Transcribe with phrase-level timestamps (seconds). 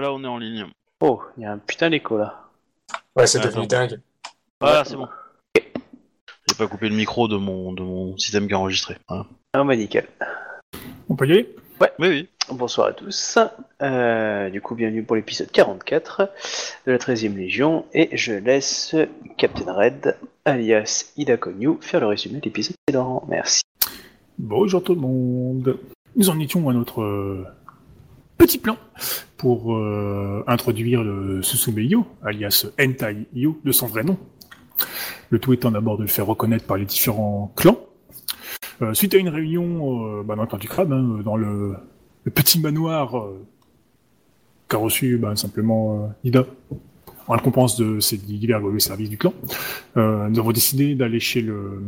[0.00, 0.64] voilà, on est en ligne.
[1.00, 2.48] Oh, il y a un putain d'écho là.
[3.14, 4.00] Ouais, c'est devenu dingue.
[4.58, 5.06] Voilà, c'est bon.
[5.54, 8.96] J'ai pas coupé le micro de mon, de mon système qui a enregistré.
[9.08, 9.26] Voilà.
[9.52, 10.08] Ah bah nickel.
[11.10, 11.54] On peut y aller?
[11.80, 12.28] Oui, oui.
[12.50, 13.38] Bonsoir à tous.
[13.82, 16.30] Euh, du coup, bienvenue pour l'épisode 44
[16.86, 17.84] de la 13e Légion.
[17.92, 18.96] Et je laisse
[19.36, 23.22] Captain Red, alias Ida Konyu, faire le résumé de l'épisode précédent.
[23.28, 23.60] Merci.
[24.38, 25.78] Bonjour tout le monde.
[26.16, 27.46] Nous en étions à notre euh,
[28.40, 28.78] petit plan
[29.36, 34.16] pour euh, introduire le Susume-yo, alias Entai-yo, de son vrai nom.
[35.28, 37.78] Le tout étant d'abord de le faire reconnaître par les différents clans.
[38.80, 41.76] Euh, suite à une réunion euh, bah, dans le clan du crabe, hein, dans le,
[42.34, 43.26] petit manoir
[44.68, 46.46] qu'a reçu bah, simplement Ida,
[47.28, 49.34] en récompense de ses divers services du clan,
[49.96, 51.82] nous avons décidé d'aller chez le,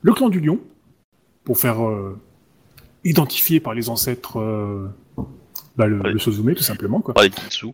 [0.00, 0.60] le clan du lion,
[1.44, 1.78] pour faire
[3.04, 4.88] euh, identifier par les ancêtres euh,
[5.76, 7.00] bah, le, le Suzume, tout simplement.
[7.00, 7.14] Quoi.
[7.14, 7.68] Par les Kitsu.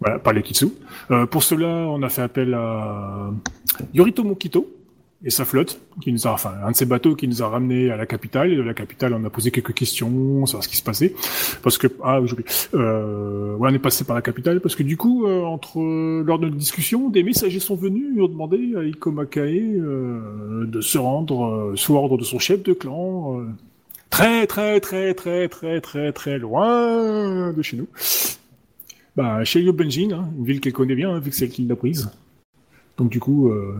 [0.00, 0.68] Voilà, par les Kitsu.
[1.10, 3.30] Euh, pour cela, on a fait appel à
[3.92, 4.68] Yorito Mokito
[5.26, 7.90] et sa flotte, qui nous a, enfin, un de ses bateaux qui nous a ramenés
[7.90, 8.52] à la capitale.
[8.52, 11.14] Et de la capitale, on a posé quelques questions sur ce qui se passait.
[11.62, 12.44] Parce que, ah, oublié.
[12.74, 15.78] Euh, ouais, on est passé par la capitale parce que du coup, euh, entre,
[16.22, 20.66] lors de notre discussion, des messagers sont venus et ont demandé à Iko Makae euh,
[20.66, 23.46] de se rendre euh, sous ordre de son chef de clan.
[24.14, 27.88] Très, très, très, très, très, très, très loin de chez nous.
[29.16, 31.64] Bah, chez Yobenjin, hein, une ville qu'elle connaît bien, hein, vu que c'est elle qui
[31.64, 32.08] l'a prise.
[32.96, 33.76] Donc du coup, euh,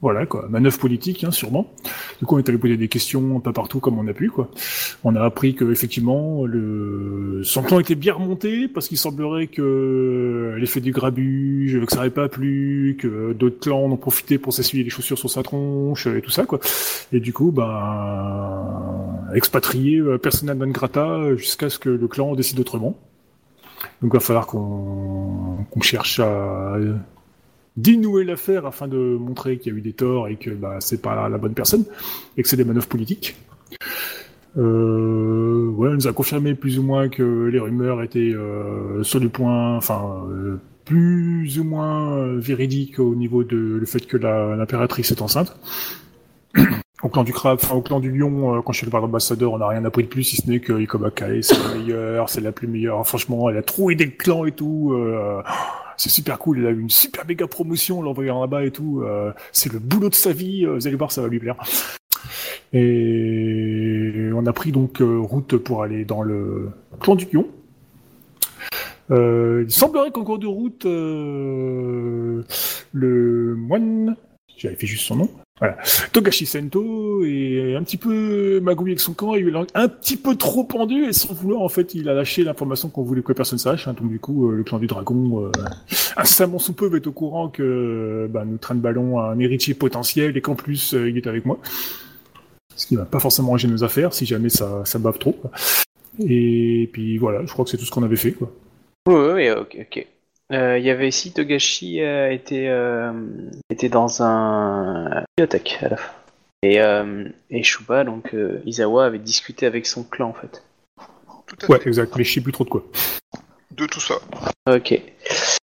[0.00, 1.72] voilà quoi, manœuvre politique, hein, sûrement.
[2.20, 4.30] Du coup, on est allé poser des questions un peu partout comme on a pu,
[4.30, 4.48] quoi.
[5.02, 10.54] On a appris que effectivement, le son plan était bien remonté parce qu'il semblerait que
[10.56, 14.52] l'effet du grabuge, que ça n'avait pas plu, que d'autres clans en ont profité pour
[14.52, 16.60] s'essuyer les chaussures sur sa tronche et tout ça, quoi.
[17.12, 22.60] Et du coup, ben, expatrié euh, persona non grata jusqu'à ce que le clan décide
[22.60, 22.96] autrement.
[24.00, 26.76] Donc il va falloir qu'on cherche à
[27.78, 31.00] dénouer l'affaire afin de montrer qu'il y a eu des torts et que bah, c'est
[31.00, 31.84] pas la bonne personne
[32.36, 33.36] et que c'est des manœuvres politiques.
[34.56, 39.28] Euh, ouais, nous a confirmé plus ou moins que les rumeurs étaient euh, sur le
[39.28, 45.12] point, enfin euh, plus ou moins euh, véridiques au niveau de le fait que l'impératrice
[45.12, 45.56] est enceinte.
[47.04, 49.52] Au clan du crabe, enfin au clan du lion, euh, quand je suis le ambassadeur,
[49.52, 52.40] on n'a rien appris de plus, si ce n'est que Ikomakae, c'est la meilleure, c'est
[52.40, 53.06] la plus meilleure.
[53.06, 55.00] Franchement, elle a trop aidé le clan et tout.
[55.98, 59.02] C'est super cool, elle a eu une super méga promotion, l'envoyant là-bas et tout.
[59.02, 61.56] euh, c'est le boulot de sa vie, euh, vous allez voir, ça va lui plaire.
[62.72, 66.70] Et on a pris donc euh, route pour aller dans le
[67.00, 67.46] clan du lion.
[69.10, 72.44] Il semblerait qu'en cours de route, le
[73.56, 74.16] moine,
[74.56, 75.76] j'avais fait juste son nom, voilà,
[76.12, 80.36] Togashi Sento est un petit peu magouillé avec son camp, il est un petit peu
[80.36, 83.58] trop pendu et sans vouloir en fait il a lâché l'information qu'on voulait que personne
[83.58, 83.88] sache.
[83.88, 83.94] hein.
[83.94, 85.50] donc du coup euh, le clan du dragon, euh,
[86.16, 90.40] incessamment sous peu, être au courant que bah, nous traîne ballon un héritier potentiel et
[90.40, 91.58] qu'en plus euh, il est avec moi.
[92.76, 95.36] Ce qui va pas forcément ranger nos affaires si jamais ça, ça bave trop.
[96.20, 98.36] Et puis voilà, je crois que c'est tout ce qu'on avait fait.
[99.08, 100.06] Oui, oui, ok, ok.
[100.52, 103.12] Euh, Il y avait ici Togashi euh, était, euh,
[103.70, 106.12] était dans un bibliothèque à la fin.
[106.62, 110.62] Et, euh, et Shuba, donc euh, Izawa, avait discuté avec son clan en fait.
[111.46, 111.88] Tout à Ouais, fait.
[111.88, 112.82] exact, mais je sais plus trop de quoi.
[113.70, 114.14] De tout ça.
[114.68, 115.00] Ok.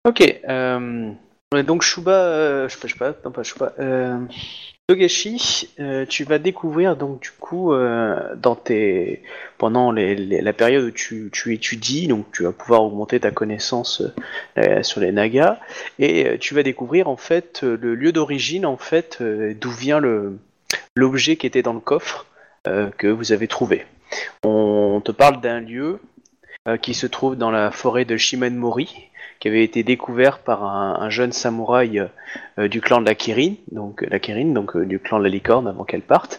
[0.04, 0.40] Ok.
[1.62, 3.72] Donc Shuba, euh, je sais pas, sais pas, non pas Shuba.
[3.78, 4.18] Euh,
[4.88, 9.22] Togashi, euh, tu vas découvrir donc du coup euh, dans tes
[9.58, 13.30] pendant les, les- la période où tu, tu étudies, donc tu vas pouvoir augmenter ta
[13.30, 14.02] connaissance
[14.58, 15.58] euh, sur les Nagas
[15.98, 20.38] et euh, tu vas découvrir en fait le lieu d'origine en fait d'où vient le
[20.96, 22.26] l'objet qui était dans le coffre
[22.64, 23.84] que vous avez trouvé.
[24.44, 25.98] On te parle d'un lieu
[26.80, 29.08] qui se trouve dans la forêt de Shimanmori,
[29.42, 32.08] qui avait été découvert par un, un jeune samouraï
[32.60, 35.30] euh, du clan de la Kirin, donc la Kirin, donc euh, du clan de la
[35.30, 36.38] licorne avant qu'elle parte.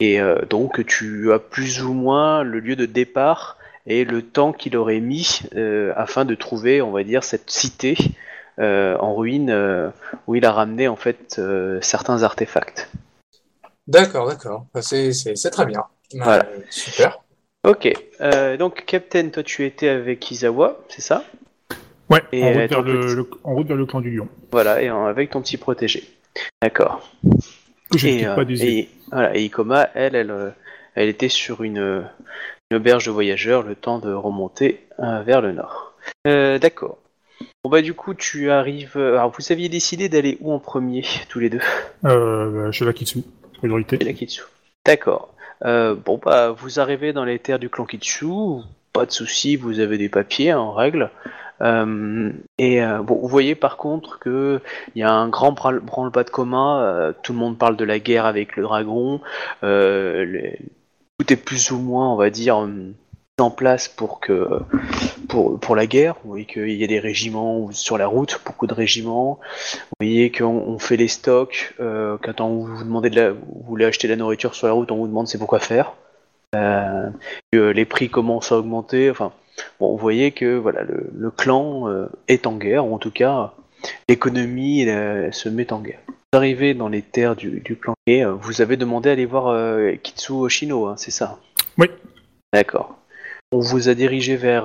[0.00, 4.54] Et euh, donc tu as plus ou moins le lieu de départ et le temps
[4.54, 7.98] qu'il aurait mis euh, afin de trouver, on va dire, cette cité
[8.58, 9.90] euh, en ruine euh,
[10.26, 12.88] où il a ramené en fait euh, certains artefacts.
[13.86, 14.64] D'accord, d'accord.
[14.72, 15.84] Bah, C'est très bien.
[16.14, 16.46] Voilà.
[16.70, 17.20] Super.
[17.64, 17.92] Ok,
[18.22, 21.24] euh, donc Captain, toi tu étais avec Izawa, c'est ça?
[22.10, 24.00] Ouais, Et, en, euh, route vers ton le, petit- le- en route vers le clan
[24.00, 24.28] du lion.
[24.52, 26.04] Voilà, et en- avec ton petit protégé.
[26.62, 27.08] D'accord.
[27.90, 30.50] Que je Et, euh, pas des et, voilà, et Ikoma, elle, elle, euh,
[30.94, 32.04] elle était sur une,
[32.70, 35.94] une auberge de voyageurs, le temps de remonter euh, vers le nord.
[36.26, 36.98] Euh, D'accord.
[37.62, 38.94] Bon bah du coup tu arrives.
[38.96, 41.60] euh, Alors vous aviez décidé d'aller où en premier, tous les deux?
[42.04, 43.20] Euh, chez la Kitsu,
[43.58, 43.96] priorité.
[43.98, 44.42] Chez la Kitsu.
[44.84, 45.34] D'accord.
[45.64, 48.26] Euh, bon bah vous arrivez dans les terres du clan Kitsu.
[48.98, 51.10] Pas de souci, vous avez des papiers en règle.
[51.62, 54.60] Euh, et euh, bon, vous voyez par contre que
[54.96, 56.80] il y a un grand branle-bas de commun.
[56.80, 59.20] euh, tout le monde parle de la guerre avec le dragon.
[59.60, 62.56] tout est plus ou moins, on va dire,
[63.38, 64.48] en place pour que
[65.28, 66.16] pour, pour la guerre.
[66.24, 69.38] Vous voyez qu'il y a des régiments sur la route, beaucoup de régiments.
[69.74, 71.76] Vous voyez qu'on on fait les stocks.
[71.78, 74.90] Quand on vous demandez de la, vous voulez acheter de la nourriture sur la route,
[74.90, 75.92] on vous demande c'est pourquoi faire.
[76.54, 77.10] Euh,
[77.52, 79.10] les prix commencent à augmenter.
[79.10, 79.32] Enfin,
[79.80, 83.10] bon, vous voyez que voilà, le, le clan euh, est en guerre, ou en tout
[83.10, 83.52] cas,
[84.08, 86.00] l'économie euh, se met en guerre.
[86.06, 89.48] Vous arrivez dans les terres du, du clan et vous avez demandé à aller voir
[89.48, 91.38] euh, Kitsu Oshino, hein, c'est ça?
[91.78, 91.90] Oui.
[92.52, 92.98] D'accord.
[93.52, 94.64] On vous a dirigé vers,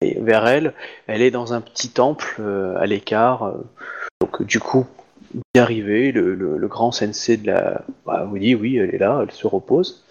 [0.00, 0.74] vers elle.
[1.08, 2.40] Elle est dans un petit temple
[2.78, 3.52] à l'écart.
[4.20, 4.86] donc du coup,
[5.36, 7.82] vous y arrivez, le, le- le grand sensei de la...
[8.06, 10.04] bah, vous dit oui, elle est là, elle se repose.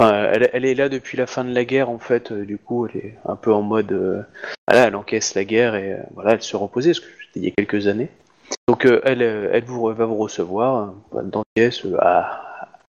[0.00, 2.56] Enfin, elle, elle est là depuis la fin de la guerre en fait, euh, du
[2.58, 3.92] coup elle est un peu en mode...
[3.92, 4.22] euh,
[4.68, 7.44] voilà, elle encaisse la guerre et euh, voilà, elle se reposait, parce que c'était il
[7.44, 8.08] y a quelques années.
[8.68, 12.44] Donc euh, elle, elle vous, va vous recevoir euh, dans une pièce euh, à-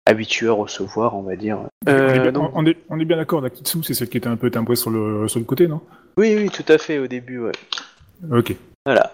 [0.06, 1.60] habituée à recevoir, on va dire.
[1.60, 4.10] on, est Euh, bien, donc- on est- on est bien d'accord, la Kitsu, c'est celle
[4.10, 5.82] qui était un peu timbrée sur le, sur le côté, non?
[6.18, 7.52] Oui, oui, tout à fait, au début, ouais.
[8.32, 8.56] Ok.
[8.86, 9.14] Voilà.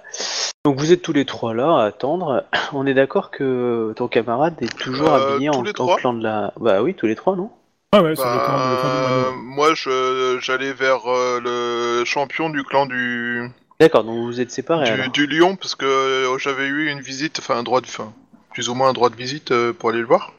[0.65, 2.45] Donc vous êtes tous les trois là à attendre.
[2.74, 5.98] On est d'accord que ton camarade est toujours Euh, habillé tous en, les en trois
[5.98, 6.54] clan de la...
[6.60, 7.50] Bah oui, tous les trois, non?
[7.92, 9.42] Ah ouais, sur le Bah, le plan du moineau.
[9.44, 11.39] moi, je j'allais vers euh,
[12.00, 13.50] le champion du clan du,
[13.80, 15.10] D'accord, donc vous êtes séparés alors.
[15.12, 18.12] du, du lion parce que euh, j'avais eu une visite, enfin un droit de, enfin,
[18.54, 20.31] plus ou moins un droit de visite euh, pour aller le voir.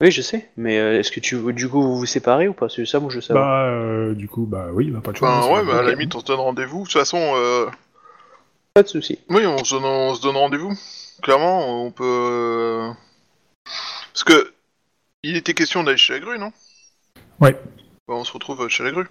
[0.00, 2.68] Oui, je sais, mais euh, est-ce que tu du coup vous vous séparez ou pas?
[2.68, 3.46] C'est ça, moi je savoir.
[3.46, 5.28] Bah, euh, du coup, bah oui, bah, pas de choix.
[5.28, 6.80] Enfin hein, ouais, c'est- bah, à la limite on se donne rendez-vous.
[6.80, 7.66] De toute façon, euh,
[8.74, 9.20] Pas de souci.
[9.30, 10.72] oui, on se donne, on se donne rendez-vous.
[11.22, 12.04] Clairement, on peut.
[12.04, 12.90] euh,
[14.12, 14.52] Parce que
[15.22, 16.52] il était question d'aller chez la grue, non?
[17.40, 17.52] Ouais.
[18.08, 19.06] Bah, on se retrouve chez la grue.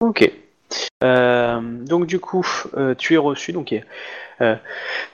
[0.00, 0.32] Ok.
[1.04, 2.44] Euh, donc du coup,
[2.76, 3.52] euh, tu es reçu.
[3.52, 3.74] Donc
[4.40, 4.56] euh,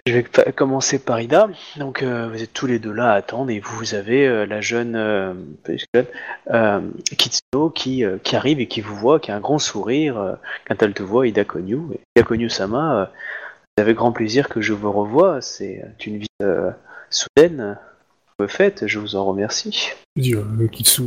[0.06, 1.48] je vais commencer par Ida.
[1.76, 4.60] Donc euh, vous êtes tous les deux là à attendre et vous avez euh, la
[4.60, 5.34] jeune, euh,
[6.50, 6.80] euh,
[7.18, 10.34] Kitsuno qui, euh, qui arrive et qui vous voit, qui a un grand sourire euh,
[10.68, 11.80] quand elle te voit, Ida Konyu.
[12.16, 13.06] Ida Konyu Sama, euh,
[13.76, 15.40] c'est avec grand plaisir que je vous revois.
[15.40, 16.70] C'est une visite euh,
[17.10, 17.78] soudaine
[18.38, 18.86] que vous faites.
[18.86, 19.90] Je vous en remercie.
[20.16, 21.02] Dire, le Kitsu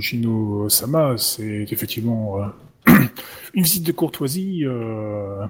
[0.00, 2.42] Shino Sama, c'est effectivement
[2.88, 2.92] euh,
[3.54, 5.44] une visite de courtoisie euh,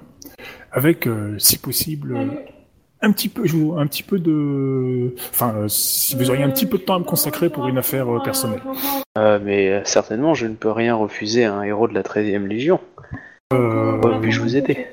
[0.73, 2.27] avec, euh, si possible, euh,
[3.01, 3.45] un petit peu,
[3.77, 6.99] un petit peu de, enfin, euh, si vous auriez un petit peu de temps à
[6.99, 8.61] me consacrer pour une affaire euh, personnelle.
[9.17, 12.47] Euh, mais euh, certainement, je ne peux rien refuser à un héros de la 13e
[12.47, 12.81] Légion.
[13.53, 14.89] Euh, puis-je vous aider?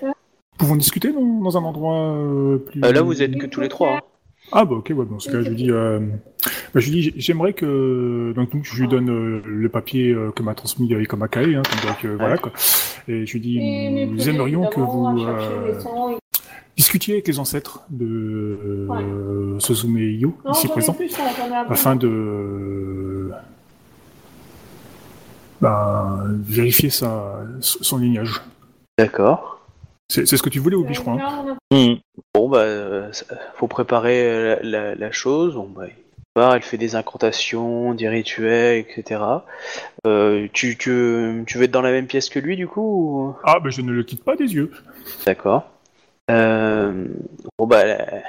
[0.58, 2.82] Pouvons discuter dans, dans un endroit euh, plus.
[2.84, 3.98] Euh, Là, vous êtes que tous les trois.
[3.98, 4.02] hein.
[4.52, 6.00] Ah bah ok, ouais, dans ce cas, je lui dis, euh,
[6.74, 10.30] bah, je lui dis, j'aimerais que, donc donc, je lui donne euh, le papier euh,
[10.32, 12.52] que m'a transmis Erika Makai, hein, donc euh, voilà quoi.
[13.08, 16.18] Et je lui dis, nous aimerions que vous euh,
[16.78, 20.96] discutiez avec les ancêtres de euh, Suzume Yu, ici présent,
[21.68, 23.32] afin de
[25.60, 28.42] bah, vérifier sa, son lignage.
[29.00, 29.55] D'accord.
[30.10, 31.18] C'est c'est ce que tu voulais, Obi, je crois.
[31.72, 31.98] hein
[32.34, 33.12] Bon, bah, euh,
[33.56, 35.56] faut préparer euh, la, la- la chose.
[35.56, 35.94] Bon, bah, il
[36.34, 39.22] part, elle fait des incantations, des rituels, etc.
[40.06, 43.36] Euh, tu, tu, tu veux être dans la même pièce que lui, du coup ou-
[43.44, 44.72] Ah, bah je ne le quitte pas des yeux.
[45.26, 45.70] D'accord.
[46.30, 47.06] Euh,
[47.58, 48.24] bon, bah, elle,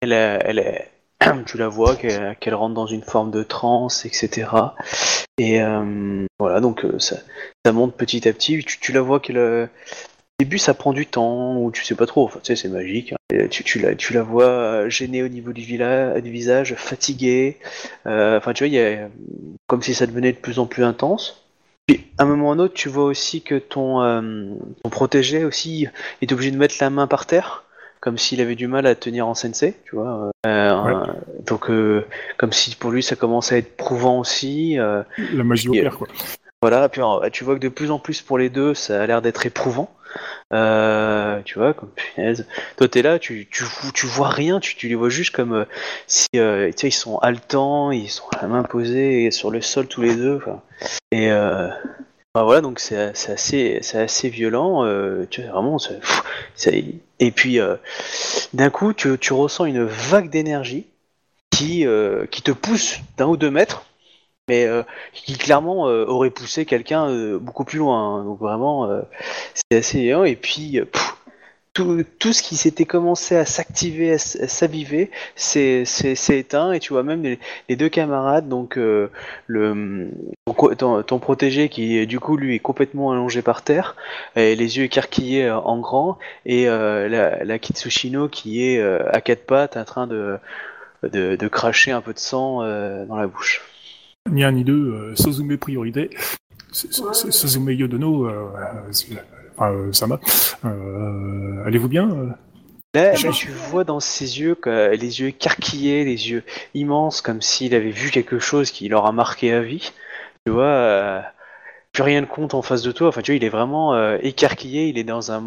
[0.00, 0.12] elle,
[0.44, 0.88] elle est-
[1.46, 4.48] tu la vois qu'elle rentre dans une forme de transe, etc.
[5.38, 7.16] Et euh, voilà, donc ça,
[7.64, 8.64] ça monte petit à petit.
[8.64, 9.70] Tu, tu la vois qu'elle.
[10.42, 12.24] Au début, ça prend du temps, ou tu sais pas trop.
[12.24, 13.12] Enfin, tu sais, c'est magique.
[13.12, 13.16] hein.
[13.32, 17.58] Et tu, tu, la, tu la vois euh, gênée au niveau du, visage, fatiguée.
[18.08, 19.08] Euh, Enfin, tu vois, il y a
[19.68, 21.44] comme si ça devenait de plus en plus intense.
[21.86, 24.22] Puis, à un moment ou un autre, tu vois aussi que ton, euh,
[24.82, 25.86] ton protégé aussi
[26.22, 27.62] est obligé de mettre la main par terre,
[28.00, 30.32] comme s'il avait du mal à tenir en sensei, tu vois.
[30.44, 31.12] Euh, Ouais.
[31.46, 31.70] donc,
[32.36, 34.74] comme si pour lui ça commençait à être prouvant aussi.
[34.74, 36.08] La magie opère, quoi.
[36.60, 39.22] voilà, puis tu vois que de plus en plus pour les deux, ça a l'air
[39.22, 39.88] d'être éprouvant.
[40.52, 42.46] Euh, tu vois, comme punaise.
[42.76, 45.64] Toi, t'es là, tu, tu, vois rien, tu, les vois juste comme euh,
[46.06, 49.60] si, euh, tu sais, ils sont haletants, ils sont à la main posée sur le
[49.60, 50.40] sol tous les deux.
[51.10, 51.30] Et
[52.34, 54.84] bah voilà, donc c'est assez, assez violent.
[55.30, 55.78] tu vois, vraiment,
[57.18, 57.58] et puis
[58.52, 60.86] d'un coup, tu, tu ressens une vague d'énergie
[61.50, 61.86] qui,
[62.30, 63.86] qui te pousse d'un ou deux mètres
[64.48, 64.82] mais euh,
[65.12, 68.18] qui clairement euh, aurait poussé quelqu'un euh, beaucoup plus loin.
[68.20, 68.24] hein.
[68.24, 69.02] Donc vraiment, euh,
[69.54, 70.26] c'est assez énorme.
[70.26, 70.84] Et puis, euh,
[71.74, 75.84] tout, tout ce qui s'était commencé à s'activer, à, s'aviver, c'est
[76.28, 77.22] éteint et tu vois même
[77.68, 79.10] les, deux camarades, donc euh,
[79.46, 80.10] le
[80.76, 83.96] ton, ton, protégé qui du coup lui est complètement allongé par terre,
[84.36, 89.78] et les yeux écarquillés en grand, et la, la Kitsushino qui est à quatre pattes
[89.78, 90.38] en train de,
[91.04, 92.58] de, de cracher un peu de sang
[93.06, 93.71] dans la bouche.
[94.30, 96.10] Ni un ni deux, euh, Suzume priorité.
[96.72, 98.48] S- S- Suzume Yodono, euh,
[99.60, 100.18] euh, Sama.
[101.66, 102.08] Allez-vous bien
[102.94, 107.40] Là, Je- tu vois dans ses yeux que, les yeux écarquillés, les yeux immenses, comme
[107.40, 109.92] s'il avait vu quelque chose qui leur a marqué à vie.
[110.46, 111.20] Tu vois, euh,
[111.92, 113.08] plus rien ne compte en face de toi.
[113.08, 114.88] Enfin, tu vois, il est vraiment euh, écarquillé.
[114.88, 115.42] Il est dans un,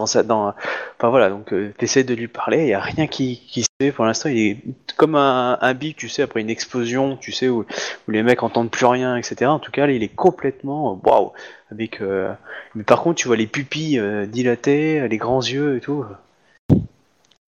[0.00, 0.54] dans sa, dans.
[0.98, 2.62] Enfin voilà, donc euh, t'essaies de lui parler.
[2.62, 4.28] Il y a rien qui, qui se fait pour l'instant.
[4.28, 4.56] Il est
[4.96, 7.60] comme un, un bic, tu sais, après une explosion, tu sais, où,
[8.08, 9.46] où les mecs entendent plus rien, etc.
[9.46, 11.32] En tout cas, là, il est complètement euh, waouh.
[11.70, 12.32] Avec, euh,
[12.74, 16.04] mais par contre, tu vois les pupilles euh, dilatées, les grands yeux et tout.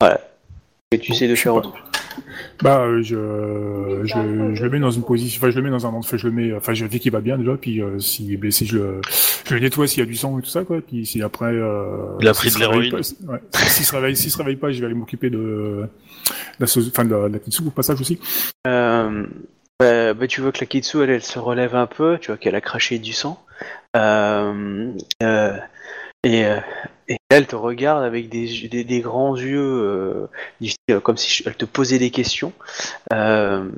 [0.00, 0.20] Voilà.
[0.92, 1.72] Et tu sais de faire autre.
[2.62, 3.16] Bah, euh, je,
[4.04, 6.26] je, je le mets dans une position, enfin, je le mets dans un endroit, je
[6.26, 8.78] le mets, enfin, je dis qu'il va bien déjà, puis euh, s'il est blessé, je
[8.78, 9.00] le,
[9.46, 10.80] je le nettoie s'il y a du sang et tout ça, quoi.
[10.80, 13.04] Puis si après, euh, Il a s'il pris de se réveille l'héroïne.
[13.26, 13.40] pas- Ouais.
[13.68, 15.88] S'il se réveille, s'il se réveille pas, je vais aller m'occuper de, de
[16.60, 18.18] la, enfin, de la, de la Kitsu au passage aussi.
[18.66, 19.24] Euh,
[19.80, 22.36] bah, bah, tu vois que la Kitsu, elle, elle se relève un peu, tu vois
[22.38, 23.42] qu'elle a craché du sang.
[23.96, 24.90] Euh,
[25.22, 25.56] euh,
[26.24, 26.58] et, euh,
[27.08, 30.28] et elle te regarde avec des, des, des grands yeux,
[30.90, 32.52] euh, comme si elle te posait des questions.
[33.12, 33.68] Euh,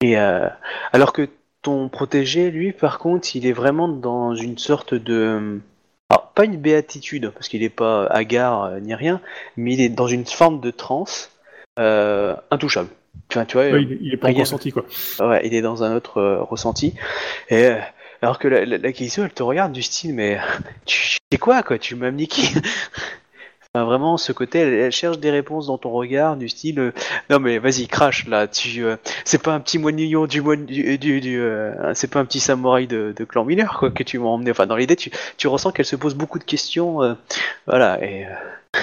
[0.00, 0.48] et euh,
[0.92, 1.28] alors que
[1.62, 5.60] ton protégé, lui, par contre, il est vraiment dans une sorte de...
[6.08, 9.20] Alors, pas une béatitude, parce qu'il n'est pas hagard euh, ni rien,
[9.56, 11.30] mais il est dans une forme de transe
[11.78, 12.88] euh, intouchable.
[13.30, 14.84] Enfin, tu vois, Ouais, il, est- il est pas sorti, quoi.
[15.20, 16.94] Ouais, il est dans un autre ressenti.
[17.48, 17.78] Et euh,
[18.22, 20.38] alors que la, la, la Keiso, elle te regarde du style, mais
[20.86, 22.42] tu sais quoi, quoi, tu m'as niqué.
[23.72, 26.92] Enfin, vraiment, ce côté, elle, elle cherche des réponses dans ton regard du style, euh,
[27.30, 28.48] non mais vas-y, crache là.
[28.48, 32.18] Tu, euh, c'est pas un petit moignon du moine, du, du, du, euh, c'est pas
[32.18, 34.50] un petit samouraï de, de clan mineur quoi que tu m'as emmené.
[34.50, 37.14] Enfin, dans l'idée, tu, tu ressens qu'elle se pose beaucoup de questions, euh,
[37.68, 38.02] voilà.
[38.04, 38.30] Et euh,
[38.74, 38.80] du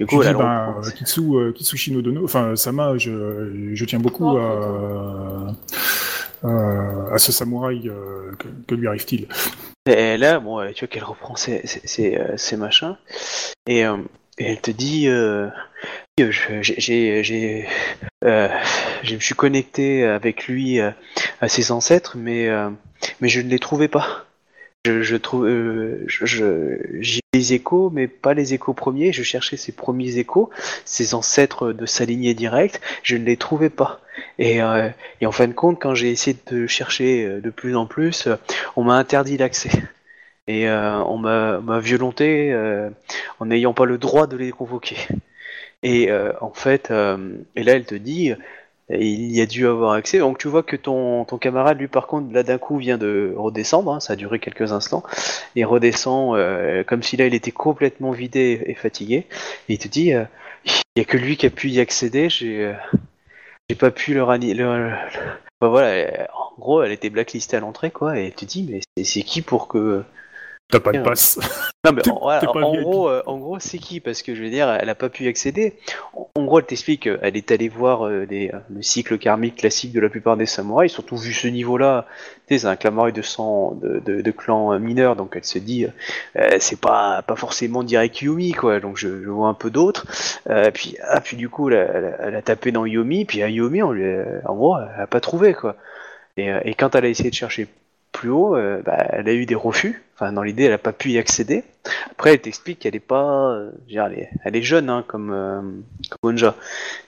[0.00, 4.38] Je coup, dis, elle ben, Kitsu, euh, Kitsushino Dono, enfin, Sama, je, je tiens beaucoup
[4.38, 5.52] à, à,
[6.44, 8.32] à ce samouraï, euh,
[8.66, 9.28] que, lui arrive-t-il?
[9.86, 12.96] Et là, bon, euh, tu vois qu'elle reprend ses, ses, euh, machins,
[13.66, 13.84] et,
[14.38, 15.48] elle te dit, euh,
[16.18, 22.48] je- j'ai, je me suis connecté avec lui à ses ancêtres, mais,
[23.20, 24.26] mais je ne les trouvais pas.
[24.84, 29.12] Je, je trouve, euh, j'ai les échos, mais pas les échos premiers.
[29.12, 30.50] Je cherchais ses premiers échos,
[30.84, 32.80] ses ancêtres de sa lignée directe.
[33.04, 34.00] Je ne les trouvais pas.
[34.38, 34.88] Et, euh,
[35.20, 38.26] et en fin de compte, quand j'ai essayé de chercher euh, de plus en plus,
[38.26, 38.34] euh,
[38.74, 39.70] on m'a interdit l'accès.
[40.48, 42.90] Et euh, on m'a violenté euh,
[43.38, 44.96] en n'ayant pas le droit de les convoquer.
[45.84, 46.10] Et
[46.40, 46.92] en fait,
[47.56, 48.32] et là elle te dit,
[48.90, 50.18] il y a dû avoir accès.
[50.18, 53.34] Donc tu vois que ton, ton camarade, lui par contre, là d'un coup vient de
[53.36, 55.02] redescendre, hein, ça a duré quelques instants,
[55.56, 59.26] et redescend euh, comme si là il était complètement vidé et fatigué.
[59.68, 60.24] Et il te dit, euh,
[60.96, 62.74] il y a que lui qui a pu y accéder, j'ai euh,
[63.78, 64.98] pas pu leur anni- leur- leur-
[65.60, 69.04] Enfin, voilà, en gros, elle était blacklistée à l'entrée, quoi, et tu te dis, mais
[69.04, 70.02] c'est qui pour que.
[70.72, 71.38] T'as pas de passe.
[71.84, 72.40] Non, mais T'es- en, voilà,
[72.82, 74.00] gros, euh, en gros, c'est qui?
[74.00, 75.74] Parce que je veux dire, elle a pas pu y accéder.
[76.14, 79.18] En, en gros, elle t'explique, euh, elle est allée voir euh, les- euh, le cycle
[79.18, 82.06] karmique classique de la plupart des samouraïs, surtout vu ce niveau-là.
[82.48, 85.44] Tu sais, c'est un samouraï de sang de, de, de clan euh, mineur, donc elle
[85.44, 85.86] se dit,
[86.36, 88.80] euh, c'est pas pas forcément direct Yumi, quoi.
[88.80, 90.06] Donc je, je vois un peu d'autres.
[90.48, 93.24] Euh, puis ah, puis du coup, elle, a- elle a- elle a tapé dans Yomi,
[93.26, 94.04] puis à Yomi, on lui,
[94.46, 95.76] en gros, elle a pas trouvé, quoi.
[96.38, 97.66] Et, euh, et quand elle a essayé de chercher
[98.12, 100.02] plus haut, euh, bah, elle a eu des refus.
[100.14, 101.64] Enfin, dans l'idée, elle a pas pu y accéder.
[102.10, 103.70] Après, elle t'explique qu'elle est pas, euh,
[104.44, 105.62] elle, est, jeune, hein, comme, euh,
[106.22, 106.54] Onja,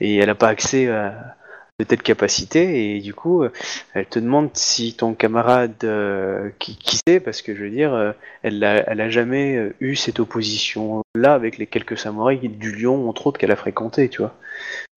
[0.01, 1.37] et elle a pas accès à
[1.81, 2.97] de telles capacités.
[2.97, 3.53] Et du coup, euh,
[3.95, 8.63] elle te demande si ton camarade euh, qui, sait, parce que je veux dire, elle
[8.65, 13.27] a, elle a jamais eu cette opposition là avec les quelques samouraïs du Lion, entre
[13.27, 14.35] autres, qu'elle a fréquenté, tu vois.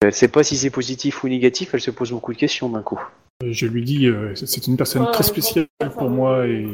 [0.02, 1.74] Elle sait pas si c'est positif ou négatif.
[1.74, 3.02] Elle se pose beaucoup de questions d'un coup.
[3.46, 6.68] Je lui dis, euh, c'est- une personne très spéciale pour moi et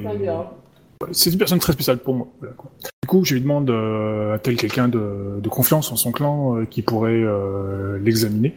[1.12, 2.28] c'est une personne très spéciale pour moi.
[2.40, 2.72] Voilà, quoi.
[3.02, 6.66] Du coup, je lui demande euh, a-t-elle quelqu'un de, de confiance en son clan euh,
[6.66, 8.56] qui pourrait euh, l'examiner?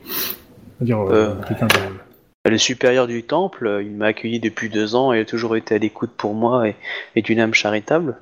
[0.78, 1.34] C'est-à-dire euh, Euh.
[1.48, 2.48] quelqu'un de...
[2.48, 5.74] Le supérieur du temple, euh, il m'a accueilli depuis deux ans et a toujours été
[5.74, 6.76] à l'écoute pour moi et,
[7.16, 8.16] et d'une âme charitable.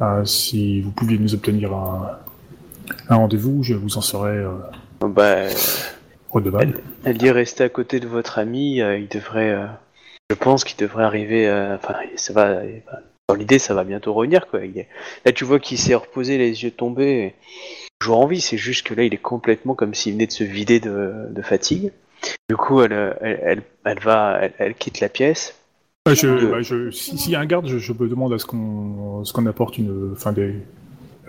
[0.00, 2.08] Ah, si vous pouviez nous obtenir un,
[3.10, 4.52] un rendez-vous, je vous en serais euh,
[5.06, 5.42] Bah,
[6.30, 6.80] redevable.
[7.04, 9.66] elle dit rester à côté de votre ami, euh, il devrait, euh,
[10.30, 12.60] je pense qu'il devrait arriver, euh, enfin, ça va,
[13.28, 14.64] dans l'idée, ça va bientôt revenir, quoi.
[14.64, 14.88] Il est-
[15.24, 17.34] Là, tu vois qu'il s'est reposé, les yeux tombés,
[18.00, 18.40] toujours en vie.
[18.40, 21.42] C'est juste que là, il est complètement comme s'il venait de se vider de, de
[21.42, 21.92] fatigue.
[22.48, 25.54] Du coup, elle, euh, elle, elle, elle va, elle, elle quitte la pièce.
[26.08, 28.46] Je, bah, je, si- s'il y a un garde, je, je me demande à ce
[28.46, 30.54] qu'on ce qu'on apporte une, enfin des,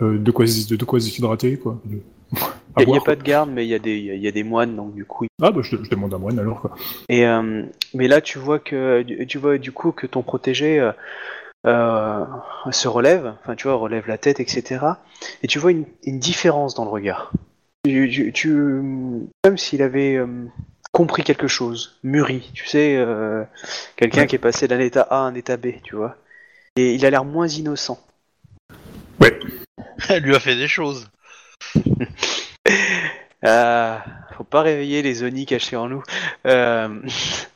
[0.02, 1.80] euh, de quoi de, de quoi se déshydrater quoi.
[1.88, 2.00] Il
[2.78, 4.42] n'y a, boire, pas de garde, mais il y, a des- y a- a des
[4.44, 5.26] moines, donc du coup.
[5.42, 6.74] Ah bah je, je demande à moine alors quoi.
[7.08, 7.64] Et euh,
[7.94, 10.90] mais là, tu vois que tu vois du coup que ton protégé
[11.66, 12.24] euh,
[12.70, 15.00] se relève, enfin tu vois, relève la tête, etc.
[15.42, 17.32] Et tu vois une, une différence dans le regard.
[17.84, 18.82] Tu, tu- tu-
[19.42, 20.18] comme s'il avait
[20.92, 22.50] compris quelque chose, mûri.
[22.54, 23.44] Tu sais, euh,
[23.96, 24.26] quelqu'un Ouais.
[24.26, 26.16] qui est passé d'un état A à un état B, tu vois.
[26.76, 27.98] Et il a l'air moins innocent.
[30.08, 31.08] Elle lui a fait des choses.
[33.40, 34.04] Ah,
[34.36, 36.02] faut pas réveiller les Oni cachés en nous.
[36.46, 36.88] Euh,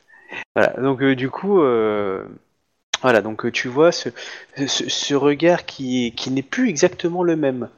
[0.55, 2.23] voilà, donc euh, du coup, euh,
[3.01, 4.07] voilà, donc euh, tu vois ce,
[4.65, 7.69] ce, regard qui, qui n'est plus exactement le même.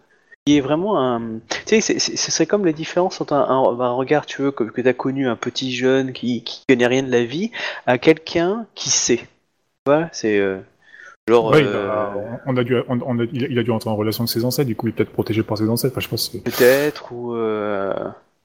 [0.45, 1.39] Qui est vraiment un.
[1.65, 4.87] Tu sais, ce serait comme la différence entre un, regard, tu veux, que, que tu
[4.87, 7.49] as connu, un petit jeune qui, qui connaît rien de la vie,
[7.87, 9.27] à quelqu'un qui sait.
[9.87, 10.39] Vois, c'est.
[11.27, 11.51] Genre.
[11.51, 12.13] Ouais, il, a,
[12.45, 14.31] on a dû, on, on a- il a- il a dû entrer en relation avec
[14.31, 15.93] ses ancêtres, du coup il est peut-être protégé par ses ancêtres.
[15.93, 16.29] Enfin, je pense.
[16.29, 17.33] que- Peut-être, ou.
[17.35, 17.93] euh,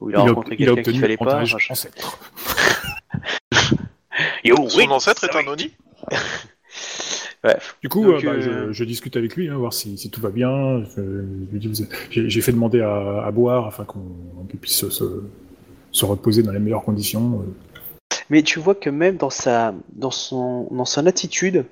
[0.01, 1.43] ou il a rencontré il a quelqu'un qu'il obtenu fallait pas.
[1.71, 2.19] ancêtre.
[4.45, 5.47] Yo, Son oui, ancêtre est ça un.
[5.47, 5.71] Oni
[7.43, 7.77] Bref.
[7.83, 10.11] Du coup, Donc, euh, bah, euh, je, je discute avec lui, hein, voir si, si
[10.11, 10.83] tout va bien.
[12.11, 14.03] J'ai fait demander à, à boire afin qu'on
[14.51, 15.23] qu'il puisse se, se,
[15.91, 17.45] se reposer dans les meilleures conditions.
[18.29, 21.65] Mais tu vois que même dans sa, dans son, dans son attitude,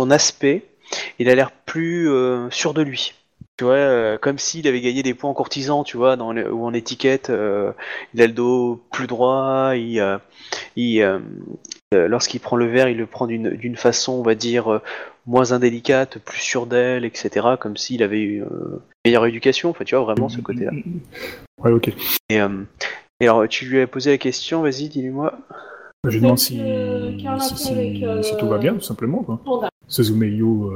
[0.00, 0.64] son aspect,
[1.18, 3.14] il a l'air plus euh, sûr de lui.
[3.58, 6.52] Tu vois, euh, comme s'il avait gagné des points en courtisan, tu vois, dans le-
[6.52, 7.30] ou en étiquette.
[7.30, 7.72] euh,
[8.12, 9.72] il a le dos plus droit.
[9.74, 10.18] Il, euh,
[10.76, 11.18] il, euh,
[11.94, 14.82] euh, lorsqu'il prend le verre, il le prend d'une d'une façon, on va dire, euh,
[15.26, 17.56] moins indélicate, plus sûr d'elle, etc.
[17.58, 19.70] Comme s'il avait eu euh, une meilleure éducation.
[19.70, 20.72] Enfin, tu vois vraiment ce côté-là.
[21.64, 21.88] Ouais, ok.
[22.28, 22.48] Et, euh,
[23.20, 24.60] et alors, tu lui as posé la question.
[24.60, 25.38] Vas-y, dis-moi.
[26.04, 26.54] Je lui demande si,
[27.40, 29.22] si, si- euh, si tout va bien, tout simplement.
[29.22, 29.40] Quoi.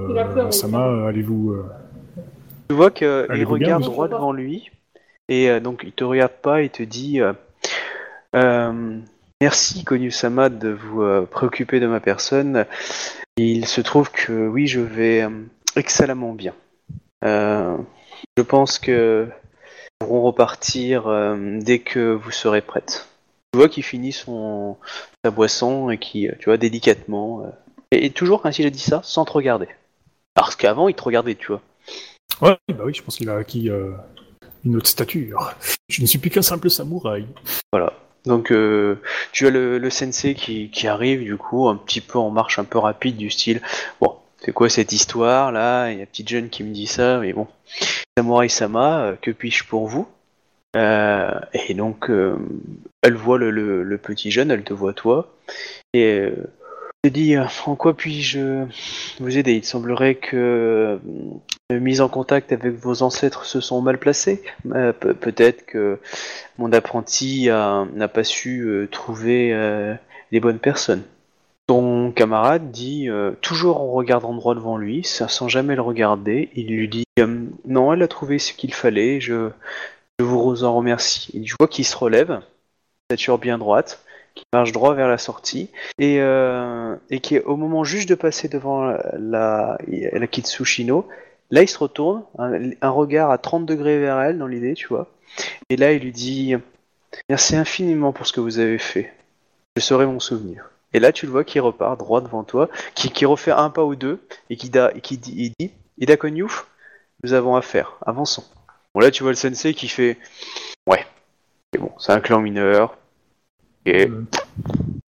[0.06, 1.52] Pleuré, euh, Sama, allez-vous.
[1.52, 1.64] euh,
[2.68, 4.70] Tu vois qu'il bien, regarde droit devant lui
[5.28, 7.32] et euh, donc il te regarde pas et te dit euh,
[8.36, 8.98] euh,
[9.40, 12.66] Merci Konyu-sama de vous euh, préoccuper de ma personne.
[13.36, 15.30] Il se trouve que oui, je vais euh,
[15.76, 16.54] excellemment bien.
[17.24, 17.76] Euh,
[18.36, 19.26] je pense que
[20.00, 23.08] nous pourrons repartir euh, dès que vous serez prête.
[23.52, 24.76] Tu vois qu'il finit son
[25.24, 27.44] sa boisson et qui, euh, tu vois, délicatement.
[27.90, 29.68] Et, et toujours quand il a dit ça, sans te regarder.
[30.34, 31.62] Parce qu'avant, il te regardait, tu vois.
[32.40, 33.90] Ouais, bah oui, je pense qu'il a acquis euh,
[34.64, 35.54] une autre stature.
[35.88, 37.26] Je ne suis plus qu'un simple samouraï.
[37.72, 37.92] Voilà.
[38.26, 38.96] Donc euh,
[39.32, 42.58] tu as le, le sensei qui, qui arrive du coup un petit peu en marche
[42.58, 43.62] un peu rapide du style
[43.98, 45.90] bon c'est quoi cette histoire là?
[45.90, 47.48] Il y a une petite jeune qui me dit ça mais bon
[48.18, 50.06] Samurai Sama euh, que puis-je pour vous?
[50.76, 52.10] Euh, et donc
[53.02, 55.34] elle voit le, le, le petit jeune elle te voit toi
[55.94, 56.28] et
[57.02, 58.64] te dit euh, en quoi puis-je
[59.20, 59.54] vous aider?
[59.54, 60.98] Il semblerait que
[61.72, 65.98] euh, mise en contact avec vos ancêtres se sont mal placés Euh, pe- peut-être que
[66.58, 69.54] mon apprenti n'a pas su trouver
[70.30, 71.02] les bonnes personnes.
[71.66, 73.08] Ton camarade dit,
[73.40, 77.04] toujours en regardant droit devant lui, sans jamais le regarder, il lui dit
[77.64, 79.50] Non, elle a trouvé ce qu'il fallait, je,
[80.18, 81.30] je vous en remercie.
[81.36, 82.40] Et tu vois qu'il se relève,
[83.10, 87.56] stature bien droite, qui marche droit vers la sortie, et, euh, et qui est au
[87.56, 91.06] moment juste de passer devant la, la, la Kitsushino,
[91.50, 95.08] là il se retourne, un, regard à 30 degrés vers elle dans l'idée, tu vois.
[95.68, 96.56] Et là, il lui dit
[97.28, 99.12] Merci infiniment pour ce que vous avez fait.
[99.76, 100.70] Je saurai mon souvenir.
[100.92, 103.84] Et là, tu le vois qui repart droit devant toi, qui, qui refait un pas
[103.84, 106.66] ou deux, et qui, da, qui dit, il dit Ida Konyouf,
[107.22, 108.44] nous avons affaire, avançons.
[108.94, 110.18] Bon, là, tu vois le sensei qui fait
[110.88, 111.06] Ouais,
[111.72, 112.96] c'est bon, c'est un clan mineur.
[113.86, 114.22] Et Euh,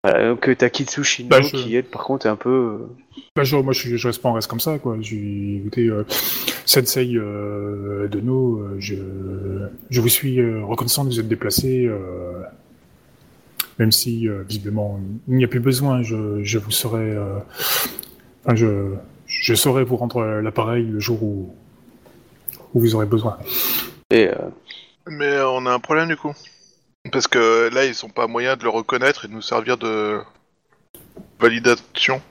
[0.04, 2.50] voilà, donc euh, t'as Kitsushino Bah, je- qui, elle, par contre, est un peu.
[2.50, 2.78] euh,
[3.36, 4.98] bah, je, moi, je, je reste pas en reste comme ça, quoi.
[5.02, 6.04] J'ai écouté euh,
[6.66, 8.96] Sensei euh, Dono, euh, je,
[9.90, 12.42] je vous suis euh, reconnaissant de vous être déplacé, euh,
[13.78, 16.02] même si, euh, visiblement, il n'y a plus besoin.
[16.02, 17.38] Je, je vous saurai, euh,
[18.46, 18.94] enfin, je,
[19.28, 21.54] je saurai vous rendre l'appareil le jour où,
[22.74, 23.38] où vous aurez besoin.
[24.12, 24.36] et, euh,
[25.08, 26.34] Mais euh, on a un problème du coup.
[27.12, 30.20] Parce que là, ils sont pas moyens de le reconnaître et de nous servir de
[31.40, 32.22] validation.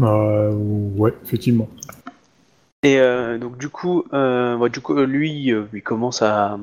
[0.00, 1.68] Euh, ouais, effectivement.
[2.84, 6.58] Et euh, donc du coup, euh, bah, du coup, euh, lui, euh, il commence à,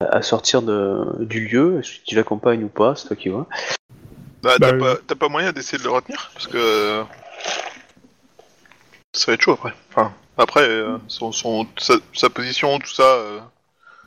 [0.00, 1.80] à sortir de, du lieu.
[1.80, 2.96] Est-ce que tu l'accompagnes ou pas?
[2.96, 3.46] C'est toi qui vois.
[4.42, 7.02] Bah, Bah, t'as euh, pas, t'as pas moyen d'essayer de le retenir Parce que.
[9.14, 9.74] Ça va être chaud après.
[9.90, 13.02] Enfin, après, euh, son, son- sa, sa position, tout ça.
[13.02, 13.40] euh,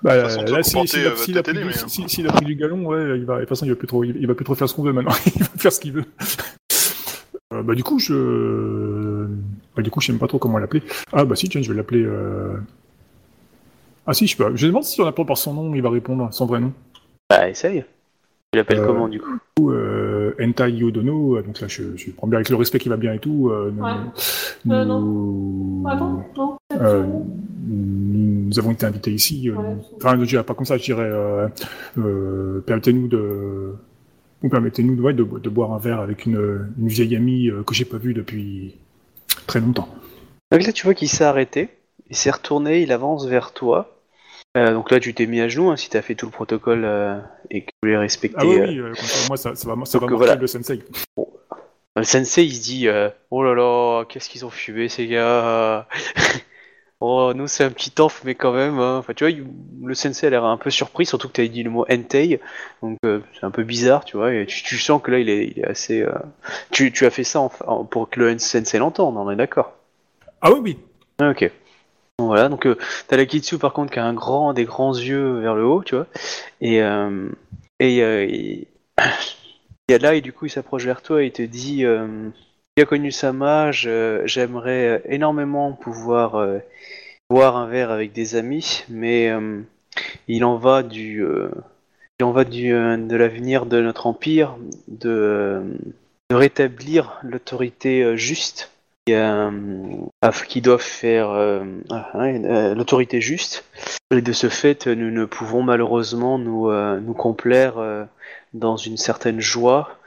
[0.05, 1.87] Bah, là, si- s'il euh, a pris aider, du- mais, hein.
[1.87, 4.03] si- a pris du galon, ouais, il va, de toute façon, il va plus trop,
[4.03, 5.15] il, il va plus trop faire ce qu'on veut maintenant.
[5.35, 6.05] il va faire ce qu'il veut.
[7.53, 9.25] Euh, bah, du coup, je,
[9.75, 10.83] bah, du coup, je sais même pas trop comment l'appeler.
[11.11, 12.55] Ah, bah, si, tiens, je vais l'appeler, euh...
[14.05, 14.55] Ah, si, je peux.
[14.55, 16.71] Je me demande si on l'appelle par son nom, il va répondre, son vrai nom.
[17.29, 17.83] Bah, essaye.
[18.55, 22.09] Tu l'appelles Euh, comment du coup Ou, euh, Entai Yodono, euh, donc là, je, je
[22.11, 23.49] prends bien avec le respect qui va bien et tout.
[23.51, 23.91] Euh, nous, Ouais.
[24.63, 25.83] nous- Euh, non.
[25.89, 26.57] Attends, non.
[26.69, 27.07] peut-être Euh, que-
[27.67, 29.49] nous avons été invités ici.
[29.49, 29.75] euh, Ouais.
[29.97, 31.47] Enfin, je dirais pas comme ça, je dirais euh,
[31.97, 33.73] euh, permettez-nous de,
[34.41, 37.63] ou permettez-nous de, ouais, de, de boire un verre avec une, une vieille amie euh,
[37.63, 38.75] que j'ai pas vue depuis
[39.47, 39.89] très longtemps.
[40.53, 41.67] Donc là, tu vois qu'il s'est arrêté,
[42.09, 43.94] il s'est retourné, il avance vers toi.
[44.55, 46.85] Euh, donc là, tu t'es mis à genoux hein, si t'as fait tout le protocole
[46.85, 47.19] euh,
[47.51, 48.37] et que tu voulais respecter.
[48.39, 50.35] Ah oui, euh, oui, euh, ça, moi ça, ça va, ça va voilà.
[50.35, 50.81] le sensei.
[51.97, 55.87] Le sensei, il se dit euh, Oh là là, qu'est-ce qu'ils ont fumé ces gars
[57.01, 58.79] Oh, nous c'est un petit enf, mais quand même.
[58.79, 58.97] hein.
[58.99, 59.45] Enfin, tu vois, il-
[59.83, 62.39] le sensei a l'air un peu surpris, surtout que tu as dit le mot entei,
[62.81, 64.33] donc euh, c'est un peu bizarre, tu vois.
[64.33, 66.01] Et tu, tu sens que là, il est, il est assez.
[66.01, 66.13] euh,
[66.71, 69.73] Tu, tu as fait ça en- en- pour que le sensei l'entende, on est d'accord
[70.41, 70.77] Ah oui, oui.
[71.19, 71.51] Ah, Ok.
[72.19, 75.39] Voilà, donc euh, t'as la Kitsu par contre qui a un grand, des grands yeux
[75.41, 76.07] vers le haut, tu vois.
[76.61, 77.29] Et, euh,
[77.79, 78.67] et, euh, il
[79.89, 82.29] y a là, et du coup il s'approche vers toi et il te dit euh,
[82.87, 86.59] connu Sama, j'aimerais euh, énormément pouvoir euh,
[87.29, 89.31] boire un verre avec des amis, mais
[90.27, 91.23] il en va du.
[92.19, 94.55] il en va du, de l'avenir de notre empire,
[94.87, 95.61] de,
[96.29, 98.74] de rétablir l'autorité juste
[99.05, 99.51] qui, euh,
[100.47, 103.65] qui doivent faire euh, ah, euh, l'autorité juste.
[104.11, 108.07] Et de ce fait, nous ne pouvons malheureusement nous, nous complaire
[108.53, 109.97] dans une certaine joie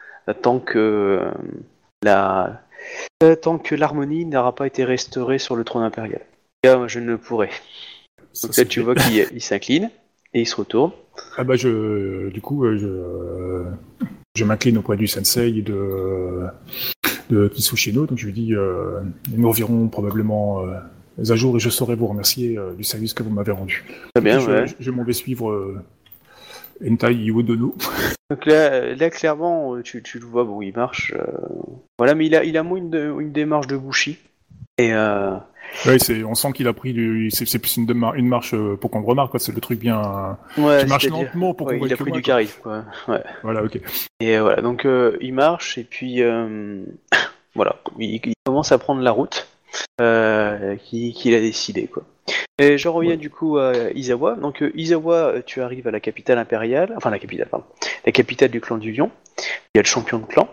[0.43, 1.31] tant que
[2.03, 2.63] la
[3.43, 6.23] tant que l'harmonie n'aura pas été restaurée sur le trône impérial.
[6.65, 7.51] Je ne pourrai.
[8.33, 9.91] Ça, Donc là, tu vois qu'il il s'incline
[10.33, 10.93] et il se retourne.
[11.37, 13.65] Ah bah je, du coup, je,
[14.37, 16.47] je m'incline auprès du sensei de,
[17.31, 19.01] de Kitsushino, donc je lui dis, euh,
[19.37, 20.79] nous reverrons probablement euh,
[21.31, 23.85] à jour et je saurai vous remercier euh, du service que vous m'avez rendu.
[24.15, 24.67] Très bien, je, ouais.
[24.67, 25.83] je, je m'en vais suivre euh,
[26.89, 27.75] Entai Yodono.
[28.31, 31.13] Donc là, euh, là clairement, euh, tu, tu le vois, bon, il marche.
[31.17, 31.25] euh,
[31.99, 34.19] Voilà, mais il a, il a moins une, une démarche de Bushi.
[34.79, 35.37] Et euh,
[35.87, 38.91] Ouais, c'est, on sent qu'il a pris du, c'est, c'est plus une, marche euh, pour
[38.91, 39.41] qu'on le remarque, quoi.
[39.41, 42.09] C'est le truc bien, ouais, tu marches c'est-à-dire- lentement pour ouais, qu'on il a pris
[42.11, 42.85] moi, du charisme, quoi.
[43.07, 43.23] Ouais.
[43.43, 43.79] Voilà, ok.
[44.21, 46.83] Et euh, voilà, donc euh, il marche et puis euh,
[47.55, 49.47] voilà, il, il commence à prendre la route
[50.01, 52.03] euh, qui- qu'il a décidé quoi.
[52.59, 53.17] Et je reviens Ouais.
[53.17, 54.35] du coup à Izawa.
[54.35, 57.67] Donc euh, Izawa, euh, tu arrives à la capitale impériale, enfin la capitale, pardon,
[58.05, 59.11] la capitale du clan du Lion.
[59.39, 60.49] Il y a le champion de clan.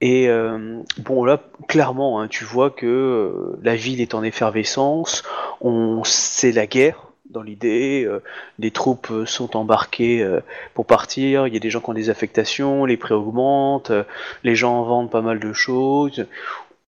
[0.00, 5.22] Et euh, bon là, clairement, hein, tu vois que euh, la ville est en effervescence.
[5.60, 8.04] On, c'est la guerre dans l'idée.
[8.06, 8.22] euh,
[8.58, 10.40] les troupes euh, sont embarquées euh,
[10.74, 11.46] pour partir.
[11.46, 13.92] Il y a des gens qui ont des affectations, les prix augmentent,
[14.44, 16.26] les gens vendent pas mal de choses.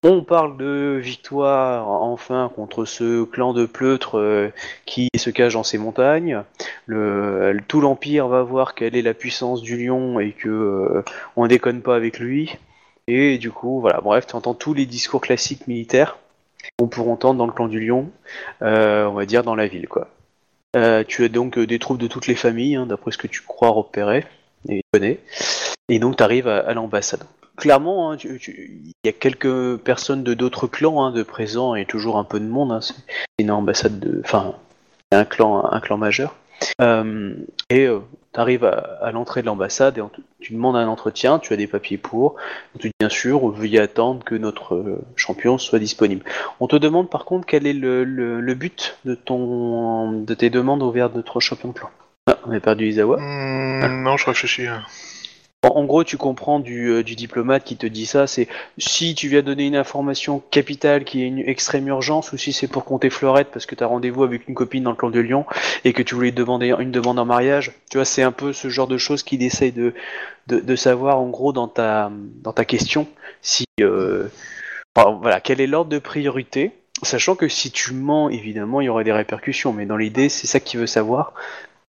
[0.04, 4.52] On parle de victoire enfin contre ce clan de pleutres
[4.86, 6.44] qui se cache dans ces montagnes.
[6.86, 11.02] Le, tout l'empire va voir quelle est la puissance du lion et que
[11.34, 12.56] on déconne pas avec lui.
[13.10, 16.18] Et du coup, voilà, bref, tu entends tous les discours classiques militaires
[16.78, 18.10] qu'on pourrait entendre dans le clan du lion,
[18.60, 20.08] euh, on va dire dans la ville, quoi.
[20.76, 23.26] Euh, tu as donc euh, des troupes de toutes les familles, hein, d'après ce que
[23.26, 24.26] tu crois repérer
[24.68, 25.20] et connais.
[25.88, 27.22] Et donc tu arrives à, l'ambassade.
[27.56, 32.18] Clairement, hein, il y a quelques personnes de d'autres clans hein, de présents et toujours
[32.18, 32.78] un peu de monde.
[32.82, 32.94] c'est
[33.38, 34.54] une ambassade de, enfin,
[35.12, 36.36] un un clan majeur.
[36.80, 37.34] Euh,
[37.70, 37.88] et
[38.34, 40.02] tu arrives à, l'entrée de l'ambassade et
[40.40, 41.38] tu demandes un entretien.
[41.38, 42.36] Tu as des papiers pour.
[42.78, 46.24] Te dit bien sûr, veuillez attendre que notre euh, champion soit disponible.
[46.60, 51.10] On te demande par contre quel est le, but de ton de tes demandes envers
[51.14, 51.90] notre champion de clan.
[52.26, 53.18] Ah, on a perdu Isawa?
[53.18, 54.66] Hmm, non, je réfléchis.
[55.64, 58.46] En, gros, tu comprends du, euh, du diplomate qui te dit ça, c'est
[58.78, 62.68] si tu viens donner une information capitale qui est une extrême urgence, ou si c'est
[62.68, 65.18] pour compter fleurette parce que tu as rendez-vous avec une copine dans le clan de
[65.18, 65.46] Lyon
[65.84, 67.72] et que tu voulais demander une demande en mariage.
[67.90, 71.52] Tu vois, c'est un peu ce genre de choses qu'il essaye de, savoir en gros
[71.52, 72.12] dans ta,
[72.44, 73.08] dans ta question.
[73.42, 74.28] Si, euh,
[74.94, 76.70] voilà, quel est l'ordre de priorité?
[77.02, 80.46] Sachant que si tu mens, évidemment, il y aurait des répercussions, mais dans l'idée, c'est
[80.46, 81.32] ça qu'il veut savoir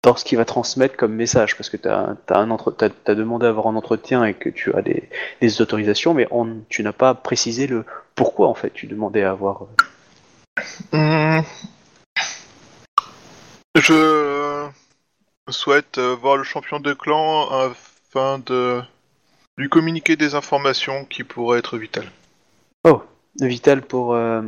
[0.05, 3.75] dans ce qu'il va transmettre comme message, parce que tu as, demandé à avoir un
[3.75, 5.09] entretien et que tu as des,
[5.41, 9.31] des autorisations, mais on, tu n'as pas précisé le pourquoi en fait tu demandais à
[9.31, 9.63] avoir.
[10.93, 11.41] Hmm.
[13.77, 14.69] Je
[15.49, 18.81] souhaite euh, voir le champion de clan afin de
[19.57, 22.11] lui communiquer des informations qui pourraient être vitales.
[23.41, 24.13] Vital pour.
[24.13, 24.41] euh,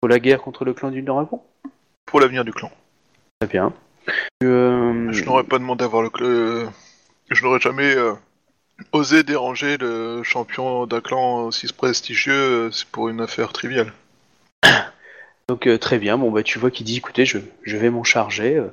[0.00, 1.42] Pour la guerre contre le clan du Dragon?
[2.06, 2.70] Pour l'avenir du clan.
[3.40, 3.72] Très bien.
[4.42, 6.70] Euh, Je n'aurais pas demandé à voir le clan.
[7.30, 8.12] Je n'aurais jamais euh,
[8.92, 13.92] osé déranger le champion d'un clan aussi prestigieux euh, c'est pour une affaire triviale.
[15.48, 18.04] Donc euh, très bien, bon bah tu vois qu'il dit écoutez je, je vais m'en
[18.04, 18.72] charger, euh,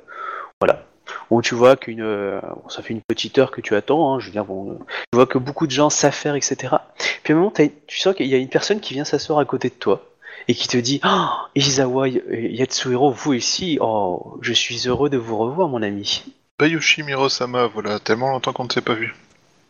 [0.60, 0.86] voilà.
[1.30, 4.20] Bon tu vois qu'une euh, bon, ça fait une petite heure que tu attends, hein,
[4.20, 6.76] je veux dire bon, euh, tu vois que beaucoup de gens savent faire etc.
[7.22, 7.52] Puis à un moment
[7.86, 10.11] tu sens qu'il y a une personne qui vient s'asseoir à côté de toi
[10.48, 12.22] et qui te dit oh, Izawa Y-
[12.56, 16.24] Yatsuhiro vous ici, oh je suis heureux de vous revoir mon ami.
[16.58, 19.14] Bayushi Miro-sama, voilà, tellement longtemps qu'on ne s'est pas vu.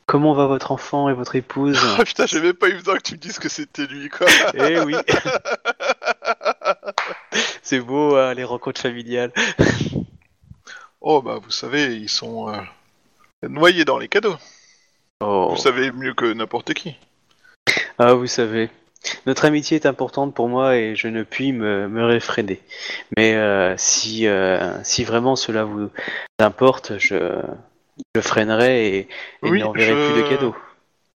[0.06, 3.02] Comment va votre enfant et votre épouse Ah putain, j'ai même pas eu besoin que
[3.02, 4.26] tu me dises que c'était lui, quoi.
[4.54, 4.94] Eh oui.
[7.62, 9.32] C'est beau hein, les rencontres familiales.
[11.00, 12.60] oh bah vous savez, ils sont euh,
[13.48, 14.36] noyés dans les cadeaux.
[15.20, 15.48] Oh.
[15.50, 16.96] Vous savez mieux que n'importe qui.
[17.98, 18.70] Ah, vous savez,
[19.26, 22.60] notre amitié est importante pour moi et je ne puis me, me réfréner.
[23.16, 25.90] Mais euh, si, euh, si vraiment cela vous
[26.38, 27.40] importe, je,
[28.14, 29.08] je freinerai et, et
[29.42, 30.54] Oui, n'enverrai je- plus de cadeaux.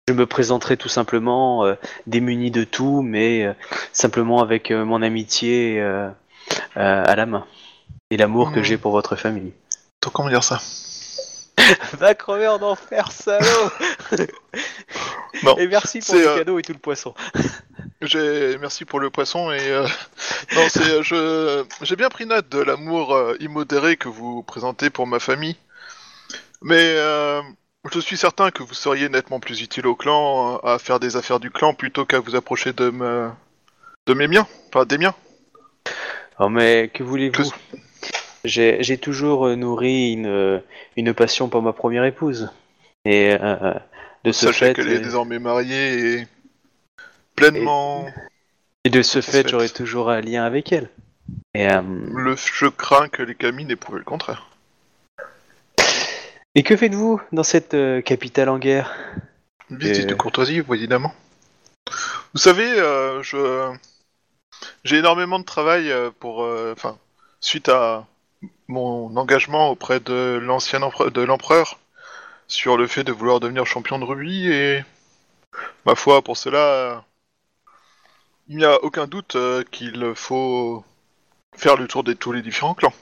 [0.09, 1.75] Je me présenterai tout simplement euh,
[2.07, 3.53] démuni de tout, mais euh,
[3.92, 6.09] simplement avec euh, mon amitié euh,
[6.77, 7.44] euh, à la main
[8.11, 9.53] et l'amour que j'ai pour votre famille.
[10.03, 10.61] Donc comment dire ça?
[11.99, 13.70] Va crever en enfer, salaud
[15.42, 17.14] Non, Et merci pour le euh, cadeau et tout le poisson.
[18.14, 19.87] Merci pour le poisson et euh,
[20.55, 24.90] non c'est euh, je j'ai bien pris note de l'amour euh, immodéré que vous présentez
[24.90, 25.57] pour ma famille,
[26.62, 27.40] mais euh,
[27.92, 31.40] je suis certain que vous seriez nettement plus utile au clan à faire des affaires
[31.40, 33.29] du clan plutôt qu'à vous approcher de me
[34.07, 35.14] de mes miens, enfin des miens.
[36.38, 37.51] Oh mais que voulez-vous?
[37.51, 37.77] Que-
[38.45, 40.62] J'ai j'ai toujours nourri une,
[40.97, 42.51] une passion pour ma première épouse.
[43.05, 43.75] Et euh,
[44.25, 46.27] de ce Sachez fait, qu'elle est désormais mariée et
[47.37, 48.07] pleinement.
[48.85, 50.88] et de ce fait, j'aurai toujours un lien avec elle.
[51.55, 51.83] Et, euh,
[52.14, 54.49] Le, je crains que les Kami n'aient prouvé le contraire.
[56.55, 58.94] et que faites-vous dans cette euh, capitale en guerre?
[59.70, 61.12] Une visite Et- de courtoisie, évidemment.
[62.35, 63.72] Vous savez, euh, je
[64.85, 66.96] j'ai énormément de travail euh, pour, euh, enfin,
[67.40, 68.07] suite à
[68.68, 71.79] mon engagement auprès de l'ancien de l'empereur
[72.49, 74.85] sur le fait de vouloir devenir champion de rugby et
[75.85, 76.96] ma foi, pour cela, euh,
[78.49, 80.85] il n'y a aucun doute euh, qu'il faut
[81.57, 82.93] faire le tour de tous les différents clans.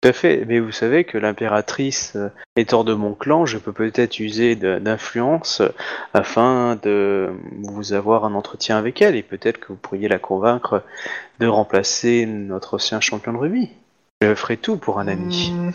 [0.00, 3.72] Tout à fait, mais vous savez que l'impératrice euh, étant de mon clan, je peux
[3.72, 5.68] peut-être user de- d'influence euh,
[6.12, 10.82] afin de vous avoir un entretien avec elle et peut-être que vous pourriez la convaincre
[11.40, 13.70] de remplacer notre ancien champion de rugby.
[14.20, 15.52] Je ferai tout pour un ami.
[15.52, 15.70] Hmm.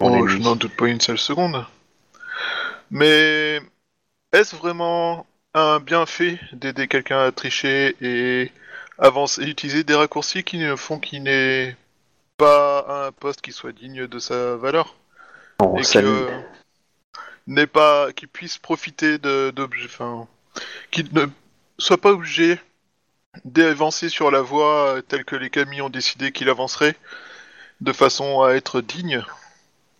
[0.00, 0.28] Mon Bon, ami.
[0.32, 1.66] je n'en doute pas une seule seconde.
[2.90, 3.60] Mais
[4.32, 8.52] est-ce vraiment un bienfait d'aider quelqu'un à tricher et
[8.98, 11.76] avancer, utiliser des raccourcis qui ne font qu'il n'est
[12.36, 14.96] pas un poste qui soit digne de sa valeur.
[15.58, 16.42] Bon, et que ne-
[17.46, 20.26] n'est pas, qui puisse profiter de d'objets, enfin,
[20.90, 21.26] qu'il ne
[21.78, 22.58] soit pas obligé
[23.44, 26.96] d'avancer sur la voie telle que les Kami ont décidé qu'il avancerait,
[27.80, 29.22] de façon à être digne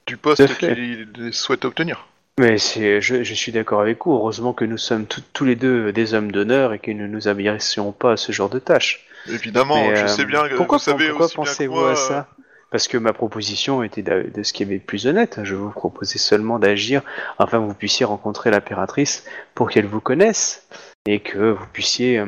[0.07, 2.07] du poste qu'il souhaite obtenir.
[2.39, 4.13] Mais c'est, je, je suis d'accord avec vous.
[4.13, 7.09] Heureusement que nous sommes tous- tous les deux des hommes d'honneur et que nous ne
[7.09, 9.07] nous abaissions pas à ce genre de tâches.
[9.29, 11.97] Évidemment, Mais, je euh, sais bien que pourquoi, vous savez pourquoi aussi pensez-vous moi, à
[11.97, 12.29] ça?
[12.71, 15.39] Parce que ma proposition était de, de ce qui est le plus honnête.
[15.45, 17.03] Je vous proposais seulement d'agir
[17.39, 20.67] afin que vous puissiez rencontrer l'impératrice pour qu'elle vous connaisse
[21.07, 22.27] et que vous puissiez euh,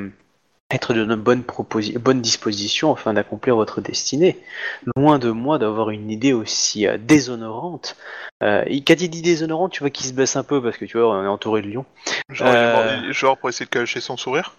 [0.71, 4.37] être de bonne, proposi- bonne disposition afin d'accomplir votre destinée.
[4.97, 7.97] Loin de moi d'avoir une idée aussi euh, déshonorante.
[8.43, 10.85] Euh, et quand il dit déshonorante, tu vois qu'il se baisse un peu parce que
[10.85, 11.87] tu vois, on est entouré de lions.
[12.31, 14.55] genre, euh, genre pour essayer de cacher son sourire?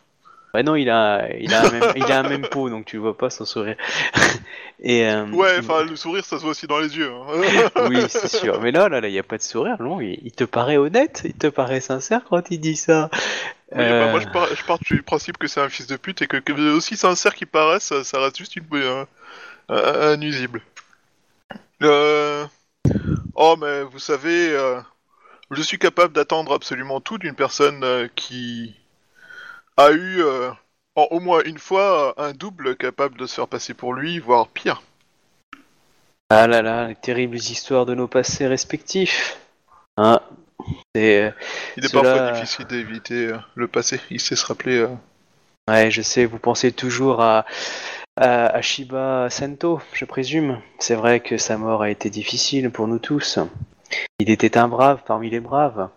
[0.53, 2.97] Bah non, il a, il a, un même, il a un même pot, donc tu
[2.97, 3.75] vois pas son sourire.
[4.79, 7.11] Et, euh, Ouais, enfin, le sourire, ça se voit aussi dans les yeux.
[7.11, 7.67] hein.
[7.87, 8.61] oui, c'est sûr.
[8.61, 9.75] Mais là, là, là, il y a pas de sourire.
[9.81, 13.09] Non, il, il te paraît honnête, il te paraît sincère quand il dit ça?
[13.75, 15.97] Oui, bah, Euh, moi, je pars, je pars du principe que c'est un fils de
[15.97, 19.07] pute et que, que aussi sincère qu'il paraisse, ça, ça reste juste une, un,
[19.69, 20.61] un- un nuisible.
[21.83, 22.45] Euh...
[23.35, 24.81] Oh, mais vous savez, euh,
[25.51, 28.75] je suis capable d'attendre absolument tout d'une personne euh, qui
[29.77, 30.51] a eu, euh,
[30.95, 34.47] en au moins une fois, un double capable de se faire passer pour lui, voire
[34.49, 34.81] pire.
[36.29, 39.37] Ah là là, les terribles histoires de nos passés respectifs.
[39.97, 40.21] Hein,
[40.95, 41.33] c'est,
[41.77, 43.99] Il est Cela- parfois difficile d'éviter euh, le passé.
[44.09, 44.77] Il sait se rappeler.
[44.77, 44.89] euh,
[45.69, 47.45] ouais, je sais, vous pensez toujours à,
[48.15, 50.61] à, à Shiba Sento, je présume.
[50.79, 53.39] C'est vrai que sa mort a été difficile pour nous tous.
[54.19, 55.89] Il était un brave parmi les braves.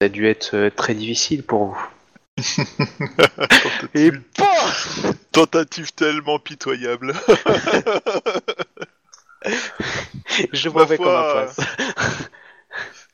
[0.00, 1.86] Ça a dû être euh, très difficile pour vous.
[3.94, 4.22] Et tentative.
[4.36, 7.12] PAM Tentative tellement pitoyable.
[10.52, 11.46] Je m'en vais comme un.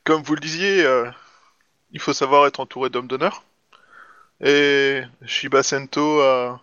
[0.07, 1.11] Comme vous le disiez, euh,
[1.91, 3.43] il faut savoir être entouré d'hommes d'honneur.
[4.41, 6.63] Et Shiba Sento a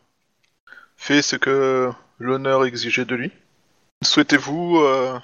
[0.96, 3.34] fait ce que l'honneur exigeait de lui.
[4.02, 5.20] Souhaitez-vous euh,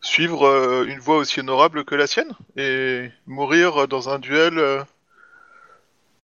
[0.00, 4.84] suivre euh, une voie aussi honorable que la sienne et mourir dans un duel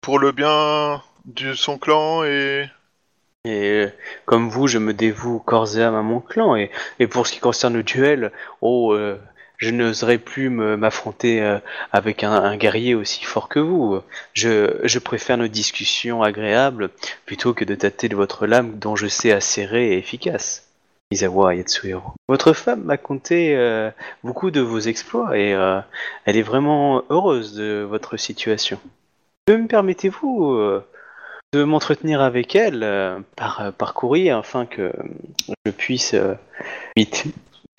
[0.01, 2.71] pour le bien de son clan et
[3.45, 3.89] Et
[4.25, 6.55] comme vous, je me dévoue corps et âme à mon clan.
[6.55, 8.97] Et, et pour ce qui concerne le duel, oh,
[9.63, 11.59] je n'oserais plus m'affronter euh,
[11.93, 14.01] avec un, guerrier aussi fort que vous.
[14.35, 16.91] Je, préfère nos discussions agréables
[17.27, 20.69] plutôt que de tâter de votre lame dont je sais acérée et efficace.
[21.13, 22.15] Misawa Yatsuhiro.
[22.29, 23.91] Votre femme m'a conté euh,
[24.25, 25.81] beaucoup de vos exploits et euh,
[26.25, 28.81] elle est vraiment heureuse de votre situation.
[29.47, 30.81] Que me permettez-vous
[31.53, 32.87] de m'entretenir avec elle
[33.37, 34.93] par, par courrier afin que
[35.67, 36.15] je puisse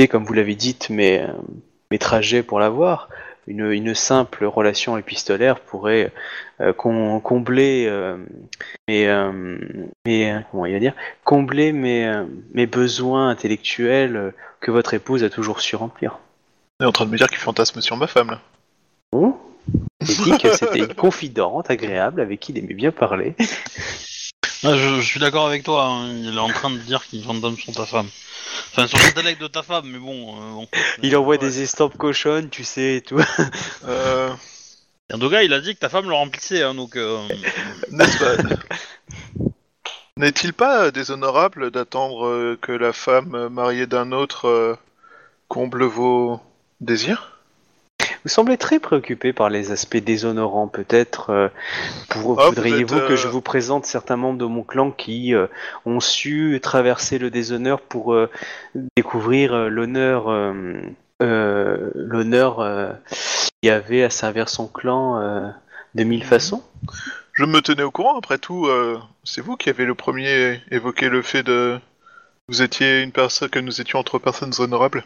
[0.08, 1.28] comme vous l'avez dit, euh,
[1.93, 3.08] mes trajets pour la voir.
[3.45, 6.12] Une, une simple relation épistolaire pourrait
[6.62, 8.17] euh, com- combler euh,
[8.88, 9.58] mes, euh,
[10.06, 15.60] mes comment il va dire combler mes, mes besoins intellectuels que votre épouse a toujours
[15.60, 16.19] su remplir.
[16.79, 18.39] On est en train de me dire qu'il fantasme sur ma femme là.
[19.12, 19.38] Bon,
[20.01, 23.36] j'ai dit que c'était une confidente agréable avec qui il aimait bien parler.
[24.63, 27.23] Ah, je, je suis d'accord avec toi, hein, il est en train de dire qu'il
[27.23, 28.08] fantôme sur ta femme.
[28.71, 30.36] Enfin, sur l'intellect de ta femme, mais bon.
[30.38, 30.67] euh, bon.
[31.01, 33.19] Il envoie des estampes cochonnes, tu sais, et tout.
[33.86, 34.29] Euh,
[35.13, 36.95] En tout cas, il a dit que ta femme le remplissait, hein, donc.
[36.95, 37.19] euh,
[37.91, 38.38] N'est-ce pas
[40.17, 44.75] N'est-il pas déshonorable d'attendre euh, que la femme euh, mariée d'un autre euh,
[45.49, 46.41] comble vos
[46.82, 47.33] désirs?
[48.23, 50.67] Vous semblez très préoccupé par les aspects déshonorants.
[50.67, 51.49] Peut-être euh,
[52.09, 55.33] pour- Ah, vous voudriez-vous que euh, je vous présente certains membres de mon clan qui
[55.36, 55.47] euh,
[55.86, 58.15] ont su traverser le déshonneur pour
[58.95, 60.31] découvrir l'honneur,
[61.19, 62.97] l'honneur
[63.62, 65.53] qu'il y avait à servir son clan
[65.95, 66.63] de mille façons?
[67.33, 68.69] Je me tenais au courant, après tout,
[69.23, 71.79] c'est vous qui avez le premier évoqué le fait de...
[72.49, 75.03] Vous étiez une personne, que nous étions entre personnes honorables.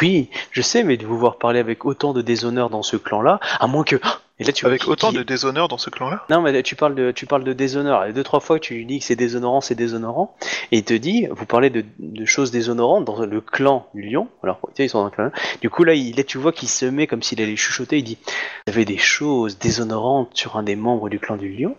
[0.00, 3.38] Oui, je sais, mais de vous voir parler avec autant de déshonneur dans ce clan-là,
[3.60, 3.96] à moins que.
[4.02, 6.24] Ah Et là, tu Avec qui- autant qui- de déshonneur dans ce clan-là?
[6.28, 8.04] Non, mais tu parles de, tu parles de déshonneur.
[8.04, 10.36] Et deux, trois fois tu lui dis que c'est déshonorant, c'est déshonorant.
[10.72, 14.28] Et il te dit, vous parlez de, de choses déshonorantes dans le clan du lion.
[14.42, 15.30] Alors, tu sais, ils sont dans un clan.
[15.62, 17.98] Du coup, là, il, là, tu vois qu'il se met comme s'il allait chuchoter.
[17.98, 18.18] Il dit,
[18.66, 21.74] y avait des choses déshonorantes sur un des membres du clan du lion?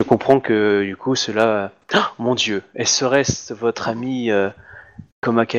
[0.00, 1.70] Je comprends que, du coup, cela.
[1.94, 4.50] Ah, mon dieu, est serait-ce votre ami euh,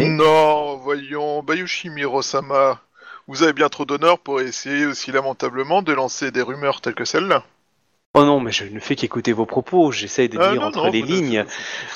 [0.10, 2.80] Non, voyons, Bayushi Miro-sama,
[3.28, 7.06] vous avez bien trop d'honneur pour essayer aussi lamentablement de lancer des rumeurs telles que
[7.06, 7.44] celle-là.
[8.14, 9.92] Oh non, mais je ne fais qu'écouter vos propos.
[9.92, 11.46] J'essaye de Ah, dire non, entre non, les ne- lignes.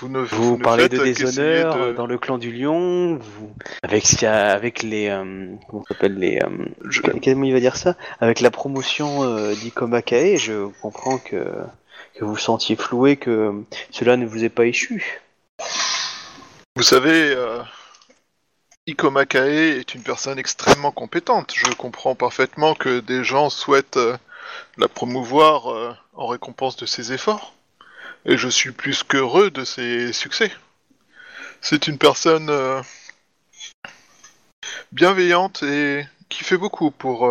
[0.02, 3.52] Vous, ne, Vous, ne parlez de déshonneur de- dans le clan du lion, vous...
[3.82, 6.50] avec avec les euh, comment s'appelle les euh,
[6.88, 7.96] Je- comment il va dire ça?
[8.20, 11.44] Avec la promotion euh, d'Ikomakae, je comprends que
[12.14, 13.54] que vous sentiez floué que
[13.90, 15.22] cela ne vous est pas échu.
[16.78, 17.62] Vous savez, euh,
[18.88, 21.54] Ikoma Kae est une personne extrêmement compétente.
[21.56, 24.18] Je comprends parfaitement que des gens souhaitent euh,
[24.78, 27.54] la promouvoir euh, en récompense de ses efforts.
[28.26, 30.52] Et je suis plus qu'heureux de ses succès.
[31.62, 32.82] C'est une personne euh,
[34.92, 37.30] bienveillante et qui fait beaucoup pour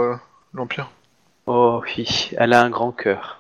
[0.52, 0.90] l'Empire.
[1.46, 3.39] Oh oui, elle a un grand cœur.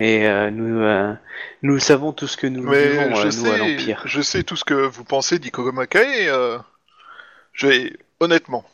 [0.00, 1.14] Et euh, nous euh,
[1.62, 4.02] nous savons tout ce que nous Mais vivons je, euh, nous à sais, l'Empire.
[4.06, 6.30] je sais tout ce que vous pensez d'Ikoma Kae.
[7.52, 8.64] j'ai- honnêtement,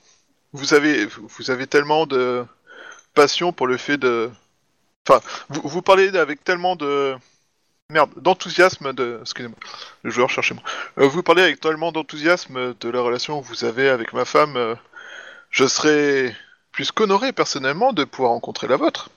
[0.53, 2.45] vous avez, vous avez tellement de
[3.15, 4.31] passion pour le fait de...
[5.09, 7.17] Enfin, vous, vous parlez avec tellement de...
[7.91, 9.19] Merde, d'enthousiasme de...
[9.23, 9.57] Excusez-moi,
[10.03, 10.63] le joueur cherchez moi.
[11.09, 14.77] Vous parlez avec tellement d'enthousiasme de la relation que vous avez avec ma femme.
[15.51, 16.35] je serais
[16.73, 19.11] plus qu'honoré personnellement de pouvoir rencontrer la vôtre.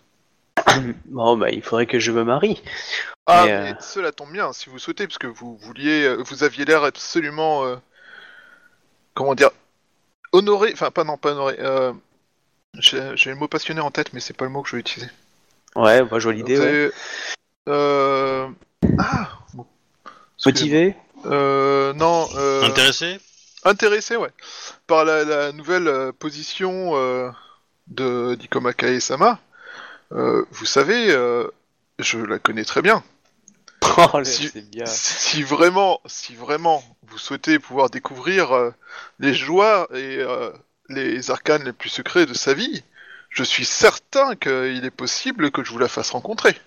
[1.06, 2.62] Bon bah il faudrait que je me marie.
[3.26, 6.24] Ah, Mais, mais euh, cela tombe bien, si vous souhaitez, parce que vous vouliez, euh,
[6.26, 7.76] vous aviez l'air absolument, euh,
[9.14, 9.52] comment dire,
[10.32, 11.58] honoré, enfin pas non pas honoré.
[11.60, 11.94] euh,
[12.74, 15.12] J'ai le mot passionné en tête, mais c'est pas le mot que je vais utiliser.
[15.76, 16.60] Ouais, moi je vois l'idée.
[16.60, 16.92] Ouais.
[17.70, 18.48] euh,
[18.98, 19.30] Ah.
[19.54, 19.66] bon.
[20.46, 20.96] Motivé
[21.26, 22.28] Euh, non.
[22.36, 22.64] Euh...
[22.64, 23.20] Intéressé?
[23.66, 24.32] Intéressé, ouais,
[24.88, 27.30] par la, la nouvelle position euh,
[27.88, 29.38] de d'Ikoma Kae-sama.
[30.12, 31.48] Euh, vous savez, euh,
[32.00, 33.04] je la connais très bien.
[33.98, 34.86] Oh, là, Si- bien.
[34.86, 38.72] Si vraiment, si vraiment vous souhaitez pouvoir découvrir euh,
[39.20, 40.24] les joies et
[40.90, 42.84] les arcanes les plus secrets de sa vie,
[43.30, 46.58] je suis certain qu'il est possible que je vous la fasse rencontrer.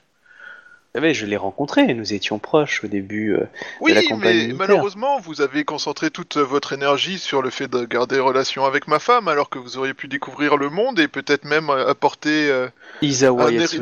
[0.95, 3.32] Savez, je l'ai rencontré, nous étions proches au début.
[3.34, 3.47] euh,
[3.80, 4.57] Oui, la campagne mais militaire.
[4.59, 8.99] malheureusement, vous avez concentré toute votre énergie sur le fait de garder relation avec ma
[8.99, 12.68] femme, alors que vous auriez pu découvrir le monde et peut-être même euh, apporter euh,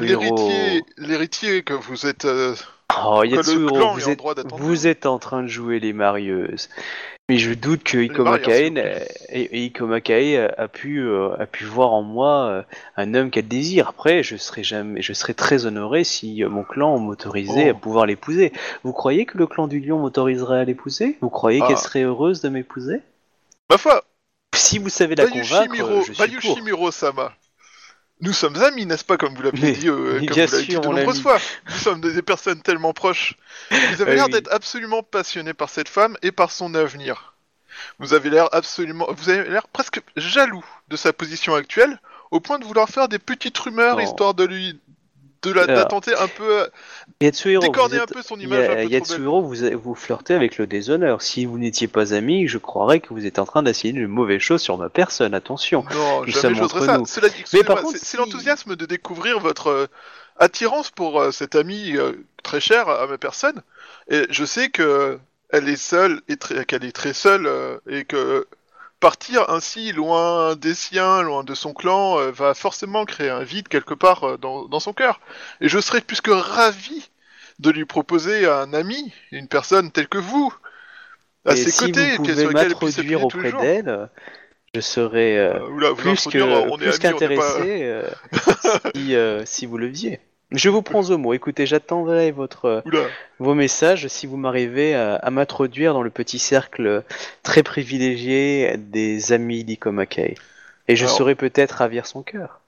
[0.06, 2.24] l'héritier, l'héritier que vous êtes.
[2.26, 2.54] euh,
[3.04, 4.18] Oh, Yatsuhiro, vous êtes,
[4.58, 6.68] vous êtes en train de jouer les marieuses.
[7.30, 8.72] Mais je doute que Iko marieurs, Makae, s'il
[9.78, 12.62] vous euh, et- a, pu, euh, a pu voir en moi euh,
[12.96, 13.88] un homme qu'elle désire.
[13.88, 17.70] Après, je serais jamais, je serais très honoré si mon clan m'autorisait Oh.
[17.70, 18.52] à pouvoir l'épouser.
[18.82, 21.18] Vous croyez que le clan du lion m'autoriserait à l'épouser?
[21.20, 21.68] Vous croyez Ah.
[21.68, 23.00] qu'elle serait heureuse de m'épouser?
[23.70, 24.02] Ma foi,
[24.52, 25.72] Si vous savez la convaincre,
[26.08, 26.60] je suis pour.
[26.60, 27.32] Bayushi sama
[28.22, 30.66] Nous sommes amis, n'est-ce pas, comme vous l'avez Mais- dit, euh, comme bien vous l'avez
[30.66, 31.38] dit de nombreuses fois.
[31.70, 33.34] Nous sommes des personnes tellement proches.
[33.70, 34.32] Vous avez Ah l'air oui.
[34.32, 37.34] d'être absolument passionné par cette femme et par son avenir.
[37.98, 41.98] Vous avez l'air absolument, vous avez l'air presque jaloux de sa position actuelle,
[42.30, 44.02] au point de vouloir faire des petites rumeurs Non.
[44.02, 44.78] histoire de lui,
[45.42, 46.68] de la, Alors, d'attenter un peu,
[47.20, 48.90] Yatsuhiro, vous décorner un êtes- peu son image un peu trop belle.
[48.92, 51.22] Yatsuhiro, vous, vous flirtez avec le déshonneur.
[51.22, 54.40] Si vous n'étiez pas amis, je croirais que vous êtes en train d'essayer de mauvaises
[54.42, 55.32] choses sur ma personne.
[55.34, 55.84] Attention.
[55.94, 56.98] Non, Nous jamais entre ça.
[56.98, 57.06] nous.
[57.06, 59.86] Cela dit, Mais par contre, c'est c'est si- l'enthousiasme de découvrir votre euh,
[60.38, 62.12] attirance pour euh, cette amie euh,
[62.42, 63.62] très chère à ma personne.
[64.10, 65.18] Et je sais que
[65.50, 66.36] elle est seule et
[66.66, 68.46] qu'elle est très seule euh, et que
[69.00, 73.68] partir ainsi loin des siens, loin de son clan, euh, va forcément créer un vide
[73.68, 75.20] quelque part euh, dans, dans son cœur.
[75.60, 77.10] Et je serais plus que ravi
[77.58, 80.52] de lui proposer un ami, une personne telle que vous,
[81.44, 84.08] à Et ses si côtés, vous pouvez m'introduire auprès d'elle,
[84.74, 88.02] je serais euh, oula, plus pas- qu'intéressé
[88.94, 90.20] si, si vous le faisiez.
[90.52, 91.32] Je vous prends au mot.
[91.32, 93.02] Écoutez, j'attendrai votre euh, Oula.
[93.38, 97.04] vos messages si vous m'arrivez à, à m'introduire dans le petit cercle
[97.42, 100.34] très privilégié des amis d'Ikomakai.
[100.88, 102.60] Et je Alors- saurai peut-être ravir son cœur.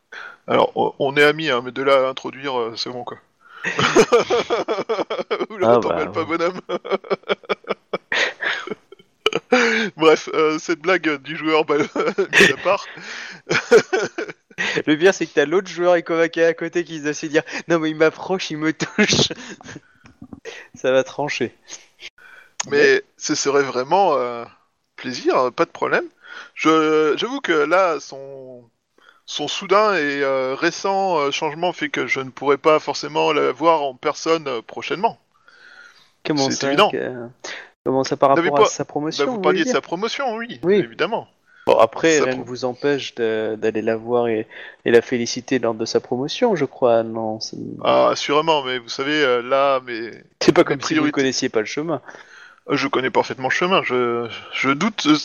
[0.47, 3.19] Alors, on- on est amis, hein, mais de là à introduire, euh, c'est bon quoi.
[5.51, 6.27] Oula, Ah, bah, pas, ouais.
[6.27, 6.61] bonhomme.
[9.97, 11.77] Bref, euh, cette blague du joueur bah,
[12.33, 12.85] mise à part.
[14.87, 17.79] Le pire, c'est que t'as l'autre joueur Ikomakai à côté qui doit se dire Non,
[17.79, 19.33] mais il m'approche, il me touche.
[20.75, 21.55] Ça va trancher.
[22.71, 24.45] Mais ce serait vraiment euh,
[24.97, 26.05] plaisir, euh, pas de problème.
[26.55, 28.65] J'avoue que là, son,
[29.27, 33.53] son soudain et euh, récent euh, changement fait que je ne pourrais pas forcément la
[33.53, 35.19] voir en personne prochainement.
[36.25, 36.91] Comment C'est ça évident.
[36.91, 37.29] que-
[37.85, 40.37] Comment ça par rapport pas- à sa Bah, promotion vous voulez parliez de sa promotion,
[40.37, 40.77] oui, Oui.
[40.77, 41.27] évidemment.
[41.67, 44.47] Bon, après, rien pro- ne vous empêche d'aller la voir et,
[44.85, 47.03] et la féliciter lors de sa promotion, je crois.
[47.03, 47.39] Non,
[47.85, 51.49] Ah, assurément, mais vous savez, euh, là, mais c'est pas comme si vous ne connaissiez
[51.49, 52.01] pas le chemin.
[52.71, 53.83] Euh, Je connais parfaitement le chemin.
[53.85, 55.17] Je, je doute, euh,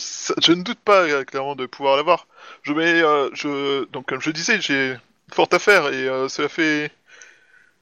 [0.42, 2.26] je ne doute pas clairement de pouvoir l'avoir.
[2.62, 4.96] Je mets, euh, je, donc comme je disais, j'ai
[5.32, 6.90] fort à faire et euh, cela fait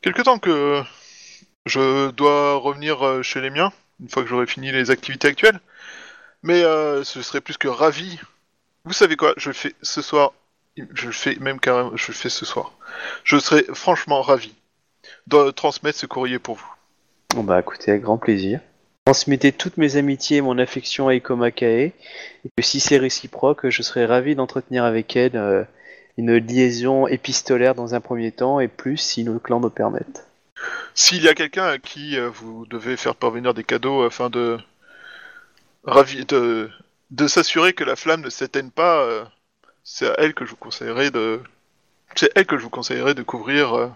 [0.03, 0.83] quelque temps que
[1.67, 5.61] je dois revenir chez les miens une fois que j'aurai fini les activités actuelles.
[6.43, 8.19] Mais euh, ce serait plus que ravi.
[8.87, 10.33] Vous savez quoi Je le fais ce soir.
[10.77, 11.97] Je le fais même carrément.
[11.97, 12.73] Je le fais ce soir.
[13.25, 14.55] Je serais franchement ravi
[15.27, 16.73] de transmettre ce courrier pour vous.
[17.35, 18.61] Bon bah écoutez, avec grand plaisir.
[19.05, 21.93] Transmettez toutes mes amitiés et mon affection à Ikoma Kae,
[22.45, 25.65] et que si c'est réciproque, je serais ravi d'entretenir avec elle euh,
[26.17, 30.27] une liaison épistolaire dans un premier temps, et plus si nos clans me permettent.
[30.95, 34.59] S'il y a quelqu'un à qui euh, vous devez faire parvenir des cadeaux afin de
[35.85, 36.71] ravi de,
[37.11, 39.25] de s'assurer que la flamme ne s'éteigne pas, euh,
[39.85, 41.41] c'est à elle que je vous conseillerais de
[42.15, 43.89] c'est elle que je vous conseillerais de couvrir euh,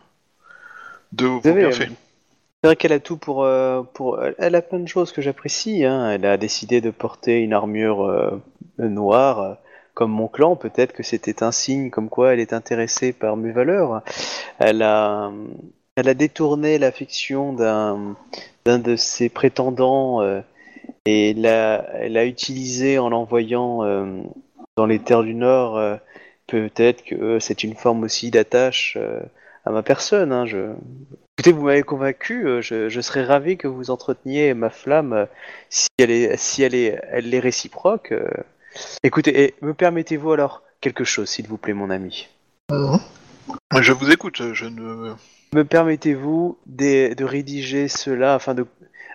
[1.13, 1.89] de vos bienfaits.
[1.89, 4.21] c'est vrai qu'elle a tout pour, euh, pour...
[4.39, 5.85] Elle a plein de choses que j'apprécie.
[5.85, 6.11] Hein.
[6.11, 8.41] Elle a décidé de porter une armure
[8.79, 9.57] noire,
[9.95, 10.57] comme mon clan.
[10.57, 14.03] Peut-être que c'était un signe comme quoi elle est intéressée par mes valeurs.
[14.59, 15.33] Elle a,
[15.97, 18.17] elle a détourné l'affection d'un
[18.65, 20.41] d'un de ses prétendants euh,
[21.07, 24.23] et l'a, elle a utilisé en l'envoyant euh,
[24.77, 25.77] dans les terres du Nord.
[25.77, 25.97] euh,
[26.47, 29.21] peut-être que c'est une forme aussi d'attache euh,
[29.65, 30.33] à ma personne.
[30.33, 30.45] Hein.
[31.39, 35.27] Écoutez, vous m'avez convaincu, je, serais ravi que vous entreteniez ma flamme
[35.69, 38.13] si elle est, si elle est, elle est réciproque.
[39.03, 42.29] Écoutez, me permettez-vous alors quelque chose, s'il vous plaît, mon ami?
[42.71, 45.15] Je vous écoute, je ne
[45.53, 48.67] Me permettez-vous de, de rédiger cela afin de,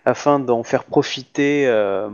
[0.04, 2.10] afin d'en faire profiter euh,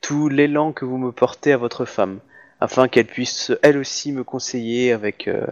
[0.00, 2.20] tout l'élan que vous me portez à votre femme,
[2.60, 5.46] afin qu'elle puisse elle aussi me conseiller avec euh,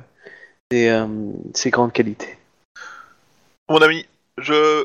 [0.71, 1.07] ses, euh,
[1.55, 2.39] ses grandes qualités.
[3.69, 4.07] mon ami,
[4.39, 4.85] je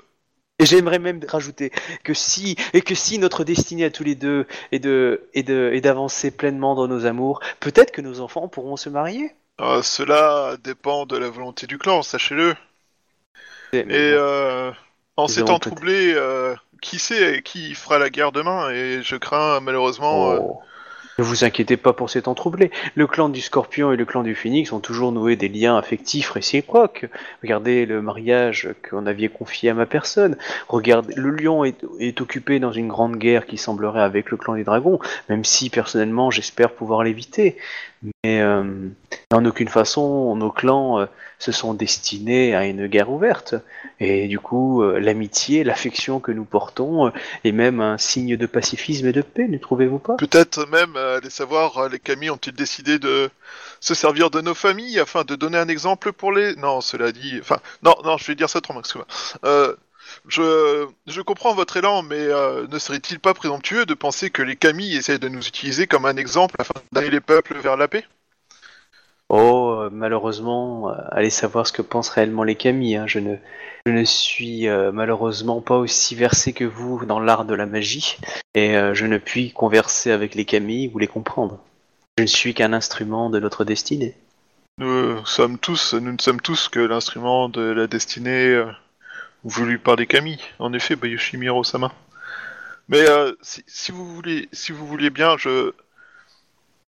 [0.60, 1.72] Et j'aimerais même rajouter
[2.04, 5.70] que si et que si notre destinée à tous les deux est de est de
[5.74, 9.36] est d'avancer pleinement dans nos amours, peut-être que nos enfants pourront se marier.
[9.62, 12.56] euh, cela dépend de la volonté du clan, sachez-le.
[13.74, 14.72] Et euh,
[15.16, 18.70] En ces temps troublés, euh, qui sait qui fera la guerre demain?
[18.72, 20.32] Et je crains malheureusement.
[20.32, 20.60] euh, Oh.
[21.20, 22.70] Ne vous inquiétez pas pour ces temps troublés.
[22.94, 26.30] Le clan du Scorpion et le clan du Phénix ont toujours noué des liens affectifs
[26.30, 27.08] réciproques.
[27.42, 30.38] Regardez le mariage qu'on avait confié à ma personne.
[30.68, 34.54] Regardez, le lion est, est occupé dans une grande guerre qui semblerait avec le clan
[34.54, 37.58] des dragons, même si personnellement j'espère pouvoir l'éviter.
[38.04, 38.90] Mais euh,
[39.32, 41.06] en aucune façon, nos clans euh,
[41.40, 43.56] se sont destinés à une guerre ouverte.
[44.00, 47.12] Et du coup, euh, l'amitié, l'affection que nous portons
[47.44, 50.16] est même un signe de pacifisme et de paix, ne trouvez-vous pas?
[50.18, 53.30] Peut-être même, allez savoir, les Camille ont-ils décidé de
[53.80, 56.56] se servir de nos familles afin de donner un exemple pour les...
[56.56, 57.38] Non, cela dit...
[57.40, 59.08] Enfin, non, non, je vais dire ça autrement, excuse-moi.
[60.28, 64.58] Je, je comprends votre élan, mais euh, ne serait-il pas présomptueux de penser que les
[64.58, 68.04] Camille essayent de nous utiliser comme un exemple afin d'amener les peuples vers la paix?
[69.30, 72.98] Oh, euh, malheureusement, euh, allez savoir ce que pensent réellement les Camille.
[72.98, 73.08] hein.
[73.08, 73.36] Je, ne,
[73.86, 78.18] je ne suis euh, malheureusement pas aussi versé que vous dans l'art de la magie,
[78.54, 81.60] et je ne puis converser avec les Camille ou les comprendre.
[82.18, 84.16] Je ne suis qu'un instrument de notre destinée.
[84.80, 88.64] Nous sommes tous, nous ne sommes tous que l'instrument de la destinée
[89.48, 90.40] euh, voulu par les Camille.
[90.60, 91.92] En effet, Bayoshimiro Sama.
[92.90, 95.74] Mais euh, si, si vous voulez, si vous voulez bien, je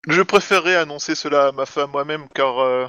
[0.08, 2.86] je préférerais annoncer cela à ma femme moi-même, car euh,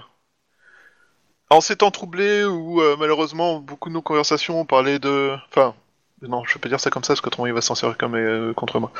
[1.49, 5.73] en ces temps troublés où euh, malheureusement beaucoup de nos conversations ont parlé de, enfin,
[6.21, 8.79] non, je pas dire ça comme ça, parce qu'autrement il va s'en servir comme contre
[8.79, 8.91] moi.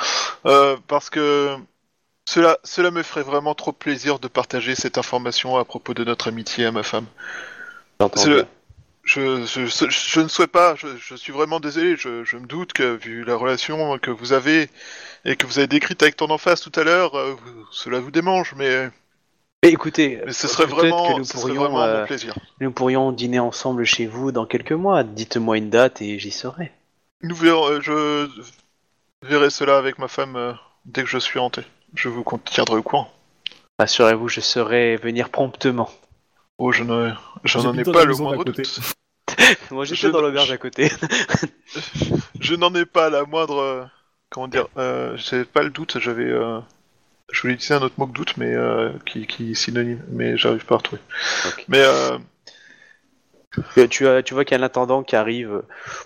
[0.87, 1.55] Parce que
[2.25, 6.29] cela, cela me ferait vraiment trop plaisir de partager cette information à propos de notre
[6.29, 7.05] amitié à ma femme.
[9.07, 12.97] Je, je, je, je ne souhaite pas, je, suis vraiment désolé, je, me doute que
[12.97, 14.69] vu la relation que vous avez
[15.23, 17.35] et que vous avez décrite avec ton en face tout à l'heure, euh,
[17.71, 18.89] cela vous démange, mais,
[19.63, 22.05] Mais écoutez, mais ce serait peut-être vraiment, que nous ce serait pourrions, vraiment euh, mon
[22.05, 22.35] plaisir.
[22.59, 25.05] nous pourrions dîner ensemble chez vous dans quelques mois.
[25.05, 26.73] Dites-moi une date et j'y serai.
[27.23, 28.29] Nous verrons, euh, je
[29.23, 30.53] verrai cela avec ma femme euh,
[30.85, 31.61] dès que je suis hanté.
[31.95, 33.09] Je vous tiendrai au courant.
[33.79, 35.89] Rassurez-vous, je saurai venir promptement.
[36.57, 37.11] Oh, je ne,
[37.43, 38.79] je n'en ai pas le moindre doute.
[39.71, 40.89] Moi, j'étais dans l'auberge à côté.
[42.39, 43.57] Je n'en ai pas la moindre.
[43.59, 43.85] euh,
[44.29, 46.25] comment dire euh, J'ai pas le doute, j'avais.
[46.25, 46.59] euh,
[47.31, 50.37] je voulais utiliser un autre mot que doute, mais euh, qui, qui est synonyme, mais
[50.37, 51.01] j'arrive pas à retrouver.
[51.67, 52.17] Mais euh,
[53.73, 55.63] Tu, tu as, tu vois qu'il y a un attendant qui arrive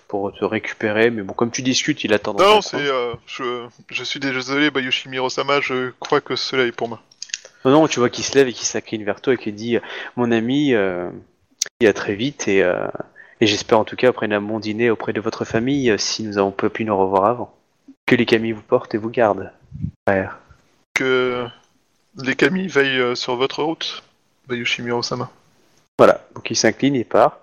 [0.08, 2.78] pour te récupérer, mais bon, comme tu discutes, il attend non, c'est.
[2.78, 7.02] euh, je, je suis désolé, Bayushi Mirosama, je crois que cela est pour moi.
[7.66, 9.78] Non, non, tu vois qu'il se lève et qu'il s'incline vers toi et qu'il dit
[10.16, 11.10] Mon ami, euh,
[11.80, 12.88] il à très vite et, euh,
[13.40, 16.24] et j'espère en tout cas après un bon dîner auprès de votre famille euh, si
[16.24, 17.54] nous avons pas pu nous revoir avant.
[18.06, 19.52] Que les Camille vous portent et vous gardent.
[20.08, 20.40] Frère.
[20.94, 21.48] Que
[22.22, 24.04] les Camille veillent euh, sur votre route,
[24.48, 25.30] Bayushi Mirosama.
[25.98, 27.40] Voilà, donc il s'incline et part.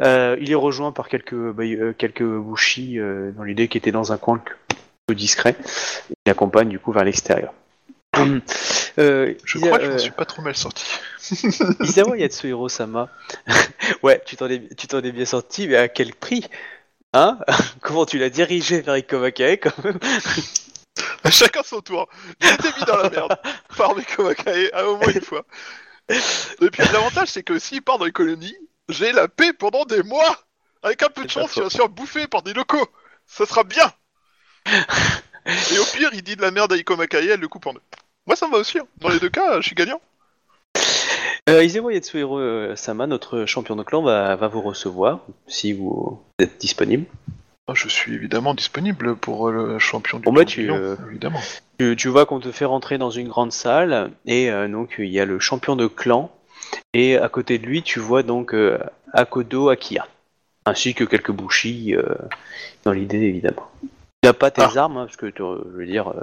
[0.00, 1.64] Euh, il est rejoint par quelques, bah,
[1.96, 4.42] quelques bouchis euh, dans l'idée qui était dans un coin
[5.06, 5.56] peu discret.
[6.10, 7.52] Il l'accompagne du coup vers l'extérieur.
[8.98, 10.84] Euh, Je Isa- crois que je euh, suis pas trop mal sorti.
[11.80, 13.08] Isawa Yatsuhiro Sama.
[14.02, 16.44] ouais, tu t'en es, tu t'en es bien sorti, mais à quel prix?
[17.12, 17.38] Hein?
[17.82, 19.98] Comment tu l'as dirigé vers Ikomakae quand même?
[21.30, 22.08] Chacun son tour.
[22.40, 23.36] Été mis dans la merde
[23.76, 25.44] par Meko Makae à au moins une fois.
[26.08, 28.56] Et puis l'avantage, c'est que s'il part dans les colonies,
[28.88, 30.44] j'ai la paix pendant des mois.
[30.82, 32.88] Avec un peu de chance, il va se faire bouffer par des locaux.
[33.26, 33.92] Ça sera bien.
[34.66, 37.74] Et au pire, il dit de la merde à Iko Makae, elle le coupe en
[37.74, 37.82] deux.
[38.30, 38.78] Moi, ça me va aussi.
[38.78, 38.86] hein.
[39.00, 40.00] Dans les deux cas, je suis gagnant.
[41.48, 45.18] euh, Isawa Yatsuhiro euh, Sama, notre champion de clan, va, va vous recevoir
[45.48, 47.06] si vous êtes disponible.
[47.66, 50.66] Ah, Je suis évidemment disponible pour euh, le champion du Bon, bah, clan tu, du
[50.68, 51.40] lion, euh, évidemment.
[51.80, 55.08] Tu, tu vois qu'on te fait rentrer dans une grande salle et euh, donc il
[55.10, 56.30] y a le champion de clan
[56.94, 58.78] et à côté de lui tu vois donc euh,
[59.12, 60.06] Akodo Akia
[60.66, 61.96] ainsi que quelques bouchis
[62.84, 63.68] dans l'idée évidemment.
[64.22, 64.70] Il n'a pas tes Ah.
[64.82, 66.20] armes hein, parce que tu- je veux dire euh,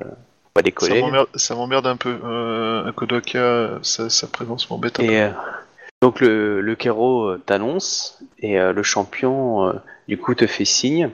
[0.58, 1.02] pas décoller.
[1.02, 2.18] m'emmerde- Ça m'emmerde un peu.
[2.24, 5.14] Euh, Kodoka, sa, sa présence m'embête un peu.
[5.14, 5.32] Euh,
[6.02, 9.74] donc le, le Kero euh, t'annonce et euh, le champion
[10.08, 11.10] du coup te fait signe.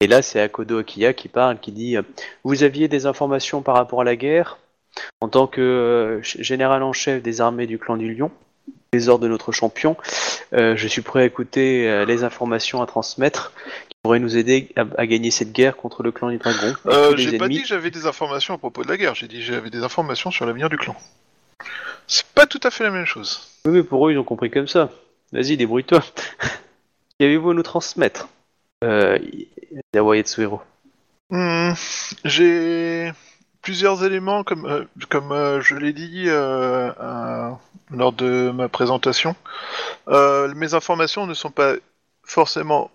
[0.00, 1.96] Et là c'est Akodo Akiya qui parle, qui dit
[2.44, 4.58] Vous aviez des informations par rapport à la guerre?
[5.20, 8.30] En tant que général en chef des armées du clan du Lion,
[8.92, 9.96] les ordres de notre champion,
[10.52, 13.52] euh, je suis prêt à écouter euh, les informations à transmettre
[13.88, 16.74] qui pourraient nous aider à, à gagner cette guerre contre le clan du dragon.
[16.86, 19.38] Euh, j'ai pas dit que j'avais des informations à propos de la guerre, j'ai dit
[19.38, 20.96] que j'avais des informations sur l'avenir du clan.
[22.06, 23.46] C'est pas tout à fait la même chose.
[23.66, 24.90] Oui, mais pour eux, ils ont compris comme ça.
[25.32, 26.02] Vas-y, débrouille-toi.
[27.20, 28.28] Qu'avez-vous à nous transmettre
[28.82, 29.18] euh,
[29.92, 30.62] Yawa Yatsuhiro.
[31.30, 31.72] Hmm,
[32.24, 33.12] j'ai
[33.62, 36.90] plusieurs éléments, comme, euh, comme euh, je l'ai dit euh,
[37.90, 39.34] lors de ma présentation.
[40.08, 41.74] Mes informations ne sont pas
[42.24, 42.90] forcément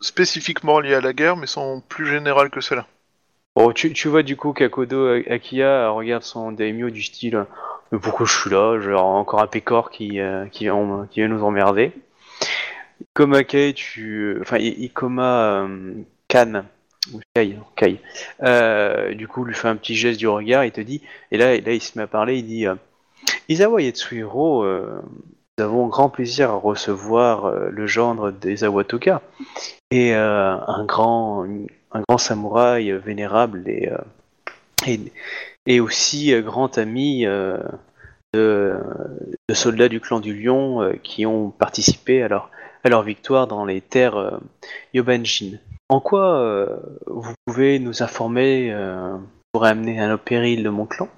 [0.00, 2.86] spécifiquement liées à la guerre, mais sont plus générales que cela.
[3.56, 7.44] Bon, tu, tu vois du coup qu'Akodo Akia regarde son daimyo du style
[7.90, 8.78] Mais pourquoi je suis là?
[8.80, 10.20] Genre encore un pécor qui,
[10.52, 11.92] qui, vient, nous emmerder.
[13.00, 14.38] Ikoma Kai, tu.
[14.40, 15.66] Enfin, Ikoma
[16.28, 16.64] Kan,
[17.12, 17.20] ou
[18.42, 21.02] euh, du coup, lui fait un petit geste du regard, il te dit.
[21.30, 22.74] Et là, il se met à parler, il dit euh,
[23.48, 25.00] Isawa Yatsuhiro, euh,
[25.58, 29.22] nous avons grand plaisir à recevoir euh, le gendre des Awatoka
[29.90, 31.46] et un grand
[31.92, 33.64] un grand samouraï vénérable
[35.66, 37.24] et, aussi grand ami
[38.34, 38.76] de,
[39.54, 42.50] soldats du clan du Lion qui ont participé à leur,
[42.84, 44.38] à leur victoire dans les terres
[44.92, 45.58] Yobanjin.
[45.90, 46.76] En quoi euh,
[47.06, 49.16] vous pouvez nous informer euh,
[49.52, 51.08] pour amener à nos périls de mon clan?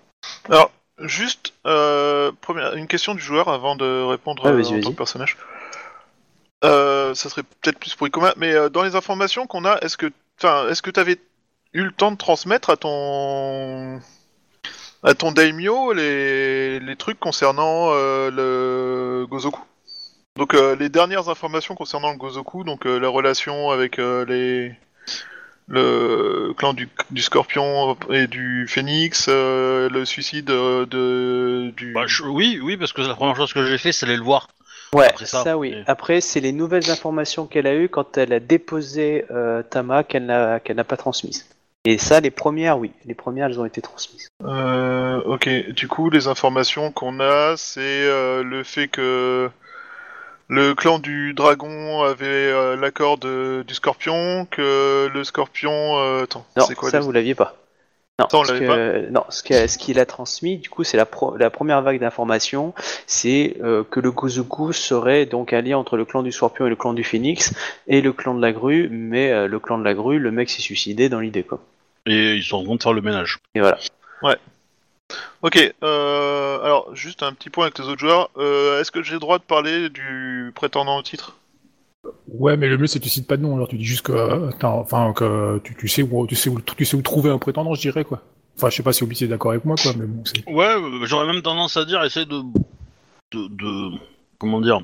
[0.49, 4.97] Alors, juste euh, première, une question du joueur avant de répondre vas-y, en tant que
[4.97, 5.37] personnage.
[6.63, 10.07] Ça serait peut-être plus pour Ikoma, mais dans les informations qu'on a, est-ce que,
[10.43, 11.19] est-ce que tu avais
[11.73, 14.01] eu le temps de transmettre à ton
[15.03, 19.61] à ton daimyo les, les trucs concernant le Gozoku?
[20.37, 24.75] Donc euh, les dernières informations concernant le Gozoku, donc euh, la relation avec euh, les
[25.69, 31.93] le clan du, du Scorpion et du Phénix, euh, le suicide euh, de du.
[31.93, 34.23] Bah, je- oui, oui, parce que la première chose que j'ai fait, c'est aller le
[34.23, 34.49] voir.
[34.93, 35.71] Ouais, Après ça, ça, oui.
[35.73, 40.03] et- Après, c'est les nouvelles informations qu'elle a eues quand elle a déposé euh, Tama
[40.03, 41.47] qu'elle n'a qu'elle n'a pas transmises.
[41.85, 42.91] Et ça, les premières, oui.
[43.05, 44.29] Les premières, elles ont été transmises.
[44.45, 49.49] Euh, ok, du coup, les informations qu'on a, c'est euh, le fait que
[50.51, 55.99] le clan du dragon avait euh, l'accord de- du scorpion, que le scorpion.
[55.99, 57.57] euh, attends, Non, c'est quoi ça, vous l'aviez pas.
[58.19, 60.85] Non, Ça, on ce l'avait que- non, ce que- ce qu'il a transmis, du coup,
[60.85, 62.75] c'est la, pro- la première vague d'informations,
[63.07, 66.69] c'est euh, que le Gozoku serait donc un lien entre le clan du Scorpion et
[66.69, 67.55] le clan du Phénix,
[67.87, 70.51] et le clan de la grue, mais euh, le clan de la grue, le mec
[70.51, 71.61] s'est suicidé dans l'idée, quoi.
[72.05, 73.39] Et ils sont en train de faire le ménage.
[73.55, 73.79] Et voilà.
[75.43, 78.31] Ok, euh, alors juste un petit point avec les autres joueurs.
[78.37, 81.37] Euh, Est-ce que j'ai le droit de parler du prétendant au titre?
[82.29, 84.03] Ouais, mais le mieux c'est que tu cites pas de nom, alors tu dis juste
[84.03, 87.03] que, euh, t'as- enfin, que tu, tu sais où, tu sais où, tu sais où
[87.03, 88.23] trouver un prétendant, je dirais quoi.
[88.57, 90.45] Enfin, je sais pas si Obi est d'accord avec moi, quoi, mais bon, c'est.
[90.47, 92.41] Ouais, euh, j'aurais même tendance à dire, essayer de,
[93.33, 93.99] de, de-
[94.39, 94.81] comment dire,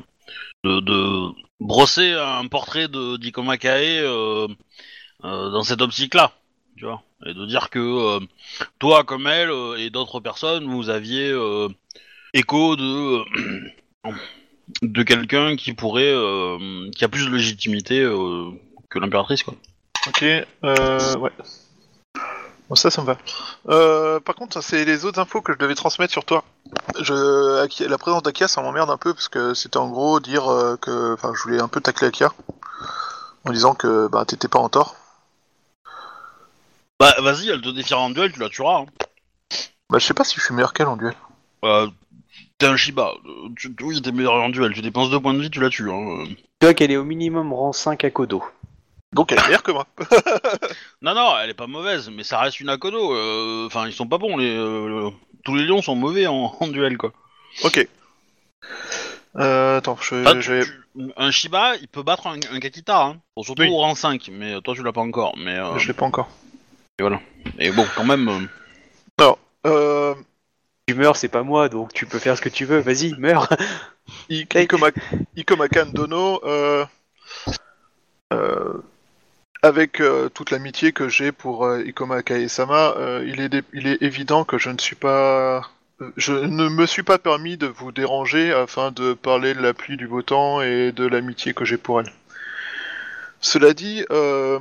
[0.64, 1.30] de, de
[1.60, 4.48] brosser un portrait de d'Ikoma Kae euh,
[5.24, 6.32] euh, dans cette optique-là,
[6.76, 8.20] tu vois, et de dire que euh,
[8.78, 11.68] toi, comme elle euh, et d'autres personnes, vous aviez euh,
[12.34, 13.22] écho de
[14.82, 16.14] de quelqu'un qui pourrait,
[16.94, 18.00] qui a plus de légitimité
[18.90, 19.54] que l'impératrice, quoi.
[20.08, 20.46] Ok, ouais.
[22.68, 24.20] Bon, ça, ça me va.
[24.20, 26.44] Par contre, c'est les autres infos que je devais transmettre sur toi.
[26.98, 30.44] La présence d'Akia, ça m'emmerde un peu parce que c'était en gros dire
[30.80, 32.32] que, enfin, je voulais un peu tacler Akia
[33.44, 34.96] en disant que bah t'étais pas en tort.
[36.98, 38.80] Bah, vas-y, elle te défiera en duel, tu la tueras.
[38.80, 38.86] Hein.
[39.90, 41.14] Bah, je sais pas si je suis meilleur qu'elle en duel.
[41.64, 41.88] Euh,
[42.58, 43.12] t'es un Shiba.
[43.26, 44.72] Euh, Tu, oui, t'es meilleur en duel.
[44.72, 45.90] Tu dépenses deux points de vie, tu la tues.
[45.90, 46.22] Hein.
[46.22, 46.26] euh.
[46.60, 48.42] Tu vois qu'elle est au minimum rang 5 à Kodo.
[49.12, 49.86] Donc elle est meilleure que moi.
[51.02, 53.14] Non, non, elle est pas mauvaise, mais ça reste une Akodo.
[53.14, 54.36] euh, Enfin, ils sont pas bons.
[54.36, 55.10] Les, euh,
[55.44, 57.12] tous les lions sont mauvais en, en duel, quoi.
[57.64, 57.86] ok.
[59.36, 63.02] Euh, attends, je, Enfin, je vais- tu- un Shiba, il peut battre un, un Kakita.
[63.04, 63.16] Hein.
[63.36, 63.68] Bon, surtout Oui.
[63.68, 65.34] au rang 5, mais euh, toi, tu l'as pas encore.
[65.36, 66.28] Mais, euh, je l'ai pas encore.
[67.58, 68.28] Et bon, quand même.
[68.28, 69.34] euh,
[69.66, 70.14] Euh,
[70.86, 72.78] Tu meurs, c'est pas moi, donc tu peux faire ce que tu veux.
[72.78, 73.48] Vas-y, meurs.
[74.30, 74.90] I- Ikoma,
[75.36, 76.86] Ikoma Kan Dono, euh,
[78.32, 78.74] euh,
[79.62, 83.88] avec euh, toute l'amitié que j'ai pour euh, Ikoma Kae-sama, euh, il, est dé- il
[83.88, 85.68] est évident que je ne suis pas...
[86.16, 89.96] Je ne me suis pas permis de vous déranger afin de parler de la pluie
[89.96, 92.12] du beau temps et de l'amitié que j'ai pour elle.
[93.40, 94.58] Cela dit, euh,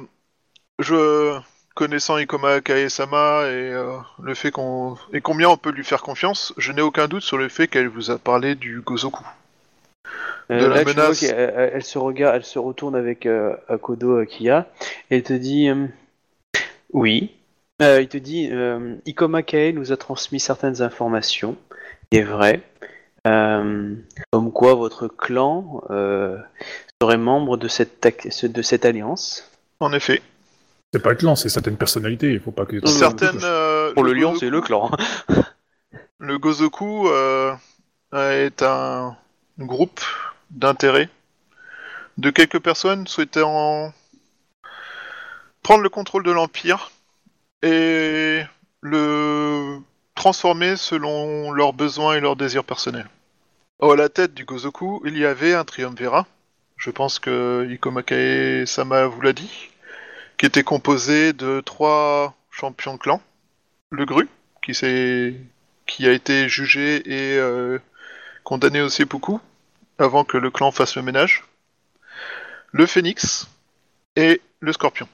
[0.80, 1.38] je
[1.76, 6.54] connaissant Ikoma Kae-sama et euh, le fait qu'on et combien on peut lui faire confiance,
[6.58, 9.24] je n'ai aucun doute sur le fait qu'elle vous a parlé du Gozoku.
[10.52, 11.24] Euh, De la là, tu vois menace.
[11.24, 14.68] elle- elle se regarde, elle se retourne avec euh, Akodo Kia
[15.12, 15.70] et te dit
[16.94, 17.32] oui.
[17.82, 18.50] Il te dit
[19.06, 21.58] Ikoma Kae nous a transmis certaines informations.
[22.12, 22.62] Il est vrai.
[23.26, 25.82] Comme quoi votre clan
[27.02, 29.52] serait membre de cette, de cette alliance.
[29.82, 30.22] En effet.
[30.94, 32.86] C'est pas le clan, c'est certaines personnalités, il faut pas que.
[32.88, 33.40] Certaines.
[33.44, 34.92] euh, Pour le lion, Gozoku- c'est le clan.
[36.18, 37.54] Le Gozoku euh,
[38.14, 39.18] est un
[39.60, 40.00] groupe
[40.50, 41.10] d'intérêt
[42.18, 43.94] de quelques personnes souhaitant
[45.62, 46.92] prendre le contrôle de l'Empire
[47.64, 48.42] et
[48.82, 49.78] le
[50.16, 53.10] transformer selon leurs besoins et leurs désirs personnels.
[53.80, 56.26] Oh, à la tête du Gozoku, il y avait un triumvirat.
[56.78, 59.70] je pense que Ikomakae Sama vous l'a dit,
[60.38, 63.22] qui était composé de trois champions de clan.
[63.92, 64.28] Le Gru,
[64.62, 64.74] qui,
[65.86, 67.80] qui a été jugé et euh,
[68.44, 69.38] condamné au seppuku
[69.98, 71.44] avant que le clan fasse le ménage.
[72.72, 73.48] Le Phénix
[74.16, 75.08] et le Scorpion.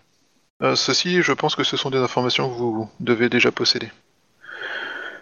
[0.63, 3.91] Euh, ceci, je pense que ce sont des informations que vous devez déjà posséder.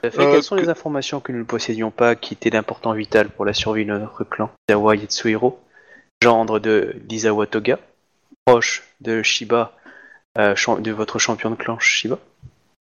[0.02, 0.18] Fait.
[0.20, 3.30] Euh, Quelles sont que- les informations que nous ne possédions pas qui étaient d'important vital
[3.30, 4.50] pour la survie de notre clan?
[4.70, 5.60] Izawa Yatsuhiro,
[6.22, 7.80] gendre de l'Izawa Toga,
[8.46, 9.79] proche de Shiba, euh,
[10.44, 12.18] de votre champion de clan Shiba,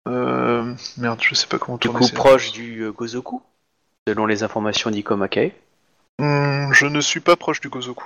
[0.06, 1.98] Euh, merde, je sais pas comment du tourner.
[1.98, 3.42] coup ces- proche du euh, Gozoku,
[4.06, 5.52] selon les informations d'Ikomakae.
[6.18, 8.04] Hmm, je ne suis pas proche du Gozoku.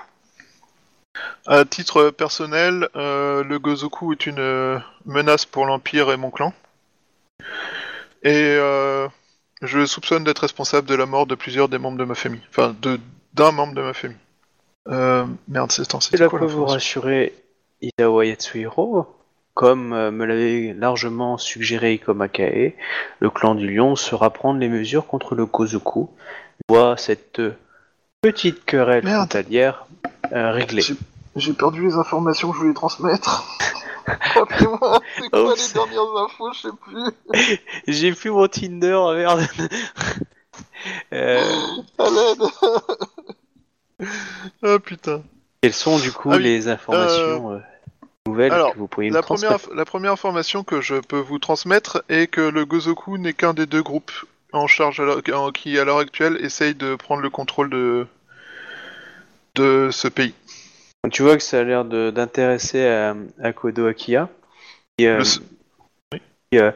[1.46, 6.52] À titre personnel, euh, le Gozoku est une euh, menace pour l'Empire et mon clan.
[8.24, 9.06] Et euh,
[9.60, 12.42] je le soupçonne d'être responsable de la mort de plusieurs des membres de ma famille.
[12.50, 12.74] Enfin,
[13.34, 14.16] d'un membre de ma famille.
[14.88, 17.32] Euh, merde, c'est c'est Cela quoi vous rassurer,
[17.80, 19.06] Izawa Yatsuhiro,
[19.54, 22.74] comme euh, me l'avait largement suggéré Ikomakae,
[23.20, 26.10] le clan du lion saura prendre les mesures contre le Gozoku.
[26.68, 27.54] Voit cette euh,
[28.22, 29.16] petite querelle Merde.
[29.30, 29.86] frontalière
[30.32, 30.80] euh, réglée.
[30.82, 30.96] J'ai-
[31.36, 33.44] J'ai perdu les informations que je voulais transmettre.
[34.06, 35.68] Rappelez-moi, c'est quoi Oups.
[35.68, 37.58] les dernières infos, je sais plus.
[37.88, 39.46] J'ai plus mon Tinder, merde.
[41.12, 41.40] Euh,
[41.98, 42.42] À l'aide.
[44.64, 45.22] ah putain.
[45.60, 47.58] quelles sont du coup Ah oui, les informations euh,
[48.40, 51.38] alors, que vous pourriez me La première, transmettre la première information que je peux vous
[51.38, 54.12] transmettre est que le Gozoku n'est qu'un des deux groupes
[54.52, 58.06] en charge à l'heure- en- qui, à l'heure actuelle, essaye de prendre le contrôle de,
[59.54, 60.34] de ce pays.
[61.10, 64.28] Tu vois que ça a l'air de- d'intéresser à, à Kodo Akiya.
[64.98, 65.40] Et, euh, Le s-
[66.52, 66.70] et, euh,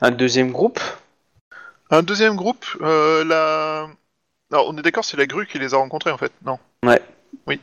[0.00, 0.78] un deuxième groupe
[1.90, 3.88] Un deuxième groupe, euh, la...
[4.52, 6.58] Alors, on est d'accord, c'est la grue qui les a rencontrés en fait, non?
[6.84, 7.02] Ouais.
[7.46, 7.60] Oui.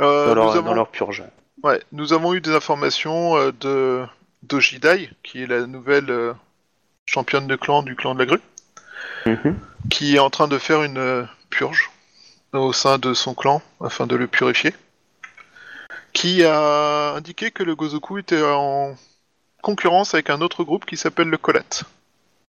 [0.00, 0.66] Euh, dans, leur, nous, avons...
[0.66, 1.22] dans leur purge.
[1.62, 4.04] Ouais, nous avons eu des informations euh, de
[4.44, 6.32] d'Ojidai, qui est la nouvelle euh,
[7.06, 8.40] championne de clan du clan de la grue.
[9.26, 9.58] Mhm.
[9.90, 11.90] qui est en train de faire une euh, purge
[12.52, 14.74] au sein de son clan afin de le purifier.
[16.12, 18.96] Qui a indiqué que le Gozoku était en
[19.62, 21.82] concurrence avec un autre groupe qui s'appelle le Kolat.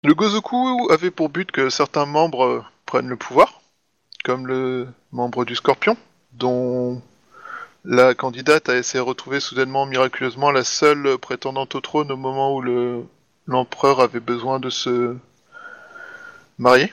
[0.03, 3.61] Le Gozoku avait pour but que certains membres euh, prennent le pouvoir,
[4.23, 5.97] comme le membre du Scorpion,
[6.33, 7.01] dont
[7.85, 12.61] la candidate a s'est retrouvée soudainement miraculeusement la seule prétendante au trône au moment où
[12.61, 13.03] le
[13.47, 15.15] l'empereur avait besoin de se
[16.57, 16.91] marié.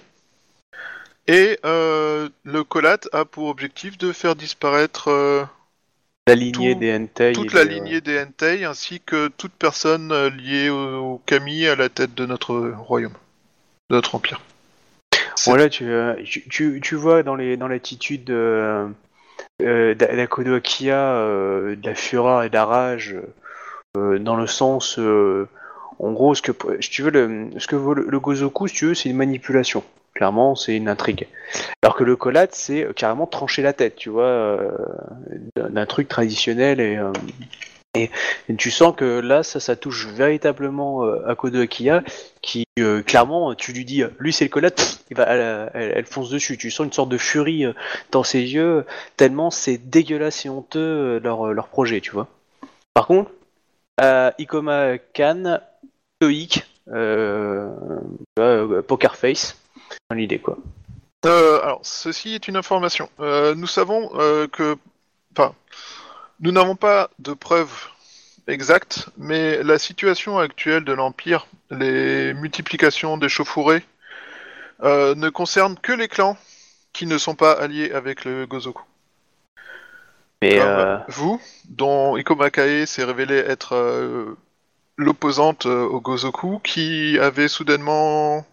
[1.28, 5.44] Et euh, le Colat a pour objectif de faire disparaître euh,
[6.26, 7.32] La lignée tout- des Hentai.
[7.32, 11.66] toute la de- lignée des Entei ainsi que toute personne euh, liée au, au Kami
[11.66, 13.14] à la tête de notre royaume,
[13.88, 14.40] de notre empire.
[15.46, 18.88] Voilà, tu, euh, tu, tu, tu vois dans l'attitude de
[19.60, 19.94] euh,
[20.56, 23.16] Akiya euh, de la fureur et de la rage
[23.96, 25.48] euh, dans le sens euh,
[25.98, 29.08] en gros ce que tu veux le ce que le, Gozoku si tu veux c'est
[29.10, 29.84] une manipulation.
[30.14, 31.28] Clairement c'est une intrigue.
[31.82, 34.70] Alors que le Kolat c'est euh, carrément trancher la tête tu vois euh,
[35.56, 37.12] d'un truc traditionnel et euh,
[37.94, 38.10] et,
[38.56, 42.02] tu sens que là, ça, touche véritablement euh, Akodo Akiya,
[42.40, 45.04] qui euh, clairement, tu lui dis, lui c'est le collate,
[45.74, 46.56] elle, fonce dessus.
[46.56, 47.74] Tu sens une sorte de furie euh,
[48.10, 48.86] dans ses yeux,
[49.16, 52.28] tellement c'est dégueulasse et honteux euh, leur, leur projet, tu vois.
[52.94, 53.30] Par contre,
[54.38, 55.60] Ikoma Kan,
[56.88, 57.68] euh,
[58.88, 59.58] poker face,
[60.10, 60.56] l'idée quoi.
[61.24, 63.08] Alors, ceci est une information.
[63.18, 64.08] Nous savons
[64.52, 64.76] que,
[66.42, 67.88] nous n'avons pas de preuves
[68.48, 73.84] exactes, mais la situation actuelle de l'Empire, les multiplications des chauffourées,
[74.82, 76.36] euh, ne concernent que les clans
[76.92, 78.82] qui ne sont pas alliés avec le Gozoku.
[80.42, 84.36] Mais Comme euh, vous, dont Ikomakae s'est révélé être euh,
[84.96, 88.44] l'opposante euh, au Gozoku, qui avait soudainement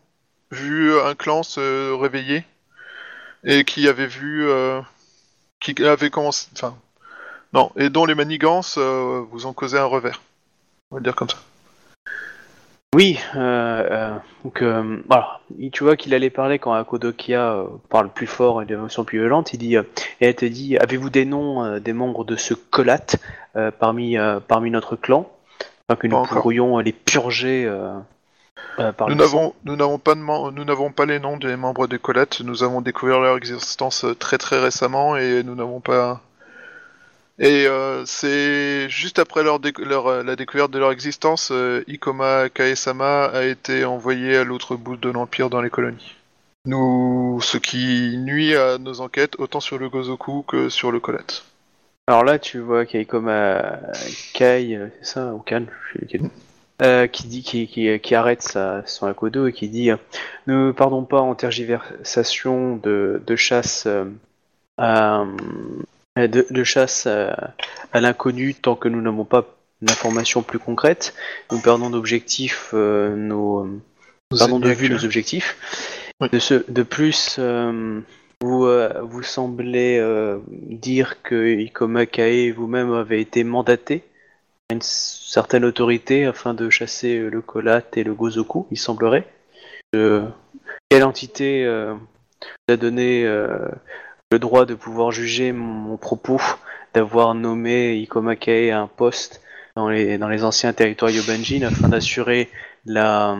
[0.51, 2.43] vu un clan se réveiller
[3.43, 4.81] et qui avait vu, euh,
[5.59, 6.77] qui avait commencé, enfin,
[7.54, 10.22] non, et dont les manigances euh, vous ont causé un revers.
[10.91, 11.38] On va le dire comme ça.
[12.95, 14.64] Oui, euh, euh, donc
[15.08, 19.20] voilà, Il- tu vois qu'il allait parler quand Akodokia parle plus fort et d'émotions plus
[19.20, 19.54] violentes.
[19.54, 19.82] Il dit, et
[20.22, 23.06] elle te dit, avez-vous des noms des membres de ce colat
[23.80, 25.30] parmi parmi notre clan,
[25.88, 26.41] afin que nous encore.
[26.41, 30.22] pourrions les purger euh, par Nous n'avons, nous n'avons pas de,
[30.52, 32.41] nous n'avons pas les noms des membres des Colettes.
[32.41, 36.22] Nous avons découvert leur existence très très récemment et nous n'avons pas.
[37.41, 39.61] Et euh, c'est juste après leur,
[40.07, 44.97] euh, la découverte de leur existence, euh, Ikoma Kaesama a été envoyé à l'autre bout
[44.97, 46.15] de l'empire dans les colonies.
[46.65, 51.45] Nous, ce qui nuit à nos enquêtes autant sur le Gozoku que sur le Colette.
[52.07, 53.61] Alors là, tu vois qu'il y a comme euh,
[54.33, 55.63] Kai, c'est ça, ou Kan.
[56.81, 59.91] Euh, qui dit, qui, qui, qui arrête son Akodo et qui dit
[60.47, 63.87] Ne pardon pas en tergiversation de, de chasse
[64.77, 65.25] à,
[66.16, 67.53] de, de chasse à,
[67.93, 69.45] à l'inconnu tant que nous n'avons pas
[69.82, 71.14] d'informations plus concrètes.
[71.51, 73.66] Nous perdons d'objectifs nos,
[74.32, 75.57] Nos perdons de vue nos objectifs.
[76.22, 76.28] Oui.
[76.32, 78.01] De, ce, de plus, euh,
[78.41, 84.03] vous, euh, vous semblez euh, dire que Ikoma Kae vous-même avez été mandaté
[84.68, 89.28] par une certaine autorité afin de chasser euh, le Kolat et le Gozoku, il semblerait.
[89.95, 90.28] Euh,
[90.89, 93.68] quelle entité euh, vous a donné euh,
[94.32, 96.39] le droit de pouvoir juger mon, propos
[96.93, 99.41] d'avoir nommé Ikoma Kae à un poste
[99.75, 102.47] dans les, anciens territoires Yobanjin afin d'assurer
[102.86, 103.36] la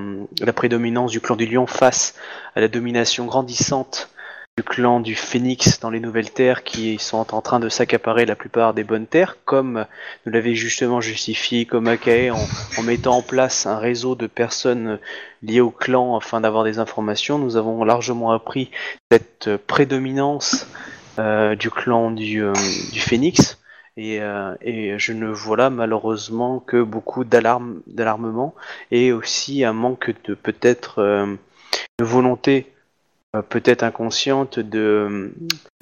[0.56, 2.16] prédominance du clan du lion face
[2.56, 4.10] à la domination grandissante
[4.60, 8.36] du clan du phénix dans les nouvelles terres qui sont en train de s'accaparer la
[8.36, 9.86] plupart des bonnes terres, comme
[10.26, 12.46] nous l'avait justement justifié Komakae en,
[12.78, 15.00] en mettant en place un réseau de personnes
[15.44, 17.38] liées au clan afin d'avoir des informations.
[17.40, 18.70] Nous avons largement appris
[19.10, 20.68] cette prédominance
[21.20, 22.52] euh, du clan du, euh,
[22.92, 23.62] du phénix.
[23.96, 28.54] Et, euh, et je ne vois là malheureusement que beaucoup d'alarme, d'alarmement
[28.92, 32.74] et aussi un manque de peut-être de volonté
[33.50, 35.34] peut-être inconsciente de,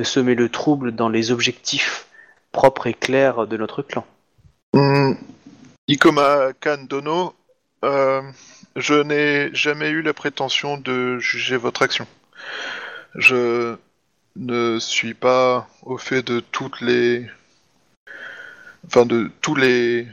[0.03, 2.07] semer le trouble dans les objectifs
[2.51, 4.05] propres et clairs de notre clan.
[4.73, 5.13] Hmm,
[5.87, 7.33] Ikoma Kandono,
[7.85, 8.21] euh,
[8.75, 12.07] je n'ai jamais eu la prétention de juger votre action.
[13.15, 13.75] Je
[14.35, 17.27] ne suis pas au fait de toutes les.
[18.85, 20.07] Enfin, de tous les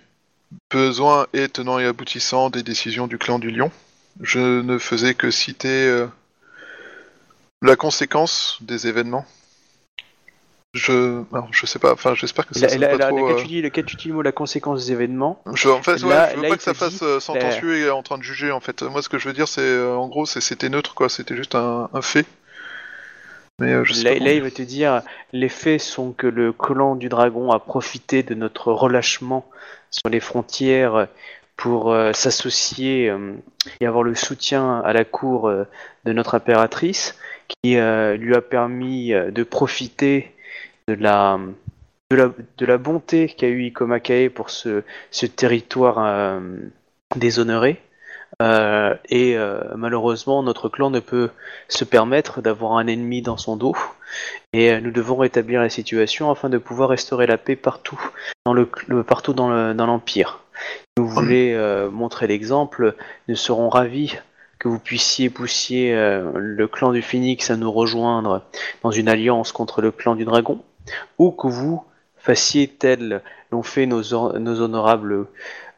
[0.70, 3.70] besoins et tenants et aboutissants des décisions du clan du lion.
[4.20, 6.06] Je ne faisais que citer euh,
[7.66, 9.24] la conséquence des événements?
[10.74, 11.92] Je, alors, je sais pas.
[11.92, 12.62] Enfin, j'espère que ça.
[12.62, 14.22] La, sonne la, pas la- trop, quand euh, tu dis, quand tu dis le mot
[14.22, 16.74] la conséquence des événements, je, en fait, ouais, Là- je veux là, pas que ça
[16.74, 18.82] fasse dit, euh, sentencieux et en train de juger, en fait.
[18.82, 21.08] Moi, ce que je veux dire, c'est, euh, en gros, c'était neutre, quoi.
[21.08, 22.26] C'était juste un, un fait.
[23.60, 25.02] Mais euh, je sais là, il va te dire
[25.32, 29.48] les faits sont que le clan du dragon a profité de notre relâchement
[29.92, 31.06] sur les frontières
[31.56, 33.34] pour euh, s'associer euh,
[33.78, 37.16] et avoir le soutien à la cour de notre impératrice
[37.48, 40.32] qui euh, lui a permis euh, de profiter
[40.88, 41.38] de la,
[42.10, 46.40] de la, de la bonté qu'a eu Ikoma Kae pour ce, ce territoire euh,
[47.16, 47.80] déshonoré.
[48.42, 51.30] Euh, et euh, malheureusement, notre clan ne peut
[51.68, 53.74] se permettre d'avoir un ennemi dans son dos.
[54.52, 58.00] Et euh, nous devons rétablir la situation afin de pouvoir restaurer la paix partout
[58.44, 60.40] dans le, le- partout dans le- dans l'empire.
[60.96, 62.94] Si vous voulez euh, montrer l'exemple,
[63.28, 64.16] nous serons ravis
[64.64, 68.40] que vous puissiez pousser euh, le clan du Phoenix à nous rejoindre
[68.82, 70.58] dans une alliance contre le clan du Dragon,
[71.18, 71.84] ou que vous
[72.16, 73.20] fassiez tel
[73.52, 75.26] l'ont fait nos, hon- nos honorables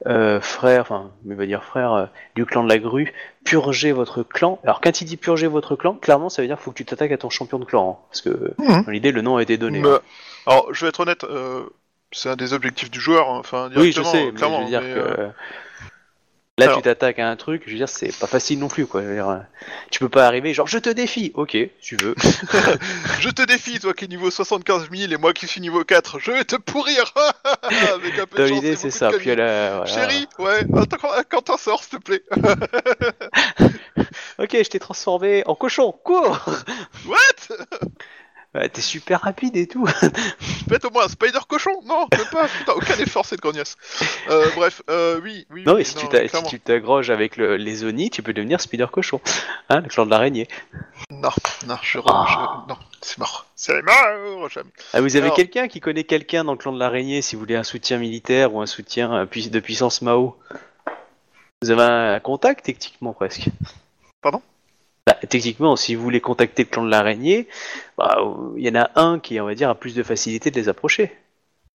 [0.06, 2.06] euh, frères, enfin, on va dire frères euh,
[2.36, 3.12] du clan de la grue,
[3.44, 4.60] purger votre clan.
[4.62, 6.84] Alors quand il dit purger votre clan, clairement ça veut dire qu'il faut que tu
[6.84, 8.84] t'attaques à ton champion de clan, hein, parce que Mhm.
[8.84, 9.80] dans l'idée le nom a été donné.
[9.80, 9.98] Mais- hein.
[10.46, 11.64] Alors, je vais être honnête, euh,
[12.12, 14.60] c'est un des objectifs du joueur, hein, enfin, Oui, je directement, sais, mais je clairement.
[14.60, 15.28] veux dire mais, que euh,
[16.58, 18.86] là alors- tu t'attaques à un truc, je veux dire c'est pas facile non plus
[18.86, 19.02] quoi.
[19.02, 19.38] Je veux dire, euh,
[19.90, 22.14] tu peux pas arriver genre je te défie, ok, tu veux.
[23.20, 26.18] Je te défie, toi qui es niveau 75 000 et moi qui suis niveau 4,
[26.20, 27.12] je vais te pourrir
[27.94, 29.10] Avec un peu Dans l'idée c'est ça.
[29.10, 29.86] Puis elle a- voilà.
[29.86, 32.22] Chérie, ouais, attends, quand- quand t'en sors, s'il te plaît.
[34.38, 36.44] Ok, je t'ai transformé en cochon, cours.
[37.06, 37.56] What?
[38.56, 39.86] Ouais, T'es super rapide et tout.
[40.68, 43.76] Faites au moins un spider cochon Non, je peux pas, putain, aucun effort cette grognasse.
[44.30, 45.62] Euh, bref, euh, oui, oui.
[45.66, 46.06] Non oui, mais si tu
[46.48, 49.20] si t'agroges avec le- les Oni, tu peux devenir Spider Cochon,
[49.68, 50.48] hein, le clan de l'araignée.
[51.10, 51.28] Non,
[51.66, 52.26] non, je, Ah.
[52.66, 53.46] je- non, c'est mort.
[53.54, 54.70] C'est mort, jamais.
[54.94, 57.40] Ah, vous avez Alors- quelqu'un qui connaît quelqu'un dans le clan de l'araignée si vous
[57.40, 60.38] voulez un soutien militaire ou un soutien euh, de puissance Mao?
[61.62, 63.48] Vous avez un contact techniquement presque?
[64.22, 64.40] Pardon?
[65.06, 67.48] Bah, Techniquement, si vous voulez contacter le clan de l'araignée,
[67.96, 68.18] bah,
[68.56, 70.68] il y en a un qui, on va dire, a plus de facilité de les
[70.68, 71.12] approcher.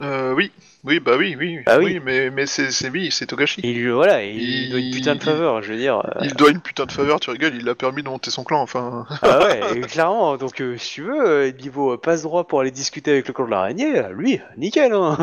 [0.03, 0.51] Euh, oui,
[0.85, 2.01] oui, bah oui, oui, Bah oui.
[2.03, 3.61] mais, mais c'est, c'est, oui, c'est Togashi.
[3.62, 5.99] Il, voilà, il, Il- doit une putain de faveur, je veux dire.
[6.16, 8.43] euh, Il doit une putain de faveur, tu rigoles, il a permis de monter son
[8.45, 9.07] clan, enfin.
[9.22, 12.61] Ah ouais, et clairement, donc euh, si tu veux, euh, niveau euh, passe droit pour
[12.61, 15.18] aller discuter avec le clan de l'araignée, euh, lui, nickel, hein.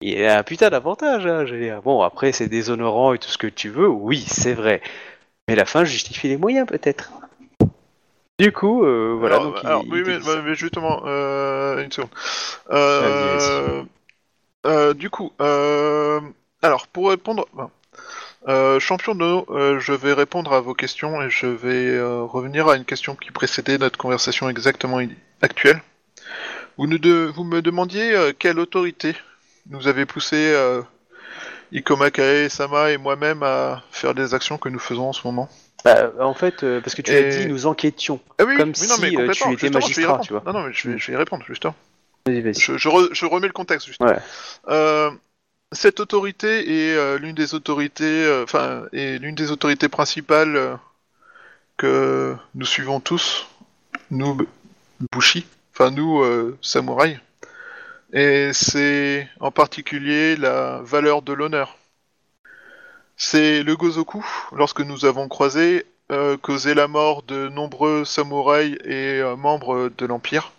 [0.00, 1.82] Il a un putain d'avantage, hein, je veux dire.
[1.82, 4.82] Bon, après, c'est déshonorant et tout ce que tu veux, oui, c'est vrai.
[5.48, 7.10] Mais la fin justifie les moyens, peut-être.
[8.38, 10.02] Du coup, euh, voilà, alors, donc il- alors, il oui,
[10.44, 12.10] mais, justement, euh, une seconde.
[14.66, 17.46] Euh, du coup, alors, pour répondre.
[17.54, 22.84] ben, champion de je vais répondre à vos questions et je vais revenir à une
[22.84, 25.00] question qui précédait notre conversation exactement
[25.42, 25.80] actuelle.
[26.76, 29.14] Vous, nous de- vous me demandiez quelle autorité
[29.70, 30.52] nous avait poussé
[31.72, 35.48] euh, Ikomakae, Sama et moi-même à faire des actions que nous faisons en ce moment.
[35.84, 38.20] Bah, en fait, euh, parce que tu Et- as dit, nous enquêtions.
[38.38, 40.20] Ah oui, Comme oui, non, mais si, euh, tu étais magistrat, répondre.
[40.24, 40.42] tu vois.
[40.46, 41.74] Non, non, mais je vais, je vais y répondre, justement.
[42.26, 42.54] Vas-y, vas-y.
[42.54, 44.08] Je, je re- je remets le contexte, justement.
[44.08, 44.18] Ouais.
[44.68, 45.10] Euh,
[45.72, 50.74] cette autorité est euh, l'une des autorités, euh, enfin, est l'une des autorités principales euh,
[51.76, 53.46] que nous suivons tous,
[54.10, 54.38] nous
[55.12, 55.44] Bushi,
[55.74, 57.18] enfin nous euh, samouraïs.
[58.14, 61.76] Et c'est en particulier la valeur de l'honneur.
[63.16, 69.20] C'est le Gozoku, lorsque nous avons croisé, euh, causé la mort de nombreux samouraïs et
[69.20, 70.52] euh, membres de l'Empire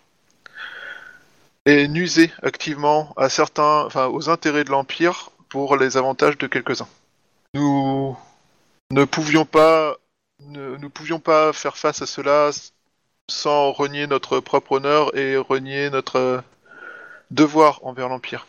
[1.64, 6.88] et nuisait activement à certains, enfin, aux intérêts de l'Empire pour les avantages de quelques-uns.
[7.54, 8.16] Nous
[8.90, 9.96] ne pouvions pas,
[10.40, 12.50] ne, nous pouvions pas faire face à cela
[13.28, 16.44] sans renier notre propre honneur et renier notre
[17.30, 18.46] devoir envers l'Empire.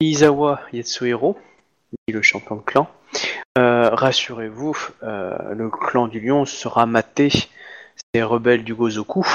[0.00, 1.38] Izawa Yatsuhiro,
[2.06, 2.88] dit le champion de clan.
[3.58, 7.30] Euh, Rassurez-vous, euh, le clan du lion sera maté
[8.14, 9.26] ces rebelles du Gozoku.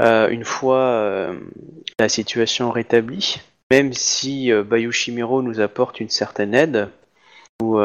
[0.00, 1.32] Euh, une fois
[1.98, 3.40] la situation rétablie,
[3.70, 6.90] même si Bayushimiro nous apporte une certaine aide,
[7.60, 7.80] nous,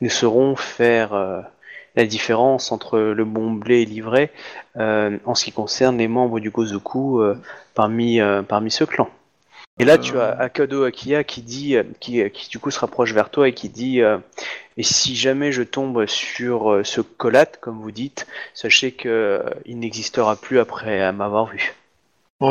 [0.00, 1.44] nous saurons faire
[1.96, 4.30] la différence entre le bon blé et l'ivraie
[4.76, 7.40] euh, en ce qui concerne les membres du Gozoku euh,
[7.74, 9.08] parmi, euh, parmi ce clan.
[9.80, 13.28] Et là, tu as Akado Akiya qui dit, qui, qui du coup se rapproche vers
[13.30, 14.18] toi et qui dit euh,
[14.76, 19.80] Et si jamais je tombe sur ce colat, comme vous dites, sachez que euh, il
[19.80, 21.74] n'existera plus après m'avoir vu.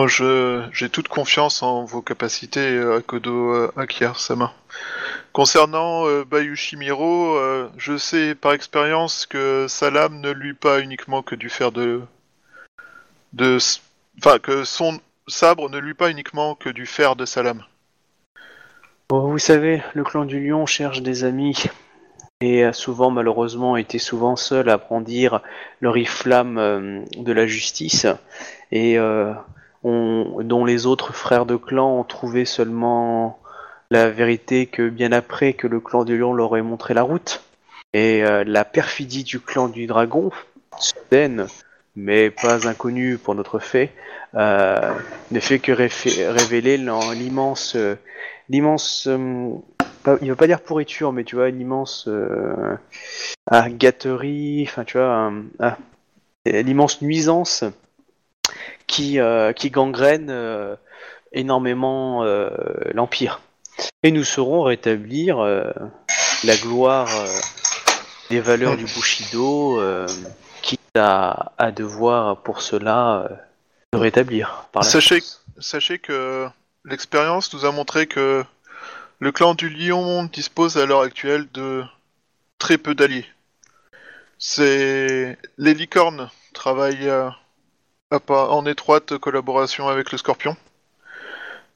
[0.08, 4.54] Je, j'ai toute confiance en vos capacités, euh, Akodo euh, Akia Sama.
[5.34, 7.38] Concernant euh, Bayushimiro,
[7.78, 12.02] je sais par expérience que sa lame ne lui pas uniquement que du fer de,
[13.34, 13.58] de,
[14.18, 17.64] enfin que son sabre ne lui pas uniquement que du fer de sa lame.
[19.12, 21.66] Vous savez, le clan du lion cherche des amis
[22.41, 25.41] et a souvent malheureusement été souvent seul à brandir
[25.82, 28.08] le riflamme de la justice
[28.72, 28.98] et
[29.84, 33.40] on- dont les autres frères de clan ont trouvé seulement
[33.92, 37.42] la vérité que bien après que le clan du lion leur ait montré la route.
[37.94, 40.32] Et euh, la perfidie du clan du dragon,
[40.80, 41.48] soudaine,
[41.96, 43.92] mais pas inconnue pour notre fait,
[44.36, 44.92] euh,
[45.32, 47.78] ne fait que révéler l'immense
[48.50, 49.50] l'immense euh,
[50.04, 52.76] pas- il veut pas dire pourriture mais tu vois une immense euh,
[53.50, 55.78] ah, gâterie enfin tu vois un- ah,
[56.46, 57.64] l'immense nuisance
[58.94, 60.76] qui euh, qui gangrène euh,
[61.32, 62.52] énormément euh,
[62.94, 63.41] l'empire
[64.04, 67.10] et nous saurons rétablir la gloire
[68.30, 69.82] des valeurs du Bushido
[70.62, 73.28] quitte à, à devoir pour cela
[73.94, 76.48] le rétablir par Sachez, que
[76.86, 78.44] l'expérience nous a montré que
[79.18, 81.84] le clan du lion dispose à l'heure actuelle de
[82.60, 83.26] très peu d'alliés.
[84.38, 87.12] C'est les licornes travaillent
[88.30, 90.55] en étroite collaboration avec le scorpion.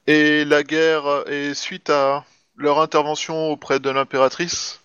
[0.08, 2.24] Et la guerre est suite à
[2.56, 4.82] leur intervention auprès de l'impératrice,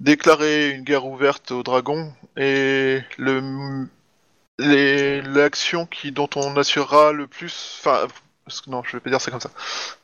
[0.00, 3.88] déclarer une guerre ouverte aux dragons et le
[4.58, 8.06] l'action qui dont on assurera le plus enfin
[8.68, 9.50] non je vais pas dire ça comme ça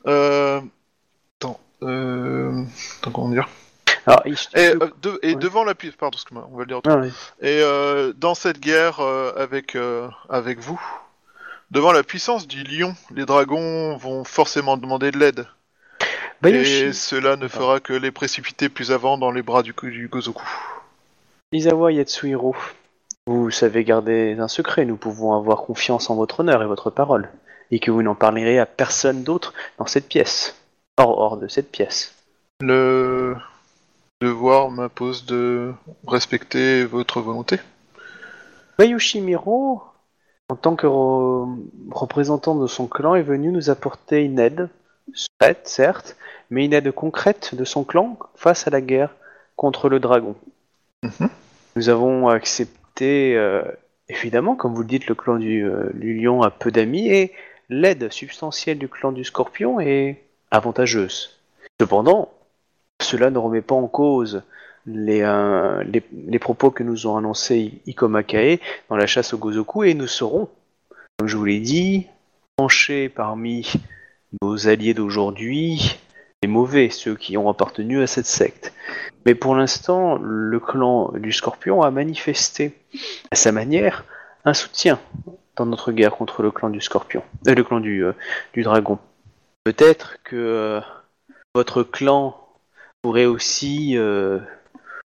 [0.05, 0.61] euh,
[1.39, 2.63] attends euh,
[2.99, 3.47] attends comment dire?
[4.05, 5.35] Alors, il- et, euh, de- et Ouais.
[5.35, 6.17] devant la puissance pardon
[6.51, 7.09] on va le dire Ah ouais.
[7.41, 9.77] et euh, dans cette guerre euh, avec
[10.29, 10.81] avec vous
[11.71, 15.47] devant la puissance du lion les dragons vont forcément demander de l'aide
[16.41, 20.07] Bayoshi, et cela ne fera que les précipiter plus avant dans les bras du, du
[20.09, 20.43] Gozoku
[21.53, 22.55] Izawa Yatsuhiro,
[23.27, 27.29] vous savez garder un secret, nous pouvons avoir confiance en votre honneur et votre parole,
[27.71, 30.55] et que vous n'en parlerez à personne d'autre dans cette pièce,
[30.97, 32.13] hors, hors de cette pièce.
[32.59, 33.35] le
[34.21, 35.73] devoir m'impose de
[36.07, 37.59] respecter votre volonté
[38.77, 39.83] Bayushimiro,
[40.49, 41.57] en tant que re-
[41.91, 44.69] représentant de son clan, est venu nous apporter une aide,
[45.63, 46.15] certes,
[46.49, 49.13] mais une aide concrète de son clan face à la guerre
[49.55, 50.35] contre le dragon.
[51.03, 51.29] Mhm.
[51.75, 53.63] Nous avons accepté, euh,
[54.09, 57.31] évidemment, comme vous le dites, le clan du, euh, du lion a peu d'amis et
[57.69, 61.39] l'aide substantielle du clan du scorpion est avantageuse.
[61.79, 62.31] Cependant,
[63.03, 64.43] cela ne remet pas en cause
[64.85, 69.93] les, euh, les, propos que nous ont annoncés Ikomakae dans la chasse au Gozoku et
[69.93, 70.49] nous serons,
[71.17, 72.07] comme je vous l'ai dit,
[72.57, 73.71] penchés parmi
[74.41, 75.97] nos alliés d'aujourd'hui,
[76.41, 78.73] les mauvais, ceux qui ont appartenu à cette secte.
[79.25, 82.73] Mais pour l'instant, le clan du Scorpion a manifesté
[83.31, 84.03] à sa manière
[84.43, 84.99] un soutien
[85.55, 88.13] dans notre guerre contre le clan du Scorpion, euh, le clan du, euh,
[88.53, 88.99] du Dragon.
[89.63, 90.81] Peut-être que
[91.55, 92.42] votre clan
[93.03, 94.39] pourrait aussi euh,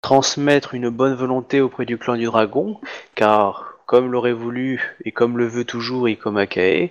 [0.01, 2.79] transmettre une bonne volonté auprès du clan du Dragon,
[3.15, 6.89] car comme l'aurait voulu et comme le veut toujours Ikomakae,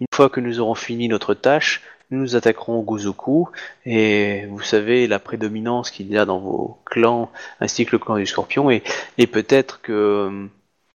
[0.00, 3.48] une fois que nous aurons fini notre tâche, nous nous attaquerons au Gozoku,
[3.86, 7.30] et vous savez la prédominance qu'il y a dans vos clans,
[7.60, 8.82] ainsi que le clan du Scorpion, et,
[9.28, 10.46] peut-être que euh,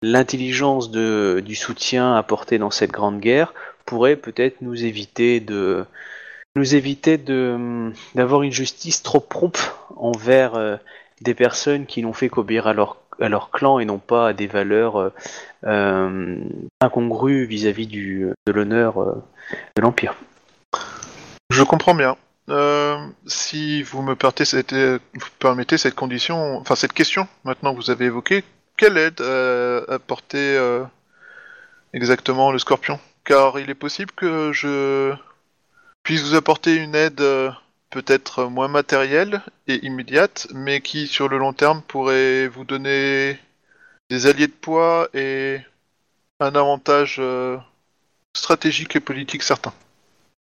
[0.01, 3.53] l'intelligence du soutien apporté dans cette grande guerre
[3.85, 5.85] pourrait peut-être nous éviter de
[6.55, 10.77] nous éviter d'avoir une justice trop prompte envers euh,
[11.21, 14.47] des personnes qui n'ont fait qu'obéir à leur leur clan et non pas à des
[14.47, 15.09] valeurs euh,
[15.65, 16.37] euh,
[16.81, 18.95] incongrues vis-à-vis de l'honneur
[19.75, 20.15] de l'empire.
[21.51, 22.17] Je comprends bien.
[23.27, 24.75] Si vous me permettez cette,
[25.39, 28.43] permettez cette condition, enfin cette question, maintenant que vous avez évoqué,
[28.75, 29.21] quelle aide
[29.87, 30.59] apporter
[31.93, 32.99] exactement le scorpion?
[33.23, 35.13] Car il est possible que je
[36.03, 37.49] puisse vous apporter une aide euh,
[37.89, 43.37] peut-être moins matérielle et immédiate, mais qui sur le long terme pourrait vous donner
[44.09, 45.59] des alliés de poids et
[46.39, 47.57] un avantage euh,
[48.35, 49.73] stratégique et politique certain.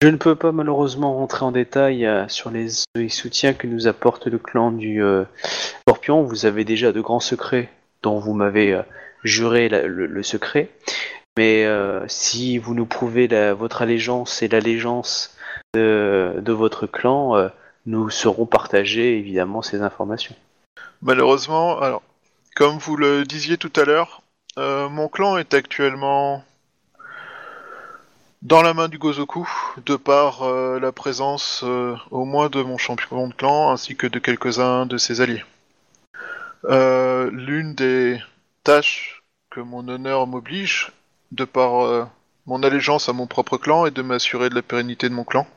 [0.02, 2.70] Je ne peux pas malheureusement rentrer en détail euh, sur les,
[3.10, 5.04] soutiens que nous apporte le clan du
[5.82, 6.24] Scorpion.
[6.24, 7.70] Vous avez déjà de grands secrets
[8.02, 8.82] dont vous m'avez
[9.26, 10.70] juré le secret.
[11.40, 15.38] Mais euh, si vous nous prouvez votre allégeance et l'allégeance
[15.74, 17.48] de, votre clan, euh,
[17.86, 20.36] nous serons partagés évidemment ces informations.
[21.02, 22.02] Malheureusement, alors,
[22.58, 24.22] comme vous le disiez tout à l'heure,
[24.58, 26.44] euh, mon clan est actuellement
[28.42, 29.50] dans la main du Gozoku,
[29.86, 34.86] de par la présence au moins de mon champion de clan ainsi que de quelques-uns
[34.86, 35.46] de ses alliés.
[36.68, 38.20] L'une des
[38.66, 40.92] tâches que mon honneur m'oblige,
[41.32, 42.06] de par euh,
[42.46, 45.48] mon allégeance à mon propre clan, est de m'assurer de la pérennité de mon clan.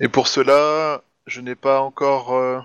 [0.00, 2.60] Et pour cela, je n'ai pas encore euh,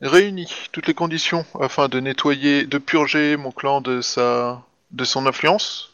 [0.00, 5.26] réuni toutes les conditions afin de nettoyer, de purger mon clan de sa, de son
[5.26, 5.90] influence.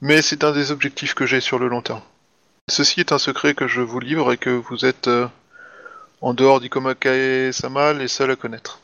[0.00, 2.02] Mais c'est un des objectifs que j'ai sur le long terme.
[2.70, 5.26] Ceci est un secret que je vous livre et que vous êtes euh,
[6.20, 8.80] en dehors d'Ikomakae Sama les seuls à connaître.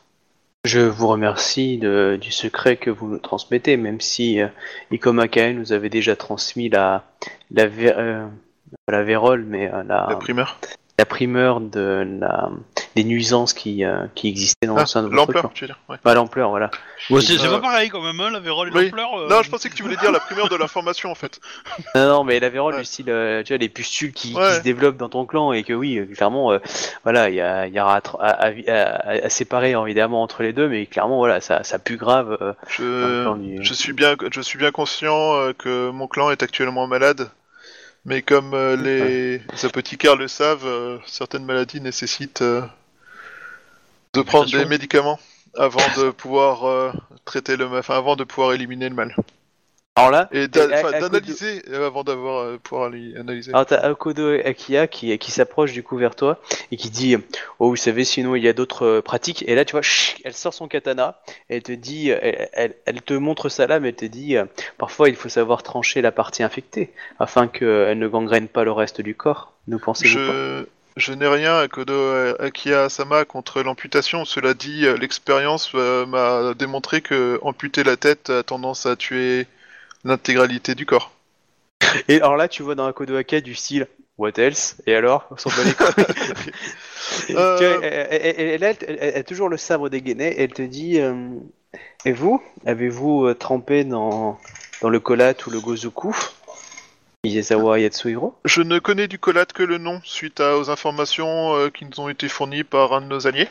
[0.64, 4.48] Je vous remercie du secret que vous nous transmettez, même si euh,
[4.90, 7.04] Ikomakae nous avait déjà transmis la,
[7.50, 8.26] la, euh,
[8.88, 10.58] la vérole, mais euh, la, La primeur.
[10.96, 12.50] La primeur de la,
[12.94, 15.50] des nuisances qui, euh, qui existaient dans Ah, le sein de votre l'ampleur, clan.
[15.52, 15.78] tu veux dire.
[15.88, 15.96] ouais.
[15.98, 16.70] Pas l'ampleur, voilà.
[17.10, 18.84] Ouais, c'est c'est Euh, pas pareil quand même, hein, la vérole et oui.
[18.84, 19.18] l'ampleur.
[19.18, 21.40] euh, Non, je pensais que tu voulais dire la primeur de l'information en fait.
[21.96, 22.80] Non, non, mais la vérole Ouais.
[22.80, 25.64] du style, euh, tu vois, les pustules qui, qui se développent dans ton clan et
[25.64, 26.58] que oui, euh, clairement, euh,
[27.02, 30.44] voilà, il y, a, il y aura à, à, à- à- à séparer évidemment entre
[30.44, 32.38] les deux, mais clairement, voilà, ça, ça pue grave.
[32.40, 32.52] euh,
[33.24, 36.86] clan Je, je suis bien, je suis bien conscient euh, que mon clan est actuellement
[36.86, 37.30] malade,
[38.04, 42.62] mais comme euh, les apothicaires le savent, euh, certaines maladies nécessitent euh,
[44.12, 45.18] de prendre des médicaments
[45.56, 46.92] avant de pouvoir
[47.24, 49.14] traiter le mal, enfin avant de pouvoir éliminer le mal.
[49.96, 53.52] Alors là, Et Et d'analyser euh, avant d'avoir euh, pouvoir analyser.
[53.52, 56.40] Alors t'as Akodo Akia qui, qui s'approche du coup vers toi
[56.72, 57.16] et qui dit
[57.60, 60.20] Oh vous savez sinon il y a d'autres euh, pratiques et là tu vois chut,
[60.24, 63.94] elle sort son katana elle te dit elle, elle, elle te montre sa lame elle
[63.94, 64.46] te dit euh,
[64.78, 69.00] parfois il faut savoir trancher la partie infectée afin qu'elle ne gangrène pas le reste
[69.00, 70.32] du corps nous pensez-vous pas?
[70.32, 70.64] Je,
[70.96, 71.94] je n'ai rien à Kodo
[72.38, 74.24] Akia Sama contre l'amputation.
[74.24, 79.46] Cela dit, l'expérience euh, m'a démontré que amputer la tête a tendance à tuer
[80.04, 81.12] l'intégralité du corps.
[82.08, 83.86] Et alors là tu vois dans Akodo Akia du style
[84.18, 84.76] What else?
[84.86, 86.04] Et alors On s'en bat les couilles.
[87.30, 87.58] Euh.
[87.58, 90.52] Tu vois, elle, elle- elle- elle- elle- elle a toujours le sabre dégainé et elle
[90.52, 91.28] te dit euh,
[92.04, 94.38] Et vous Avez-vous euh, trempé dans,
[94.80, 96.14] dans le kolat ou le gozuku?
[97.24, 101.68] Iyezawa Yatsuhiro Je ne connais du Colat que le nom suite à- aux informations euh,
[101.70, 103.48] qui nous ont été fournies par un de nos alliés.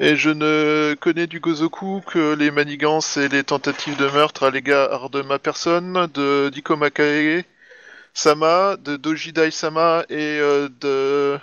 [0.00, 4.50] Et je ne connais du Gozoku que les manigances et les tentatives de meurtre à
[4.50, 7.44] l'égard de ma personne, de Dikomakae
[8.14, 11.38] Sama, de Dojidai Sama et euh, de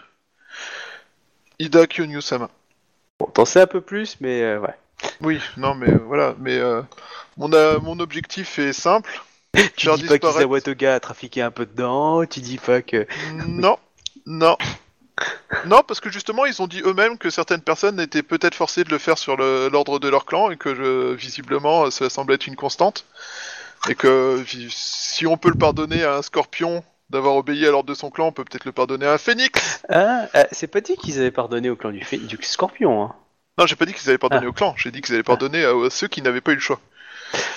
[1.60, 2.50] Ida Kyonyu Sama.
[3.20, 4.76] Bon, t'en sais un peu plus, mais euh, ouais.
[5.22, 6.82] Oui, non mais euh, voilà, mais euh,
[7.38, 7.50] mon,
[7.82, 9.22] mon objectif est simple.
[9.78, 13.08] Tu dis pas qu'Isawa Toga a trafiqué un peu dedans, tu dis pas que.
[13.48, 13.78] Non,
[14.26, 14.58] non.
[15.66, 18.90] Non, parce que justement, ils ont dit eux-mêmes que certaines personnes étaient peut-être forcées de
[18.90, 22.48] le faire sur le- l'ordre de leur clan et que je- visiblement, ça semble être
[22.48, 23.06] une constante.
[23.90, 27.88] Et que vi- si on peut le pardonner à un scorpion d'avoir obéi à l'ordre
[27.90, 29.82] de son clan, on peut peut-être le pardonner à un phénix.
[29.90, 33.16] Ah, euh, c'est pas dit qu'ils avaient pardonné au clan du, Phé- du Scorpion, hein.
[33.58, 34.50] Non, j'ai pas dit qu'ils allaient pardonner Ah.
[34.50, 36.62] au clan, j'ai dit qu'ils allaient pardonner à, à ceux qui n'avaient pas eu le
[36.62, 36.80] choix.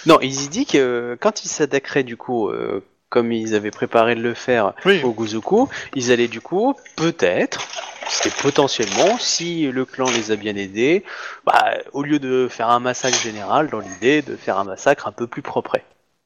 [0.07, 4.15] Non, ils y dit que quand ils s'attaqueraient du coup, euh, comme ils avaient préparé
[4.15, 5.01] de le faire Oui.
[5.03, 7.67] au Gozoku, ils allaient du coup, peut-être,
[8.09, 11.05] c'était potentiellement, si le clan les a bien aidés,
[11.45, 15.13] bah, au lieu de faire un massacre général, dans l'idée de faire un massacre un
[15.13, 15.79] peu plus propre,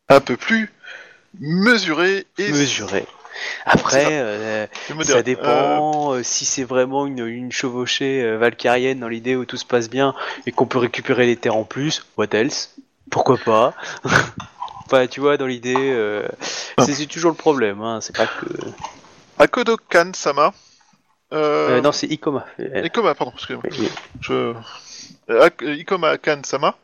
[0.09, 0.73] Un peu plus
[1.41, 3.07] mesuré et mesuré.
[3.65, 4.67] Après, euh,
[5.03, 9.57] ça dépend euh, si c'est vraiment une, une chevauchée euh, valkyrienne dans l'idée où tout
[9.57, 10.15] se passe bien
[10.47, 12.75] et qu'on peut récupérer les terres en plus, what else?
[13.11, 13.75] Pourquoi pas?
[14.87, 16.27] Enfin, tu vois, dans l'idée, euh,
[16.79, 18.47] c'est c'est toujours le problème, hein, c'est pas que...
[19.39, 20.53] Akodo Kan-sama.
[21.33, 22.45] Euh, Euh, non, c'est Ikoma.
[22.59, 23.65] Ikoma, pardon, excusez-moi.
[23.79, 23.89] oui.
[24.21, 24.55] Je...
[25.29, 26.77] Ak- Ikoma Kan-sama.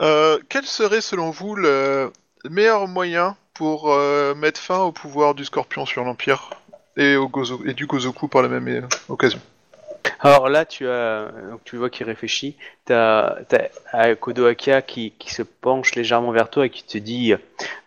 [0.00, 2.12] Euh, quel serait selon vous le
[2.48, 3.94] meilleur moyen pour
[4.36, 6.50] mettre fin au pouvoir du Scorpion sur l'Empire
[6.96, 7.60] et, au Gozo...
[7.66, 9.40] et du Gozoku par la même occasion?
[10.24, 11.30] Alors là, tu as,
[11.64, 12.56] tu vois qu'il réfléchit.
[12.86, 17.34] T'as, t'as euh, Kodo Akia qui, se penche légèrement vers toi et qui te dit,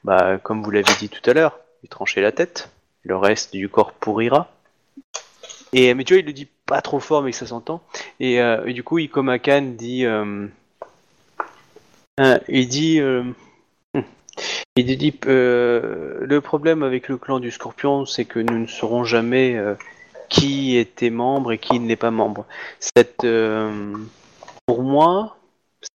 [0.04, 2.70] bah, comme vous l'avez dit tout à l'heure, lui trancher la tête.
[3.04, 4.52] Le reste du corps pourrira.
[5.74, 7.82] Et mais tu vois, il le dit pas trop fort, mais ça s'entend.
[8.20, 10.46] Et, euh, du coup, Ikoma Kan dit, euh,
[12.20, 13.02] euh, il dit,
[14.76, 19.60] il dit, le problème avec le clan du Scorpion, c'est que nous ne saurons jamais.
[20.30, 22.46] Qui était membre et qui n'est pas membre.
[22.80, 23.94] Cette, euh,
[24.66, 25.38] pour moi,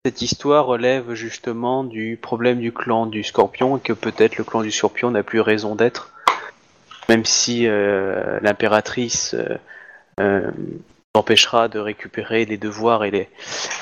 [0.05, 4.61] cette histoire relève justement du problème du clan du Scorpion et que peut-être le clan
[4.61, 6.13] du Scorpion n'a plus raison d'être,
[7.09, 9.57] même si euh, l'impératrice euh,
[10.19, 10.51] euh,
[11.13, 13.29] empêchera de récupérer les devoirs et les,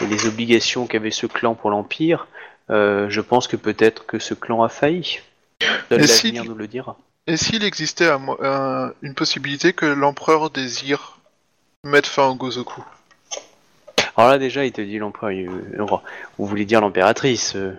[0.01, 2.27] et les obligations qu'avait ce clan pour l'Empire.
[2.69, 5.19] je pense que peut-être que ce clan a failli.
[5.89, 6.97] Seul Et si l'avenir tu- nous le dira.
[7.27, 11.19] Et s'il existait un mo- un- une possibilité que l'empereur désire
[11.83, 12.83] mettre fin au Gozoku?
[14.17, 15.31] Alors là, déjà, il te dit l'empereur.
[16.37, 17.73] Vous voulez dire l'impératrice euh,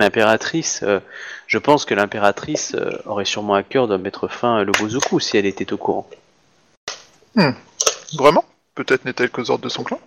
[0.00, 1.00] L'impératrice, euh,
[1.46, 5.36] je pense que l'impératrice euh, aurait sûrement à cœur de mettre fin le Gozoku si
[5.36, 6.08] elle était au courant.
[8.14, 8.44] Vraiment?
[8.74, 10.00] Peut-être n'est-elle qu'aux ordres de son clan?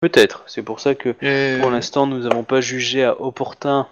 [0.00, 0.44] Peut-être.
[0.46, 1.58] C'est pour ça que Et...
[1.60, 3.88] pour l'instant, nous n'avons pas jugé à opportun,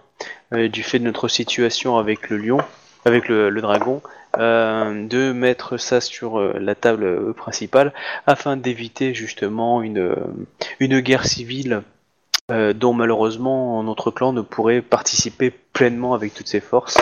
[0.52, 2.58] du fait de notre situation avec le lion,
[3.04, 4.02] avec le, le dragon,
[4.38, 7.92] euh, de mettre ça sur euh, la table euh, principale
[8.26, 10.14] afin d'éviter justement une,
[10.78, 11.82] une guerre civile
[12.50, 16.98] euh, dont malheureusement notre clan ne pourrait participer pleinement avec toutes ses forces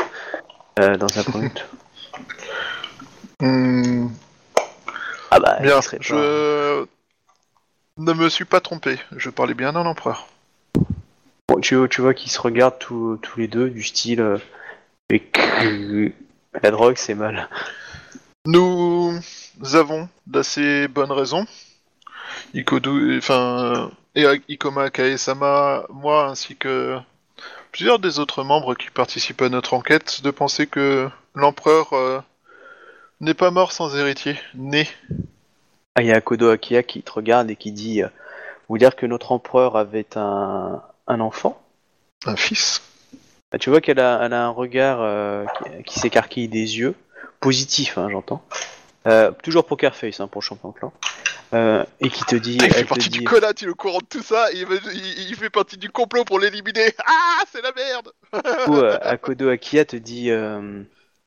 [0.79, 1.51] euh, dans un premier.
[3.41, 4.09] Hmm,
[5.31, 6.85] Ah bah, bien, pas- je
[7.99, 8.99] ne me suis pas trompé.
[9.16, 10.27] Je parlais bien d'un empereur.
[11.49, 14.39] Bon, tu, vois- tu vois qu'ils se regardent tous, tous les deux du style euh,
[15.10, 17.48] la drogue c'est mal.
[18.47, 19.18] Nous
[19.72, 21.47] avons d'assez bonnes raisons.
[22.55, 26.98] Ikodu, enfin, et Ikoma Kae-sama, moi ainsi que
[27.72, 32.20] plusieurs des autres membres qui participent à notre enquête, de penser que l'empereur euh,
[33.20, 34.89] n'est pas mort sans héritier, né.
[35.94, 38.09] Ah, il y a Kodo Akia qui te regarde et qui dit euh,
[38.68, 41.60] Vous dire que notre empereur avait un, un enfant?
[42.26, 42.82] Un fils.
[43.53, 46.95] Ah, Tu vois qu'elle a, elle a un regard euh, qui, qui s'écarquille des yeux,
[47.41, 48.43] positif, hein, j'entends.
[49.07, 50.93] Euh, toujours poker face hein, pour le champion de clan.
[51.55, 52.59] Euh, et qui te dit.
[52.61, 54.81] Il fait partie dit- du collat, il est au courant de tout ça, il, veut-
[54.93, 56.93] il- il fait partie du complot pour l'éliminer.
[57.07, 60.31] Ah, c'est la merde Du coup, Akodo Akia te dit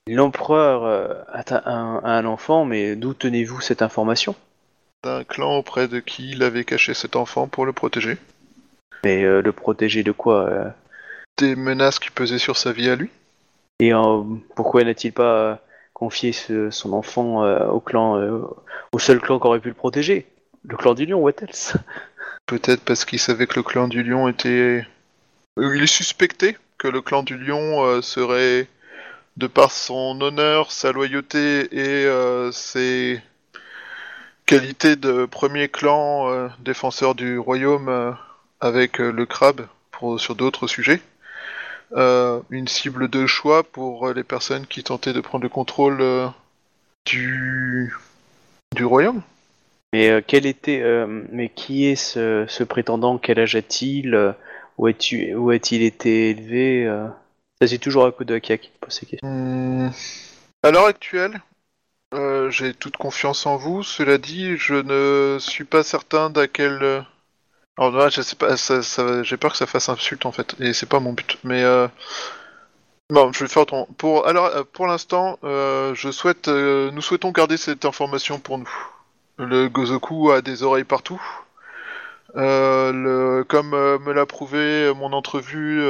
[0.07, 0.83] L'empereur
[1.29, 4.35] a un, a un enfant, mais d'où tenez-vous cette information?
[5.03, 8.17] D'un clan auprès de qui il avait caché cet enfant pour le protéger.
[9.03, 10.69] Mais euh, le protéger de quoi euh?
[11.41, 13.09] Des menaces qui pesaient sur sa vie à lui?
[13.79, 14.21] Et euh,
[14.55, 15.55] pourquoi n'a-t-il pas euh,
[15.91, 18.43] confié ce- son enfant euh, au clan, euh,
[18.91, 20.27] au seul clan qui aurait pu le protéger?
[20.63, 21.73] Le clan du lion, what else?
[22.45, 24.85] Peut-être parce qu'il savait que le clan du lion était...
[25.57, 28.67] Il suspectait que le clan du lion serait,
[29.37, 32.07] de par son honneur, sa loyauté et
[32.51, 33.19] ses
[34.45, 38.15] qualités de premier clan défenseur du royaume
[38.59, 41.01] avec le crabe pour, sur d'autres sujets,
[41.95, 46.27] une cible de choix pour euh, les personnes qui tentaient de prendre le contrôle euh,
[47.05, 47.93] du...
[48.75, 49.21] du royaume.
[49.93, 53.17] Mais euh, quel était, euh, mais qui est ce, ce prétendant?
[53.17, 54.15] Quel âge a-t-il?
[54.15, 54.33] Euh,
[54.77, 57.07] Où a-t-il été élevé euh?
[57.61, 59.27] Ça c'est toujours Akodo Akia qui te pose ces questions.
[59.27, 59.91] Hmm.
[60.63, 61.39] À l'heure actuelle,
[62.15, 63.83] euh, j'ai toute confiance en vous.
[63.83, 67.05] Cela dit, je ne suis pas certain d'à quel.
[67.79, 68.57] Euh, Alors là, je sais pas.
[68.57, 71.37] Ça, ça- j'ai peur que ça fasse insulte en fait, et c'est pas mon but.
[71.43, 71.87] Mais euh...
[73.09, 73.87] bon, je vais faire autrement.
[73.97, 78.57] Pour alors, euh, pour l'instant, euh, je souhaite, euh, nous souhaitons garder cette information pour
[78.57, 78.69] nous.
[79.37, 81.21] Le Gozoku a des oreilles partout.
[82.35, 83.43] Euh, le...
[83.43, 85.81] Comme euh, me l'a prouvé mon entrevue.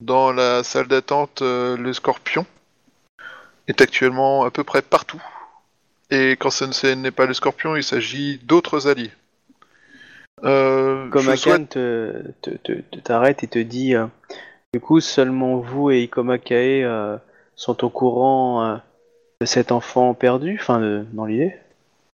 [0.00, 2.44] dans la salle d'attente, le Scorpion
[3.68, 5.22] est actuellement à peu près partout.
[6.10, 9.12] Et quand ce ne- n'est pas le Scorpion, il s'agit d'autres alliés.
[10.44, 14.06] Euh, Comme je Akan souhaite- te, te- te- te- t'arrête et te dit euh,
[14.72, 17.16] Du coup, seulement vous et Ikomakae euh,
[17.56, 18.76] sont au courant euh,
[19.40, 21.54] de cet enfant perdu, enfin, dans l'idée.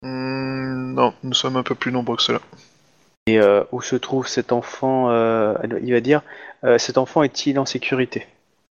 [0.04, 2.40] Hmm, non, nous sommes un peu plus nombreux que cela.
[3.28, 5.10] Et euh, où se trouve cet enfant
[5.84, 6.22] Il va dire
[6.78, 8.26] Cet enfant est-il en sécurité?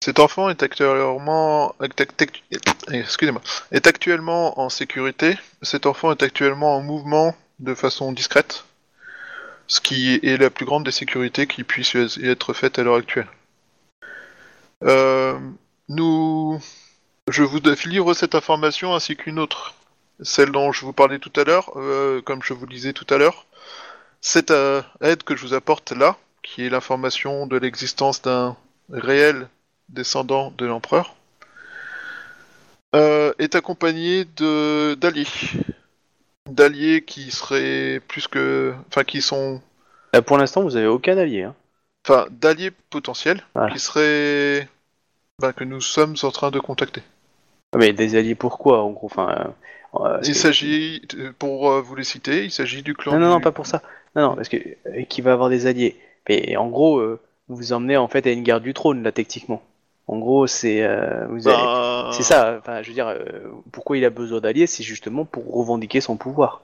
[0.03, 2.43] Cet enfant est actuellement, act- act-
[2.91, 3.41] excusez-moi,
[3.71, 5.35] est actuellement en sécurité.
[5.63, 8.65] Cet enfant est actuellement en mouvement de façon discrète,
[9.67, 13.27] ce qui est la plus grande des sécurités qui puisse être faite à l'heure actuelle.
[14.83, 15.39] Euh,
[15.89, 16.59] nous,
[17.29, 19.73] je vous livre cette information ainsi qu'une autre,
[20.21, 23.17] celle dont je vous parlais tout à l'heure, euh, comme je vous disais tout à
[23.17, 23.45] l'heure.
[24.21, 24.53] Cette
[25.01, 28.55] aide que je vous apporte là, qui est l'information de l'existence d'un
[28.91, 29.47] réel
[29.89, 31.15] descendant de l'empereur,
[32.95, 34.97] euh, est accompagné de
[36.49, 37.01] d'alliés.
[37.03, 38.73] Qui seraient plus que.
[38.89, 39.61] Enfin, qui sont.
[40.25, 41.43] Pour l'instant, vous avez aucun allié.
[41.43, 41.55] Hein.
[42.07, 43.73] Enfin, d'alliés potentiels Voilà.
[43.73, 44.67] qui seraient.
[45.41, 47.01] ben, que nous sommes en train de contacter.
[47.73, 49.53] Ah, Mais des alliés pourquoi En gros, enfin.
[49.95, 51.01] euh, euh, Il s'agit,
[51.39, 53.13] pour euh, vous les citer, il s'agit du clan.
[53.13, 53.81] Non, non, non, du- pas pour ça.
[54.15, 55.99] Non, non, parce que euh, qui va avoir des alliés.
[56.29, 57.19] Mais en gros, euh,
[57.49, 59.61] vous vous emmenez en fait à une guerre du trône là, techniquement.
[60.07, 62.57] En gros, c'est euh, avez- Ben, c'est ça.
[62.59, 63.19] Enfin, je veux dire, euh,
[63.71, 66.61] pourquoi il a besoin d'alliés, c'est justement pour revendiquer son pouvoir.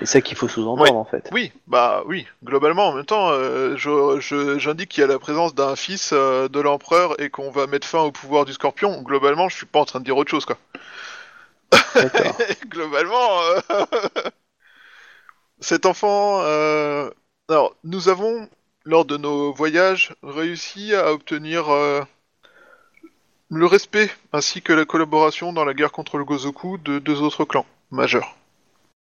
[0.00, 0.96] C'est ça qu'il faut sous-entendre Oui.
[0.96, 1.28] en fait.
[1.32, 2.26] Oui, bah oui.
[2.44, 6.10] Globalement, en même temps, euh, je- je- j'indique qu'il y a la présence d'un fils
[6.12, 9.02] euh, de l'empereur et qu'on va mettre fin au pouvoir du Scorpion.
[9.02, 10.56] Globalement, je suis pas en train de dire autre chose, quoi.
[12.68, 13.60] Globalement, euh,
[15.60, 16.40] cet enfant.
[16.42, 17.10] euh,
[17.48, 18.48] Alors, nous avons,
[18.84, 22.02] lors de nos voyages, réussi à obtenir euh,
[23.54, 27.44] le respect ainsi que la collaboration dans la guerre contre le Gozoku de deux autres
[27.44, 28.36] clans majeurs.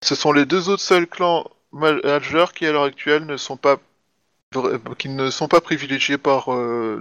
[0.04, 3.78] Ce sont les deux autres seuls clans majeurs qui, à l'heure actuelle, ne sont pas
[4.98, 7.00] qui ne sont pas privilégiés par euh,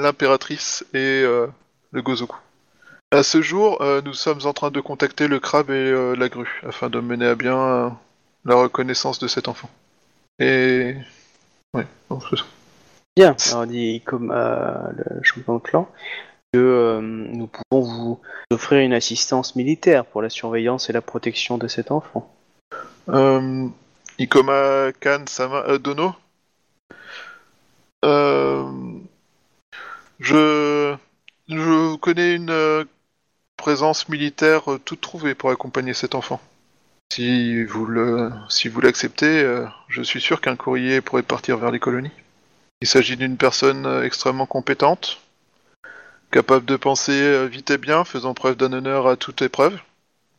[0.00, 1.48] l'impératrice et euh,
[1.90, 2.36] le Gozoku.
[3.10, 6.28] À ce jour, euh, nous sommes en train de contacter le crabe et euh, la
[6.28, 7.88] grue afin de mener à bien euh,
[8.44, 9.68] la reconnaissance de cet enfant.
[10.38, 10.94] Et
[12.08, 12.44] donc c'est ça.
[13.16, 13.36] Bien.
[13.50, 15.90] Alors dit comme euh, le champion de clan
[16.54, 18.20] que euh, nous pouvons vous
[18.52, 22.32] offrir une assistance militaire pour la surveillance et la protection de cet enfant.
[23.08, 23.66] Euh,
[24.20, 26.14] Ikoma Kan Sama euh, Dono.
[28.04, 28.70] Euh,
[30.20, 30.94] je
[31.48, 32.86] je connais une
[33.56, 36.40] présence militaire toute trouvée pour accompagner cet enfant.
[37.12, 39.42] Si vous le si vous l'acceptez,
[39.88, 42.12] je suis sûr qu'un courrier pourrait partir vers les colonies.
[42.80, 45.23] Il s'agit d'une personne extrêmement compétente,
[46.34, 49.78] capable de penser euh, vite et bien, faisant preuve d'un honneur à toute épreuve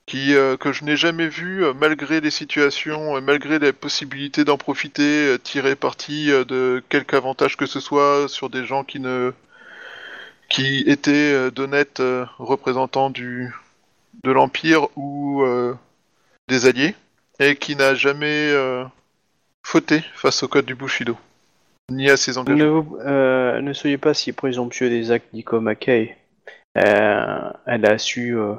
[0.05, 4.57] qui euh, que je n'ai jamais vu euh, malgré les situations, malgré les possibilités d'en
[4.57, 9.31] profiter, tirer parti de quelque avantage que ce soit sur des gens qui ne
[10.49, 12.03] qui étaient d'honnêtes
[12.39, 13.53] représentants du
[14.23, 15.43] de l'empire ou
[16.49, 16.93] des alliés
[17.39, 18.53] et qui n'a jamais
[19.63, 21.17] fauté face au code du Bushido
[21.91, 26.16] ni à ses euh, ne soyez pas si présomptueux des actes d'Ikomakei.
[26.78, 28.56] Euh, elle a su euh,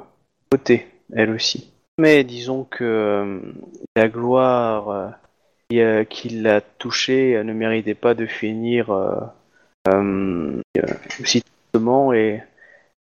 [0.51, 1.71] voter, elle aussi.
[1.99, 3.41] Mais disons que
[3.95, 5.13] la gloire
[5.69, 10.61] qui, l'a touchée ne méritait pas de finir euh,
[11.21, 11.43] aussi
[12.13, 12.41] et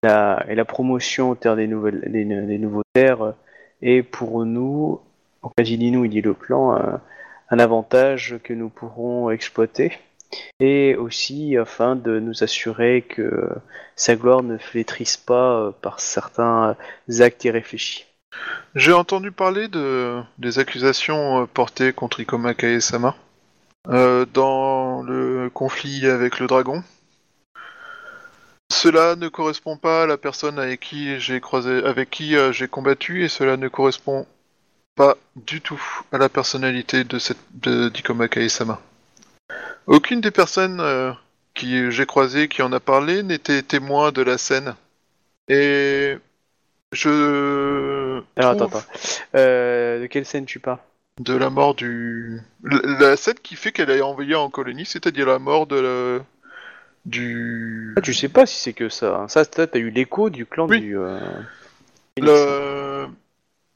[0.04, 3.34] la, promotion aux terres des, nouvelles, des, nouveaux terres
[3.82, 5.00] est pour nous,
[5.42, 6.98] en cas il nous, il dit le euh,
[7.50, 9.94] un avantage que nous pourrons exploiter
[10.60, 13.50] et aussi afin de nous assurer que
[13.96, 16.76] sa gloire ne flétrisse pas euh, par certains
[17.20, 18.06] actes irréfléchis.
[18.76, 23.16] J'ai entendu parler de des accusations euh, portées contre Ikoma Kae-sama
[23.88, 26.84] euh, dans le conflit avec le dragon.
[28.72, 32.68] Cela ne correspond pas à la personne avec qui j'ai croisé, avec qui euh, j'ai
[32.68, 34.26] combattu, et cela ne correspond
[34.96, 35.82] pas du tout
[36.12, 38.82] à la personnalité de cette d'Ikoma Kae-sama.
[39.88, 41.12] Aucune des personnes euh,
[41.54, 44.76] qui j'ai croisées qui en a parlé n'était témoin de la scène.
[45.50, 46.18] Et
[46.94, 48.88] je Alors trouve attends, attends.
[49.36, 50.80] Euh, de quelle scène tu parles?
[51.20, 52.80] de la mort du la,
[53.10, 55.76] la scène qui fait qu'elle est envoyée en colonie, c'est-à-dire la mort de
[56.20, 56.26] la...
[57.06, 59.16] du ah, Tu sais pas si c'est que ça.
[59.22, 59.28] hein.
[59.28, 60.80] Ça, t'as eu l'écho du clan Oui.
[60.80, 60.98] du.
[60.98, 61.20] euh,
[62.18, 63.08] le...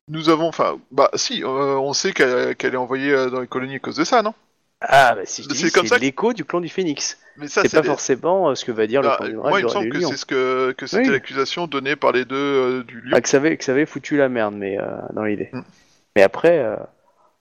[0.10, 3.48] Nous avons, enfin, bah si, euh, on sait qu'elle qu'elle est envoyée euh, dans les
[3.48, 4.34] colonies à cause de ça, non?
[4.82, 7.18] Ah, bah si je dis, comme c'est que- l'écho du clan du Phénix.
[7.38, 9.36] Mais ça, C'est pas des- forcément euh, ce que va dire Bah, le clan du
[9.36, 10.10] moi, il me semble que lion.
[10.10, 11.10] c'est ce que, que c'était Oui.
[11.10, 13.12] l'accusation donnée par les deux euh, du lion.
[13.14, 15.50] Ah, que ça avait, que ça avait foutu la merde, mais euh, dans l'idée.
[15.52, 15.62] Mm.
[16.16, 16.76] Mais après, euh,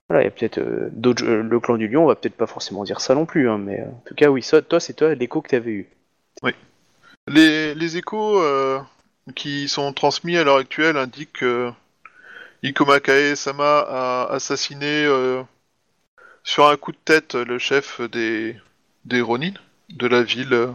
[0.09, 1.25] voilà, il y a peut-être euh, d'autres.
[1.25, 3.59] euh, le clan du lion, on va peut-être pas forcément dire ça non plus, hein,
[3.59, 5.89] mais euh, en tout cas, oui, ça, toi, c'est toi l'écho que t'avais eu.
[7.31, 8.79] Les, les échos euh,
[9.35, 11.71] qui sont transmis à l'heure actuelle indiquent que
[12.63, 15.43] Ikoma Kae-sama a assassiné euh,
[16.49, 18.57] sur un coup de tête le chef des,
[19.05, 19.53] des Ronin
[19.91, 20.69] de la ville euh,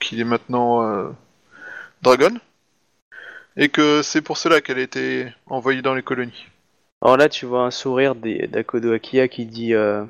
[0.00, 1.10] qui est maintenant euh,
[2.00, 2.32] Dragon
[3.58, 6.46] et que c'est pour cela qu'elle a été envoyée dans les colonies.
[7.02, 10.06] Alors là, tu vois un sourire d'Akodo Akia qui dit euh,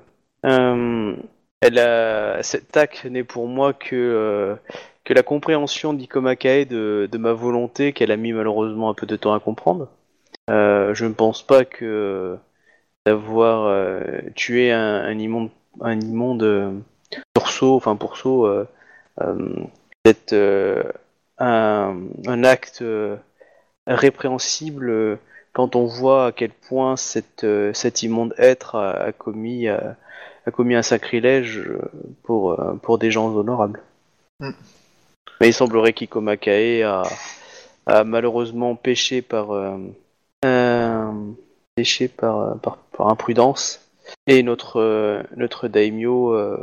[2.43, 4.57] Cette TAC n'est pour moi que,
[5.03, 9.07] que la compréhension d'Ikoma Kae de, de ma volonté qu'elle a mis malheureusement un peu
[9.07, 9.89] de temps à comprendre.
[10.49, 12.39] Je ne pense pas que
[13.07, 14.01] d'avoir euh,
[14.35, 15.51] tué un, un immonde,
[15.81, 16.73] un immonde euh,
[17.35, 18.66] pourceau, enfin pourceau, euh,
[19.20, 19.65] euh,
[20.33, 20.83] euh,
[21.39, 21.97] un,
[22.27, 22.85] un acte
[23.87, 25.19] répréhensible
[25.53, 29.97] quand on voit à quel point cette, cet immonde être a, a commis, a,
[30.47, 31.69] a commis un sacrilège
[32.23, 33.83] pour, pour des gens honorables.
[34.41, 34.51] Mm.
[35.41, 37.03] Mais il semblerait qu'Ikoma Kae a,
[37.87, 39.77] a malheureusement péché par, euh,
[42.16, 43.81] par, euh, par, par imprudence.
[44.27, 46.59] Et notre, euh, notre daimyo euh,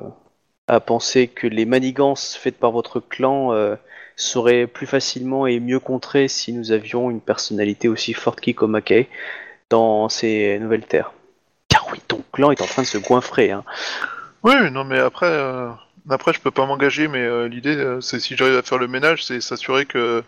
[0.67, 3.51] a pensé que les manigances faites par votre clan
[4.15, 9.07] seraient plus facilement et mieux contrées si nous avions une personnalité aussi forte qu'Ikomake
[9.69, 11.13] dans ces nouvelles terres.
[11.69, 13.51] Car oui, ton clan est en train de se goinfrer.
[13.51, 13.63] Hein.
[14.43, 15.69] Oui, non, mais après, euh,
[16.09, 18.87] après, je peux pas m'engager, mais euh, l'idée, euh, c'est si j'arrive à faire le
[18.87, 20.23] ménage, c'est s'assurer que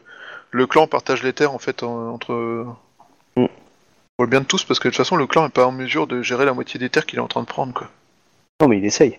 [0.51, 2.65] le clan partage les terres en fait en- entre
[3.35, 3.45] Mm.
[4.27, 6.22] Bien de tous, parce que de toute façon, le clan est pas en mesure de
[6.22, 7.89] gérer la moitié des terres qu'il est en train de prendre, quoi.
[8.61, 9.18] Non, mais il essaye.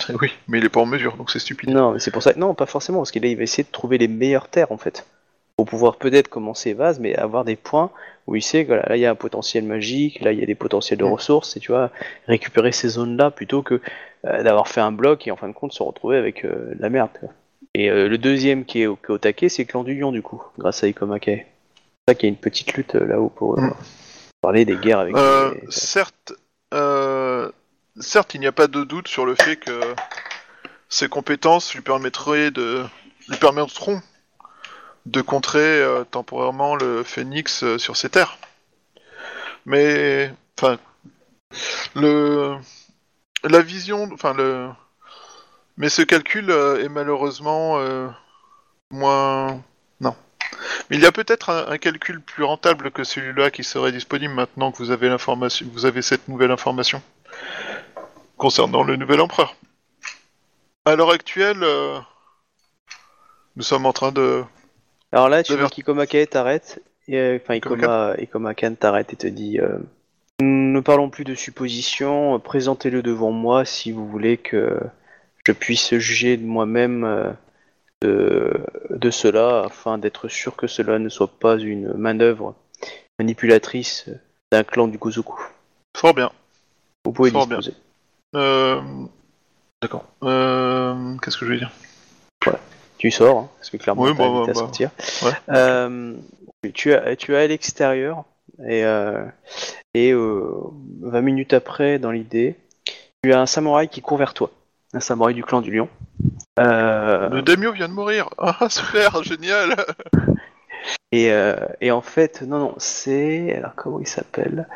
[0.20, 1.70] Oui, mais il est pas en mesure, donc c'est stupide.
[1.70, 2.32] Non, mais c'est pour ça.
[2.36, 5.06] Non, pas forcément, parce qu'il il va essayer de trouver les meilleures terres en fait.
[5.56, 7.90] Pour pouvoir peut-être commencer vase, mais avoir des points
[8.28, 10.46] où il sait que là, il y a un potentiel magique, là il y a
[10.46, 11.12] des potentiels de Mm.
[11.12, 11.90] ressources, et tu vois,
[12.28, 13.80] récupérer ces zones-là plutôt que
[14.24, 16.80] euh, d'avoir fait un bloc et en fin de compte se retrouver avec euh, de
[16.80, 17.10] la merde.
[17.18, 17.30] quoi.
[17.74, 19.98] Et euh, le deuxième qui est, au- qui est au taquet, c'est le clan du
[19.98, 21.24] lion du coup, grâce à Ikomake.
[21.24, 21.46] C'est
[22.08, 23.74] ça qu'il y a une petite lutte là-haut pour euh, Mm.
[24.40, 26.32] Parler des guerres avec Euh, les- certes,
[26.74, 27.50] euh,
[27.98, 29.94] certes, il n'y a pas de doute sur le fait que
[30.88, 32.84] ses compétences lui permettraient de,
[33.28, 34.00] lui permettront
[35.06, 38.38] de contrer euh, temporairement le phénix sur ses terres.
[39.66, 40.78] Mais, enfin,
[41.94, 42.56] le,
[43.44, 44.68] la vision, enfin le,
[45.76, 47.78] mais ce calcul est malheureusement
[48.90, 49.62] moins.
[50.90, 54.34] Mais il y a peut-être un, un calcul plus rentable que celui-là qui serait disponible
[54.34, 57.02] maintenant que vous avez l'information, vous avez cette nouvelle information
[58.36, 59.56] concernant le nouvel empereur.
[60.84, 61.98] À l'heure actuelle, euh,
[63.56, 64.42] nous sommes en train de.
[65.12, 69.26] Alors là, tu vois qu'Ikomake t'arrête, et, euh, enfin Ikoma, Ikoma Kan t'arrête et te
[69.26, 69.78] dit euh,
[70.40, 74.78] Ne parlons plus de suppositions, présentez-le devant moi si vous voulez que
[75.46, 77.30] je puisse juger de moi-même euh,
[78.02, 78.52] de,
[78.90, 82.54] de cela, afin d'être sûr que cela ne soit pas une manœuvre
[83.18, 84.08] manipulatrice
[84.52, 85.40] d'un clan du Gozoku.
[85.96, 86.30] Fort bien.
[87.04, 87.58] Vous pouvez Fort bien.
[87.58, 87.76] disposer.
[88.36, 88.80] Euh...
[89.82, 90.04] D'accord.
[90.22, 91.16] Euh...
[91.22, 91.70] Qu'est-ce que je vais dire?
[92.98, 94.90] Tu sors, hein, parce que clairement, Oui, t'as bah, invité à bah, sortir.
[95.22, 95.32] ouais.
[95.50, 96.14] Euh,
[96.74, 98.24] tu, as, tu es à l'extérieur,
[98.66, 98.80] et,
[99.94, 100.50] et euh,
[101.02, 102.56] 20 minutes après, dans l'idée,
[103.22, 104.50] tu as un samouraï qui court vers toi.
[104.94, 105.88] Un samouraï du clan du lion.
[106.58, 108.28] Euh, Le daimyo vient de mourir.
[108.38, 109.76] Ah super, génial.
[111.12, 113.54] et, euh, et en fait, non, non, c'est...
[113.56, 114.68] Alors, comment il s'appelle?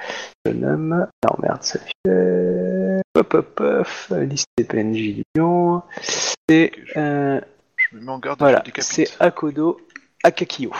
[0.44, 1.06] Je nomme...
[1.24, 3.00] Non, merde, ça fait...
[3.14, 3.88] Hop, hop, hop,
[4.18, 5.82] liste des PNJ du lion.
[6.00, 6.72] C'est...
[6.96, 7.40] euh,
[7.76, 8.38] Je me mets en garde.
[8.38, 9.80] Voilà, je c'est Akodo
[10.24, 10.72] Akakio,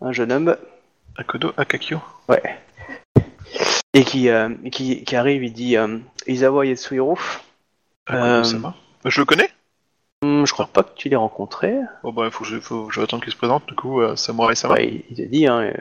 [0.00, 0.56] un jeune homme,
[1.16, 1.98] Akodo Akakio.
[2.28, 2.42] ouais,
[3.94, 7.18] et qui, euh, qui, qui arrive, il dit euh, Isawa Yatsuhiro,
[8.06, 8.24] Akodo
[8.66, 8.70] Euh.
[9.06, 9.48] Je le connais?
[10.22, 11.74] Hum, je crois pas que tu l'aies rencontré.
[12.04, 13.66] Bon bah il faut que je, faut que je attende qu'il se présente.
[13.66, 14.74] Du coup, euh, Samurai Sama.
[14.74, 15.72] Ouais, il, il te dit hein, euh,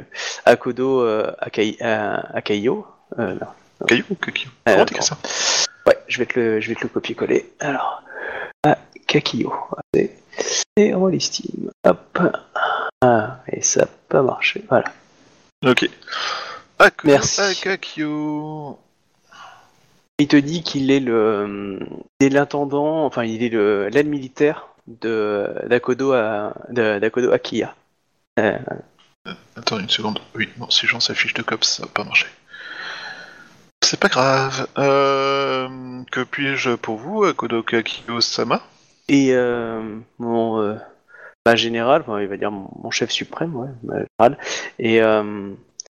[0.45, 2.87] Akodo euh, Akai, euh, Akaio.
[3.19, 3.47] Euh, non.
[3.87, 4.49] Caillou Kakio.
[4.67, 5.17] Euh, Comment t'écris ça
[5.87, 7.51] Ouais, je vais te le, je vais te le copier-coller.
[7.59, 8.03] Alors,
[8.63, 9.53] Akakio,
[9.93, 10.15] c'est
[10.77, 11.71] et on l'estime.
[11.85, 12.19] Hop,
[13.01, 14.63] ah, et ça n'a pas marché.
[14.69, 14.85] Voilà.
[15.65, 15.89] Ok.
[16.79, 17.41] Akodo Merci.
[17.41, 18.79] Akakio.
[20.21, 21.79] Il te dit qu'il est le,
[22.19, 27.73] il est l'intendant, enfin il est le l'aide militaire de d'Akodo à de- d'Akodo Akiya.
[28.39, 28.59] Euh,
[29.55, 30.19] Attends une seconde.
[30.35, 32.27] Oui, non, si j'en sa fiche de cops, ça va pas marcher.
[33.83, 34.67] C'est pas grave.
[34.77, 35.67] Euh,
[36.11, 38.61] que puis-je pour vous, Kodoka Kiyo-sama?
[39.09, 39.81] Et euh,
[40.19, 40.77] mon
[41.47, 44.37] ma général, enfin, il va dire mon, mon chef suprême, ouais, ma général,
[44.79, 45.53] euh,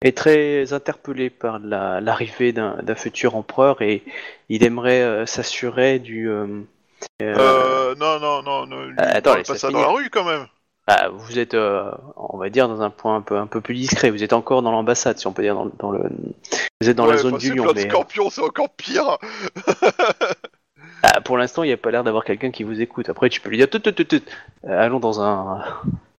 [0.06, 4.02] est très interpellé par la- l'arrivée d'un d'un futur empereur et
[4.48, 6.28] il aimerait euh, s'assurer du.
[6.28, 6.46] euh,
[7.22, 8.94] euh, Euh, non, non, non, non.
[8.98, 10.46] attends, pas ça dans la rue quand même.
[10.86, 13.74] ah, vous êtes, euh, on va dire, dans un point un peu, un peu plus
[13.74, 14.10] discret.
[14.10, 16.00] Vous êtes encore dans l'ambassade, si on peut dire, dans, dans le.
[16.80, 17.88] Vous êtes dans la zone plein de mais
[18.30, 19.18] c'est encore pire.
[21.02, 23.08] ah, pour l'instant, il n'y a pas l'air d'avoir quelqu'un qui vous écoute.
[23.08, 24.20] Après, tu peux lui dire, tout, tout, tout, tout.
[24.66, 25.64] Euh, allons dans un,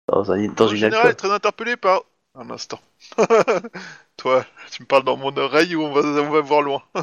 [0.08, 2.04] dans un, dans Le une général est très interpellé par...
[2.38, 2.80] Un instant.
[4.18, 6.82] Toi, tu me parles dans mon oreille ou on va, on va voir loin?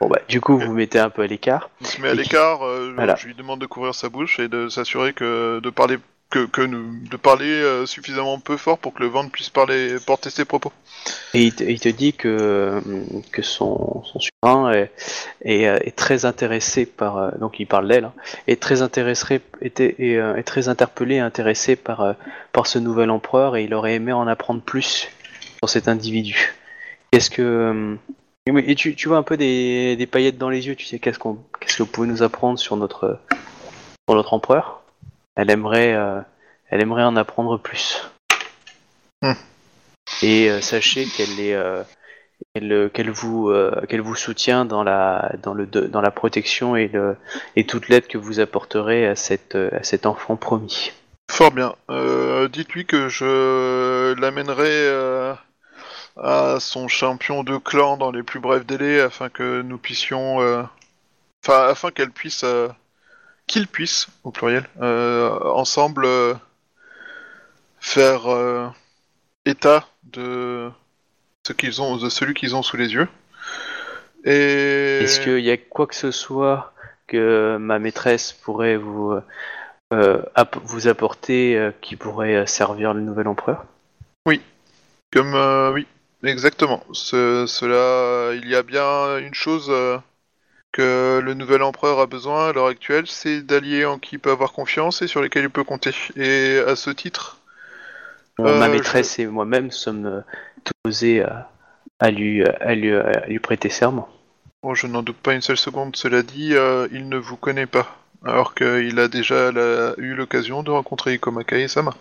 [0.00, 1.70] Bon bah, du coup, vous vous mettez un peu à l'écart.
[1.80, 3.14] Il se met à l'écart, euh, Voilà.
[3.14, 5.98] je lui demande de couvrir sa bouche et de s'assurer que de parler
[6.34, 10.44] que, de parler euh, suffisamment peu fort pour que le vent puisse parler porter ses
[10.44, 10.72] propos.
[11.34, 12.80] Et il te, dit que,
[13.32, 14.86] que son, son souverain euh,
[15.42, 17.18] est très intéressé par.
[17.18, 18.14] euh, Donc il parle d'elle, hein,
[18.46, 22.14] est très intéressé, est, est très interpellé et intéressé par,
[22.52, 25.08] par ce nouvel empereur et il aurait aimé en apprendre plus
[25.58, 26.54] sur cet individu.
[27.10, 27.96] Qu'est-ce que.
[28.46, 31.18] Et tu, tu vois un peu des, des paillettes dans les yeux, tu sais, qu'est-ce,
[31.18, 33.18] qu'on, qu'est-ce que vous pouvez nous apprendre sur notre,
[34.06, 34.82] sur notre empereur?
[35.36, 36.20] Elle aimerait, euh,
[36.68, 38.08] elle aimerait en apprendre plus.
[40.22, 41.82] Et euh, sachez qu'elle est, euh,
[42.54, 43.52] qu'elle, vous,
[43.88, 47.16] qu'elle vous soutient dans la, dans le, dans la protection et, le,
[47.56, 50.92] et toute l'aide que vous apporterez à, cette, à cet enfant promis.
[51.30, 51.74] Fort bien.
[52.52, 55.34] Dites-lui que je l'amènerai
[56.16, 60.36] à son champion de clan dans les plus brefs délais afin que nous puissions,
[61.42, 62.44] enfin afin qu'elle puisse,
[63.44, 66.34] euh, qu'il puisse au pluriel, euh, ensemble euh,
[67.80, 68.68] faire euh,
[69.46, 70.70] état de
[71.46, 73.08] ce qu'ils ont, de celui qu'ils ont sous les yeux.
[74.24, 76.72] Et Est-ce qu'il y a quoi que ce soit
[77.06, 79.14] que ma maîtresse pourrait vous,
[79.92, 83.66] euh, app- vous apporter euh, qui pourrait servir le nouvel empereur?
[85.12, 85.86] Comme euh, oui,
[86.24, 86.82] exactement.
[86.92, 89.70] Ce- cela, il y a bien une chose
[90.74, 94.30] que le nouvel empereur a besoin à l'heure actuelle, c'est d'alliés en qui il peut
[94.32, 95.92] avoir confiance et sur lesquels il peut compter.
[96.16, 97.38] Et à ce titre,
[98.36, 100.20] Bon, Euh, Ma maîtresse et moi-même sommes euh,
[100.82, 101.48] posés à,
[102.00, 104.08] à, lui, à, lui, à lui prêter serment.
[104.64, 105.94] bon, je n'en doute pas une seule seconde.
[105.94, 107.86] Cela dit, euh, il ne vous connaît pas,
[108.24, 111.94] alors qu'il a déjà la- eu l'occasion de rencontrer Ikomaka et Sama.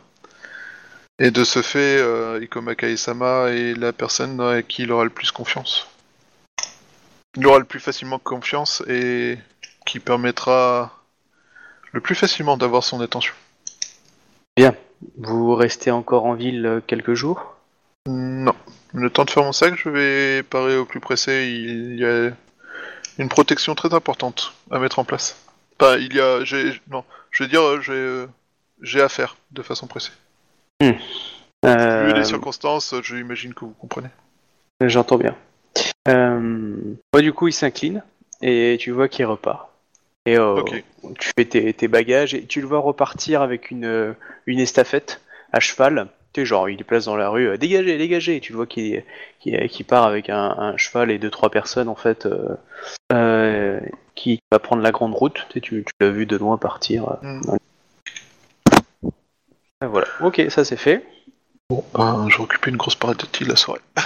[1.19, 5.03] Et de ce fait, euh, Ikomaka et Sama est la personne à qui il aura
[5.03, 5.87] le plus confiance.
[7.35, 9.37] Il aura le plus facilement confiance et
[9.85, 10.99] qui permettra
[11.91, 13.33] le plus facilement d'avoir son attention.
[15.17, 17.55] Vous restez encore en ville euh, quelques jours?
[18.07, 18.55] Non.
[18.93, 21.47] Le temps de faire mon sac, je vais parer au plus pressé.
[21.49, 22.31] Il y a
[23.17, 25.35] une protection très importante à mettre en place.
[25.79, 28.27] Enfin, il y a, j'ai, non, je veux dire, euh, j'ai, euh,
[28.81, 30.11] j'ai à faire de façon pressée.
[30.81, 30.95] Vu
[31.65, 34.09] Euh, les circonstances, je imagine que vous comprenez.
[34.81, 35.35] J'entends bien.
[36.07, 36.77] Euh,
[37.19, 38.03] du coup, il s'incline
[38.41, 39.69] et tu vois qu'il repart.
[40.25, 40.61] Et euh,
[41.19, 44.13] tu fais tes, tes bagages et tu le vois repartir avec une, euh,
[44.45, 45.21] une estafette
[45.51, 46.07] à cheval.
[46.33, 48.39] Tu sais, genre, il est place dans la rue, dégagez, dégagez.
[48.39, 49.03] Tu vois qu'il
[49.87, 52.55] part avec un, un cheval et deux, trois personnes, en fait, euh,
[53.11, 53.79] euh,
[54.15, 55.45] qui va prendre la grande route.
[55.49, 57.07] Tu, sais, tu, tu l'as vu de loin partir.
[57.09, 57.41] euh, Mm.
[57.45, 57.57] dans-
[59.81, 61.05] Ah, Voilà, ok, ça c'est fait.
[61.73, 63.81] Bon, ben, je vais occuper une grosse partie de la soirée.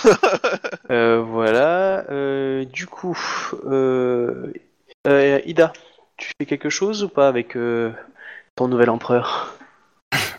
[0.90, 2.06] Euh, voilà.
[2.10, 3.18] euh, du coup,
[3.66, 4.54] euh,
[5.06, 5.74] euh, Ida,
[6.16, 7.92] tu fais quelque chose ou pas avec euh,
[8.56, 9.58] ton nouvel empereur?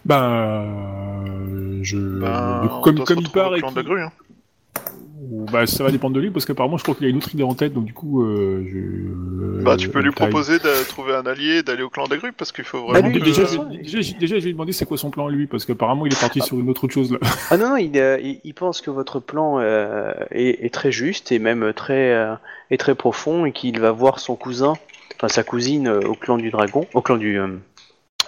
[0.06, 1.98] Ben, je.
[1.98, 4.12] Ben, du coup, on comme, il part et clan de la qu'il- grue, hein.
[5.30, 7.42] Bah, ça va dépendre de lui parce qu'apparemment, je crois qu'il a une autre idée
[7.42, 9.62] en tête, donc du coup, euh, je.
[9.62, 10.28] Bah, tu peux lui taille.
[10.30, 12.92] proposer de trouver un allié, d'aller au clan de la grue, parce qu'il faut Bah,
[12.94, 13.24] vraiment lui, que...
[13.24, 16.06] déjà, déjà, je- déjà, je lui ai demandé c'est quoi son plan lui, parce qu'apparemment,
[16.06, 17.18] il est parti sur une autre chose là.
[17.50, 20.92] Ah non, non, il, euh, il, il pense que votre plan euh, est, est très
[20.92, 22.34] juste et même très, euh,
[22.70, 24.74] est très profond et qu'il va voir son cousin,
[25.16, 27.48] enfin sa cousine euh, au clan du dragon, au clan du, euh,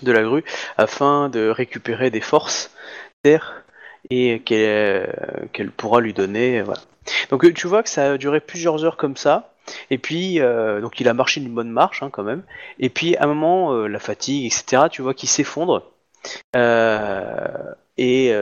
[0.03, 0.45] de la grue,
[0.77, 2.73] afin de récupérer des forces
[3.23, 3.65] terre
[4.11, 5.07] et qu'elle euh,
[5.53, 6.63] qu'elle pourra lui donner.
[6.63, 6.81] Voilà.
[7.31, 9.53] Donc euh, tu vois que ça a duré plusieurs heures comme ça.
[9.91, 12.43] Et puis, euh, donc il a marché d'une bonne marche hein, quand même.
[12.79, 15.93] Et puis à un moment, la fatigue, etc., tu vois qu'il s'effondre.
[17.97, 18.33] Et,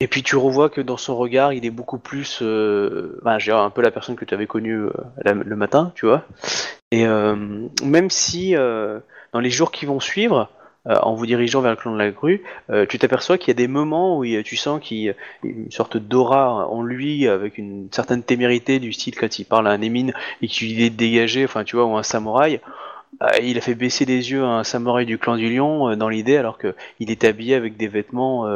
[0.00, 3.70] et puis tu revois que dans son regard, il est beaucoup plus, ben, dirais un
[3.70, 4.86] peu la personne que tu avais connue
[5.24, 6.24] le matin, tu vois.
[6.90, 10.48] Et même si dans les jours qui vont suivre,
[10.88, 13.50] euh, en vous dirigeant vers le clan de la grue, euh, tu t'aperçois qu'il y
[13.52, 17.58] a des moments où tu sens qu'il y a une sorte d'aura en lui avec
[17.58, 20.12] une certaine témérité du style quand il parle à un émine
[20.42, 22.60] et qu'il est dégagé, enfin tu vois, ou un samouraï.
[23.22, 26.08] euh, il a fait baisser les yeux à un samouraï du clan du lion dans
[26.08, 28.46] l'idée alors que il est habillé avec des vêtements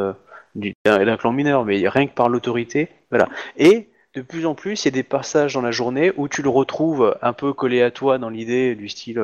[0.55, 3.29] du- d'un clan mineur, mais rien que par l'autorité, voilà.
[3.57, 6.43] Et de plus en plus, il y a des passages dans la journée où tu
[6.43, 9.23] le retrouves un peu collé à toi dans l'idée du style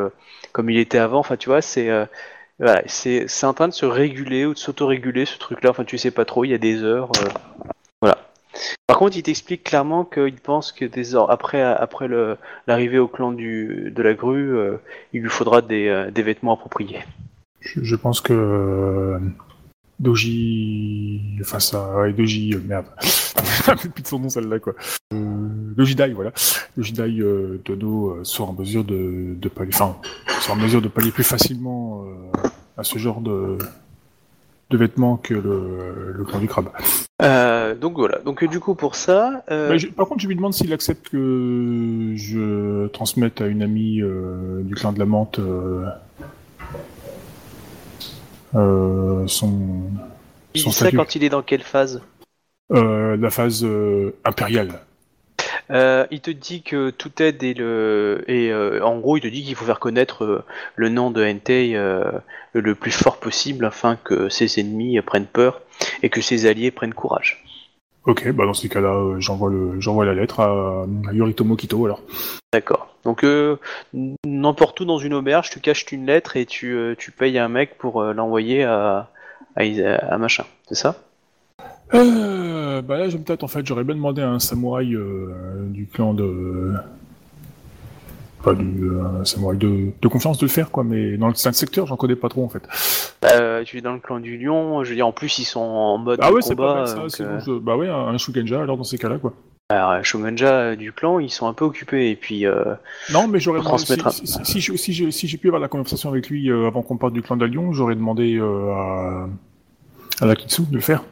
[0.52, 1.18] comme il était avant.
[1.18, 1.89] Enfin, tu vois, c'est
[2.86, 5.70] c'est en train de se réguler ou de s'autoréguler ce truc-là.
[5.70, 6.44] Enfin, tu sais pas trop.
[6.44, 7.28] Il y a des heures, euh,
[8.01, 8.18] voilà.
[8.86, 12.09] Par contre, il t'explique clairement qu'il pense que des après
[12.66, 14.76] l'arrivée au clan de la grue, euh,
[15.12, 17.01] il lui faudra des, euh, vêtements appropriés.
[17.60, 19.18] Je, pense que
[20.05, 22.86] Doji, enfin ça, ouais, Doji, euh, merde,
[23.68, 24.74] me plus de son nom celle-là quoi.
[25.12, 25.16] Euh,
[25.76, 26.32] Doji Dai, voilà.
[26.76, 29.97] Doji Dai euh, Dodo euh, soit en mesure de, de pallier, enfin,
[30.51, 33.56] en mesure de pallier plus facilement euh, à ce genre de,
[34.70, 36.68] de vêtements que le, le clan du crabe.
[37.22, 38.18] Euh, donc voilà.
[38.18, 41.09] Donc euh, du coup pour ça, euh, je- par contre, je lui demande s'il accepte
[41.09, 45.86] que je transmette à une amie euh, du clan de la menthe euh,
[46.20, 46.24] euh,
[48.55, 49.52] son,
[50.55, 52.02] il son dit ça quand il est dans quelle phase?
[52.72, 54.81] Euh, la phase euh, impériale.
[55.70, 59.28] Euh, il te dit que toute aide est le et euh, en gros il te
[59.28, 60.44] dit qu'il faut faire connaître euh,
[60.76, 62.05] le nom de Entei euh,
[62.52, 65.62] le plus fort possible afin que ses ennemis euh, prennent peur
[66.02, 67.44] et que ses alliés prennent courage.
[68.06, 71.86] Ok, bah dans ces cas-là, euh, j'envoie le, j'envoie la lettre à, à Yoritomo Kito
[71.86, 72.02] alors.
[72.52, 72.94] D'accord.
[73.05, 73.56] Donc euh,
[74.26, 77.48] n'importe où dans une auberge, tu caches une lettre et tu, euh, tu payes un
[77.48, 79.09] mec pour euh, l'envoyer à,
[79.56, 80.44] à, machin.
[80.68, 80.97] C'est ça?
[81.94, 83.66] Euh, bah là, je me tâte en fait.
[83.66, 84.97] J'aurais bien demandé à un samouraï
[85.70, 86.74] du clan de.
[88.45, 91.97] Pas du euh, samouraï de, de confiance de faire, quoi, mais dans le, secteur, j'en
[91.97, 92.62] connais pas trop en fait.
[93.25, 94.85] Euh, Tu es dans le clan du lion.
[94.85, 96.95] Je veux dire en plus ils sont en mode Ah ouais, c'est pas mal ça.
[96.97, 99.33] donc, euh, bon, je- Bah ouais, un, un Shugenja alors dans ces cas-là, quoi.
[99.71, 102.75] alors, Shogunja euh, du clan ils sont un peu occupés et puis euh,
[103.12, 103.61] Non, mais j'aurais.
[103.61, 106.66] Si, transmettre si, si, si si j'ai si pu avoir la conversation avec lui euh,
[106.66, 109.27] avant qu'on parte du clan d'Alion, j'aurais demandé euh, à,
[110.21, 111.03] à la Kitsu de le faire.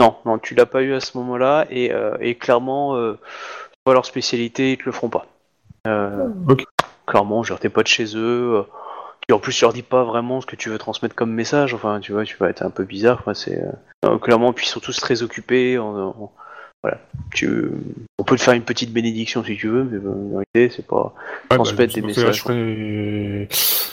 [0.00, 3.16] Non, non, tu l'as pas eu à ce moment-là, et, euh, et clairement, euh,
[3.70, 5.26] c'est pas leur spécialité, ils te le feront pas.
[5.86, 6.64] Euh, Ok.
[7.06, 8.62] Clairement, genre t'es pas de chez eux, euh,
[9.26, 11.74] puis en plus tu leur dis pas vraiment ce que tu veux transmettre comme message,
[11.74, 13.58] enfin tu vois, tu vas être un peu bizarre, quoi, c'est...
[13.60, 13.72] euh,
[14.06, 16.32] euh, clairement, puis ils sont tous très occupés, en- en-
[16.82, 16.98] voilà.
[17.32, 17.70] Tu,
[18.18, 20.86] on peut te faire une petite bénédiction si tu veux, mais euh, en réalité, c'est
[20.86, 21.14] pas...
[21.50, 22.42] Ouais, Transmettre des messages.
[22.42, 23.48] Ferai...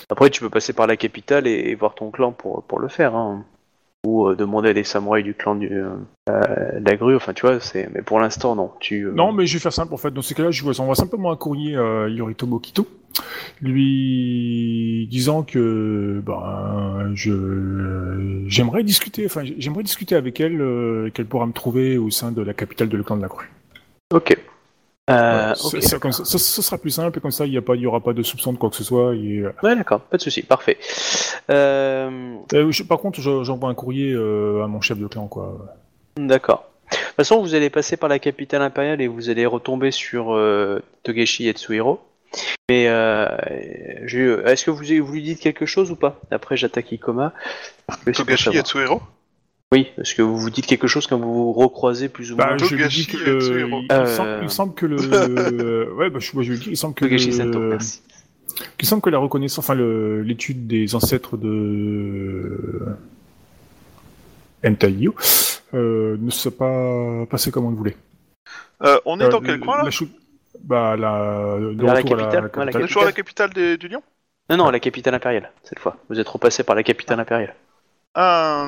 [0.10, 2.90] Après, tu peux passer par la capitale et, et voir ton clan pour, pour le
[2.90, 3.46] faire, hein.
[4.06, 5.96] Ou euh, demander à des samouraïs du clan du, euh,
[6.28, 7.88] de la grue, enfin tu vois, c'est...
[7.94, 8.72] Mais pour l'instant, non.
[8.80, 10.12] Tu, euh, Non, mais je vais faire simple en fait.
[10.12, 12.88] Dans ces cas-là, je vous envoie simplement un courrier à Yoritomo Kito,
[13.62, 21.46] lui disant que ben je j'aimerais discuter, enfin j'aimerais discuter avec elle, euh, qu'elle pourra
[21.46, 23.50] me trouver au sein de la capitale de le clan de la Crue.
[24.14, 24.36] Ok.
[25.12, 25.54] Euh,
[26.00, 28.00] comme ça, sera plus simple et comme ça il y a pas, il y aura
[28.00, 29.16] pas de soupçon de quoi que ce soit.
[29.16, 30.78] Et, Ouais, d'accord, pas de souci, parfait.
[31.50, 35.28] Euh, euh, je- par contre, je- j'envoie un courrier euh, à mon chef de clan
[35.28, 35.58] quoi.
[36.18, 36.68] d'accord.
[36.92, 40.34] De toute façon, vous allez passer par la capitale impériale et vous allez retomber sur
[40.36, 42.02] euh, Togeshi et Tsuhiro.
[42.70, 43.28] Mais euh,
[44.06, 47.34] je- est-ce que vous, vous lui dites quelque chose ou pas Après, j'attaque Ikoma.
[47.88, 48.64] Parce que c'est
[49.74, 52.46] Oui, est-ce que vous vous dites quelque chose quand vous vous recroisez plus ou moins?
[52.48, 54.40] Bah, je lui dis que le- il, il semble, Euh.
[54.44, 54.98] il semble que le
[55.98, 58.02] ouais bah je, moi, je lui dis il semble que le- merci.
[58.82, 62.86] Il semble que la reconnaissance, enfin le- l'étude des ancêtres de
[64.66, 65.16] Entaio
[65.74, 67.98] euh, ne soit pas passée comme on le voulait.
[68.84, 69.84] Euh, On est Euh, dans quel coin là?
[69.86, 70.10] la chou-
[70.64, 73.78] Bah la, de la à capitale, ouais, la On est toujours à la capitale des-
[73.78, 74.04] du Lyon?
[74.50, 75.96] Non, non, la capitale impériale, cette fois.
[76.10, 77.56] Vous êtes repassé par la capitale impériale.
[78.16, 78.68] Ah,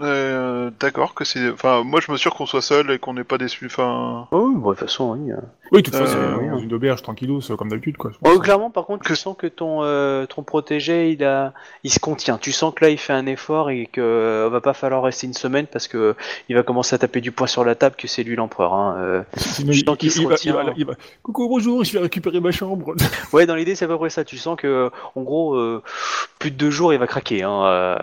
[0.00, 1.50] euh, d'accord, que c'est.
[1.50, 3.66] Enfin, moi je me sûr qu'on soit seul et qu'on n'est pas déçu.
[3.66, 4.26] Enfin.
[4.32, 5.30] Oh, oui, bon, de toute façon, oui.
[5.30, 5.36] euh.
[5.72, 6.58] Oui, de toute Euh, façon, oui, dans hein.
[6.58, 8.10] une auberge tranquillos, c'est comme d'habitude quoi.
[8.24, 11.52] Oh, clairement, par contre, tu sens que ton, euh, ton protégé, il, a,
[11.84, 12.38] il se contient.
[12.38, 15.26] Tu sens que là, il fait un effort et que euh, va pas falloir rester
[15.26, 16.14] une semaine parce que
[16.48, 18.74] il va commencer à taper du poing sur la table que c'est lui l'empereur.
[18.74, 18.96] Hein.
[18.98, 19.22] euh.
[19.36, 20.52] Sinon, je il, sens qu'il il- se il va, il retient.
[20.54, 22.94] va- il va- Coucou, bonjour, je vais récupérer ma chambre.
[23.32, 24.24] Ouais, dans l'idée, c'est à peu près ça.
[24.24, 25.82] Tu sens que, en gros, euh,
[26.38, 27.42] plus de deux jours, il va craquer.
[27.42, 27.64] Hein.
[27.64, 27.96] euh.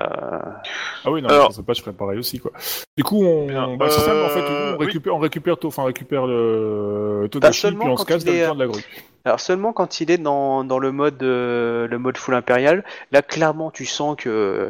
[1.05, 2.51] Ah oui, non, Alors- ça, pas, je ferais pareil aussi quoi.
[2.95, 4.85] Du coup, on, Bien, bah, c'est euh, simple en fait, on oui.
[4.85, 8.55] récupère, on récupère, enfin, on récupère le puis on se casse dans le est, camp
[8.55, 8.83] de la grue.
[9.25, 13.21] Alors seulement quand il est dans, dans le mode euh, le mode full impérial, là
[13.21, 14.69] clairement tu sens que euh,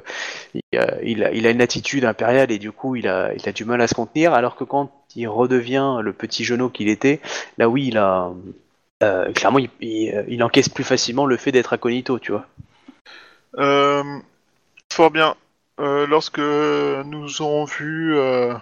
[0.54, 3.48] il, a, il, a, il a une attitude impériale et du coup il a, il
[3.48, 6.88] a du mal à se contenir, alors que quand il redevient le petit genou qu'il
[6.88, 7.20] était,
[7.58, 8.32] là oui il a
[9.04, 12.46] euh, clairement il, il, il encaisse plus facilement le fait d'être incognito, tu vois.
[13.58, 14.04] Euh,
[14.92, 15.36] Fort bien.
[15.82, 18.16] Euh, lorsque nous aurons vu...
[18.16, 18.54] euh,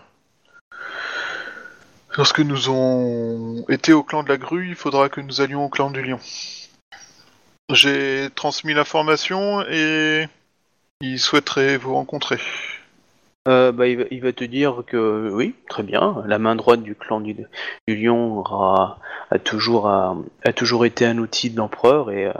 [2.17, 5.69] Lorsque nous aurons été au clan de la grue, il faudra que nous allions au
[5.69, 6.19] clan du lion.
[7.71, 10.27] J'ai transmis l'information et
[11.01, 12.39] il souhaiterait vous rencontrer.
[13.47, 16.23] Euh, bah, il, va, te dire que oui, très bien.
[16.25, 17.35] La main droite du clan du,
[17.87, 18.97] lion a,
[19.43, 22.31] toujours, été un outil de l'empereur et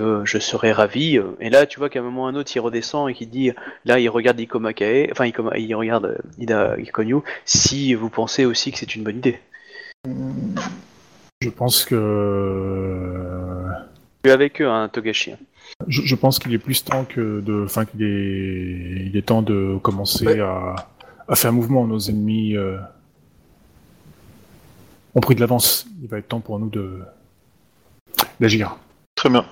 [0.00, 1.20] euh, je serais ravi.
[1.40, 3.30] Et là, tu vois qu'à un moment ou à un autre, il redescend et qu'il
[3.30, 3.52] dit,
[3.84, 8.44] là, il regarde Ikoma Kae, enfin, Ikoma- il regarde euh, Ida Ikonyu, si vous pensez
[8.44, 9.38] aussi que c'est une bonne idée.
[11.40, 13.66] Je pense que
[14.22, 15.32] Tu es avec eux, hein, Togashi.
[15.86, 19.42] je, je pense qu'il est plus temps que de, enfin qu'il est, il est temps
[19.42, 20.40] de commencer Ouais.
[20.40, 20.74] à,
[21.28, 21.86] à faire mouvement.
[21.86, 22.78] Nos ennemis euh,
[25.14, 25.86] ont pris de l'avance.
[26.02, 27.00] Il va être temps pour nous de
[28.40, 28.76] d'agir.
[29.18, 29.44] Très bien.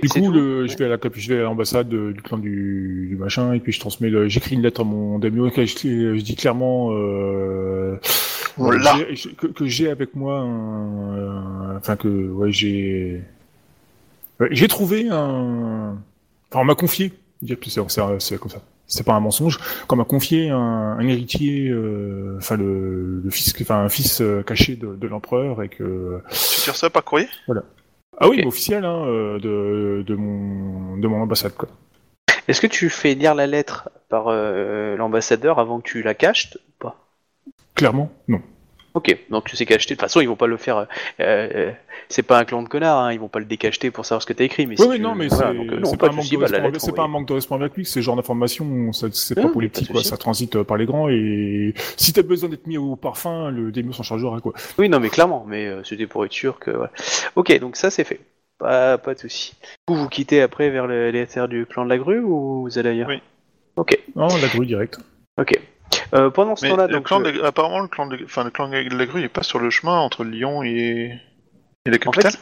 [0.00, 2.38] Du coup, le- je vais à la cap- je vais à l'ambassade de- du clan
[2.38, 5.66] du, du machin et puis je transmets le, j'écris une lettre à mon daimyo et
[5.66, 5.76] je,
[6.16, 7.96] je dis clairement euh,
[8.58, 13.22] euh, que, que j'ai avec moi un, euh, enfin que ouais j'ai
[14.40, 15.96] ouais, j'ai trouvé un
[16.50, 17.88] enfin on m'a confié dire que c'est comme
[18.50, 18.62] ça.
[18.86, 20.56] C'est pas un mensonge qu'on m'a confié un,
[20.98, 25.62] un héritier euh, enfin le, le fils enfin un fils euh, caché de, de l'empereur
[25.62, 27.28] et que Tu tires ça par courrier?
[28.18, 31.68] Ah oui officiel hein, euh, de, de mon de mon ambassade quoi.
[32.48, 36.56] Est-ce que tu fais lire la lettre par euh, l'ambassadeur avant que tu la caches
[36.56, 36.96] ou pas?
[37.74, 38.42] Clairement non
[38.94, 39.94] Ok, donc tu sais cacheter.
[39.94, 40.76] De toute façon, ils vont pas le faire.
[40.76, 40.84] euh,
[41.20, 41.72] euh,
[42.10, 44.26] c'est pas un clan de connards, hein, ils vont pas le décacheter pour savoir ce
[44.26, 44.66] que t'as écrit.
[44.66, 46.28] Mais Oui, si oui, tu- non, mais voilà, c'est donc, euh, c'est pas un manque
[46.28, 47.12] de respect, lettre, c'est pas un envoyée.
[47.12, 50.16] manque de respect avec lui, c'est ce genre d'information, ça- c'est pas politique, quoi, ça
[50.18, 54.02] transite par les grands, et si t'as besoin d'être mis au parfum, le démon s'en
[54.02, 54.52] chargera, quoi.
[54.78, 56.70] Oui, non, mais clairement, mais euh, c'était pour être sûr que.
[57.34, 58.20] Ok, donc ça c'est fait.
[58.58, 59.54] Pas, pas de souci.
[59.88, 62.78] Vous vous quittez après vers le- les terres du clan de la grue ou vous
[62.78, 63.08] allez ailleurs?
[63.08, 63.20] Oui.
[63.76, 64.98] Ok, Non, la grue direct.
[65.38, 65.58] ok.
[66.14, 67.06] Euh, pendant ce Mais temps-là, le donc.
[67.06, 69.28] clan euh, de apparemment, le clan de, enfin, le clan de la grue il est
[69.28, 71.18] pas sur le chemin entre Lyon et,
[71.86, 72.32] et la En capitale.
[72.32, 72.38] fait,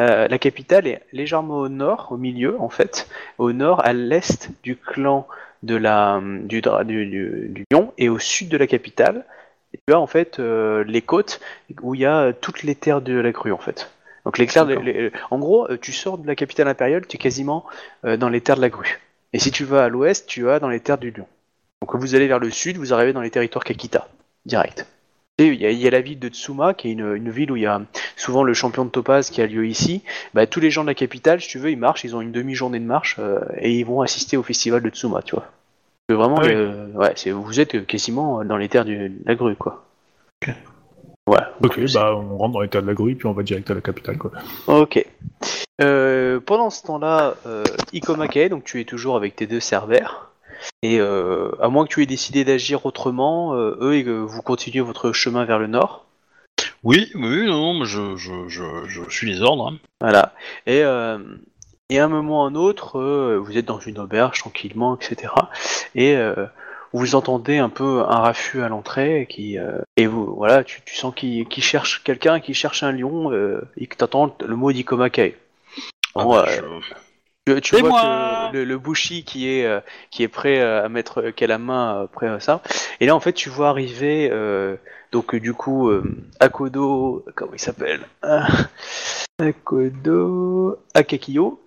[0.00, 3.08] euh, la capitale est légèrement au nord, au milieu en fait,
[3.38, 5.26] au nord, à l'est du clan
[5.62, 9.24] de la du, dra- du, du- du lion et au sud de la capitale.
[9.72, 11.40] Et tu as en fait euh, les côtes
[11.82, 13.90] où il y a euh, toutes les terres de la grue en fait.
[14.24, 14.84] Donc les terres, de- D'accord.
[14.84, 17.64] les- en gros, euh, tu sors de la capitale impériale, tu es quasiment
[18.04, 19.00] euh, dans les terres de la grue.
[19.32, 21.26] Et si tu vas à l'ouest, tu vas dans les terres du lion.
[21.84, 24.08] Donc quand vous allez vers le sud, vous arrivez dans les territoires Kakita,
[24.46, 24.86] direct.
[25.36, 27.28] Et il y, a, il y a la ville de Tsuma, qui est une, une
[27.30, 27.82] ville où il y a
[28.16, 30.02] souvent le champion de Topaz qui a lieu ici.
[30.32, 32.32] Bah, tous les gens de la capitale, si tu veux, ils marchent, ils ont une
[32.32, 35.44] demi-journée de marche euh, et ils vont assister au festival de Tsuma, tu vois.
[36.08, 36.52] Vraiment, Ah oui.
[36.54, 39.84] euh, ouais, c'est, vous êtes quasiment dans les terres de la grue, quoi.
[40.40, 40.54] Ok,
[41.60, 43.74] Donc, bah, on rentre dans les terres de la grue, puis on va direct à
[43.74, 44.30] la capitale, quoi.
[44.68, 45.04] Ok.
[45.82, 47.62] Euh, pendant ce temps-là, euh,
[47.92, 50.30] Ikoma Kae, donc tu es toujours avec tes deux serveurs.
[50.82, 54.42] Et euh, à moins que tu aies décidé d'agir autrement, euh, eux, et que vous
[54.42, 56.04] continuez votre chemin vers le nord.
[56.82, 59.68] Oui, oui, non, mais je, je, je, je suis les ordres.
[59.72, 59.78] hein.
[60.00, 60.34] Voilà.
[60.66, 61.18] Et, euh,
[61.90, 64.96] et à un moment ou à un autre, euh, vous êtes dans une auberge tranquillement,
[64.96, 65.32] etc.
[65.94, 66.46] Et euh,
[66.92, 70.94] vous entendez un peu un raffut à l'entrée qui euh, et vous voilà, tu, tu
[70.94, 74.70] sens qu'il qu'il cherche quelqu'un, qui cherche un lion euh, et que t'entends le mot
[74.72, 75.34] d'Ikoma Kae.
[76.14, 76.94] Ah bah, euh, je-
[77.46, 78.48] Tu, vois moi.
[78.52, 79.80] que le, le Bushi qui est euh,
[80.10, 82.62] qui est prêt euh, à mettre euh, qui a la main prêt à ça.
[83.00, 84.76] Et là en fait tu vois arriver euh,
[85.12, 85.92] donc du coup
[86.40, 88.00] Akodo comment il s'appelle
[89.38, 91.60] Akodo Akakiyo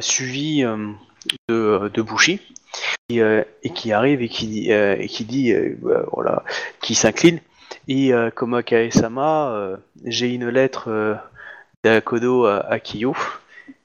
[0.00, 0.62] suivi
[1.48, 2.40] de, de Bushi
[3.08, 6.44] et qui arrive et qui dit et qui dit bah, voilà
[6.80, 7.40] qui s'incline.
[7.88, 11.18] Et comme Akae-sama j'ai une lettre
[11.82, 13.16] d'Akodo à Akiyo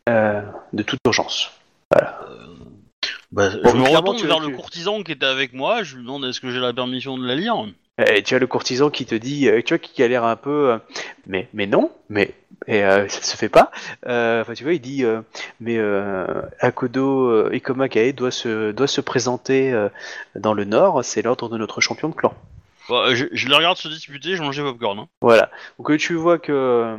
[0.08, 1.52] de toute urgence.
[1.92, 6.26] bah, Bon, je me retourne vers le courtisan qui était avec moi, je lui demande
[6.26, 7.56] est-ce que j'ai la permission de la lire?
[8.00, 10.36] Et tu as le courtisan qui te dit, euh, tu vois, qui a l'air un
[10.36, 10.78] peu, euh,
[11.26, 12.36] mais mais non, mais
[12.68, 13.72] et, euh, ça se fait pas.
[14.06, 15.22] Euh, Enfin, tu vois, il dit, euh,
[15.60, 16.26] mais euh,
[16.60, 19.90] Akodo euh, Ikoma Kae doit se doit se présenter euh,
[20.36, 21.04] dans le Nord.
[21.04, 22.36] C'est l'ordre de notre champion de clan.
[22.90, 25.00] Bah, je, je les regarde se disputer, je mange des popcorn.
[25.00, 25.08] Hein.
[25.22, 25.50] Voilà.
[25.78, 26.98] Donc euh, tu vois que euh,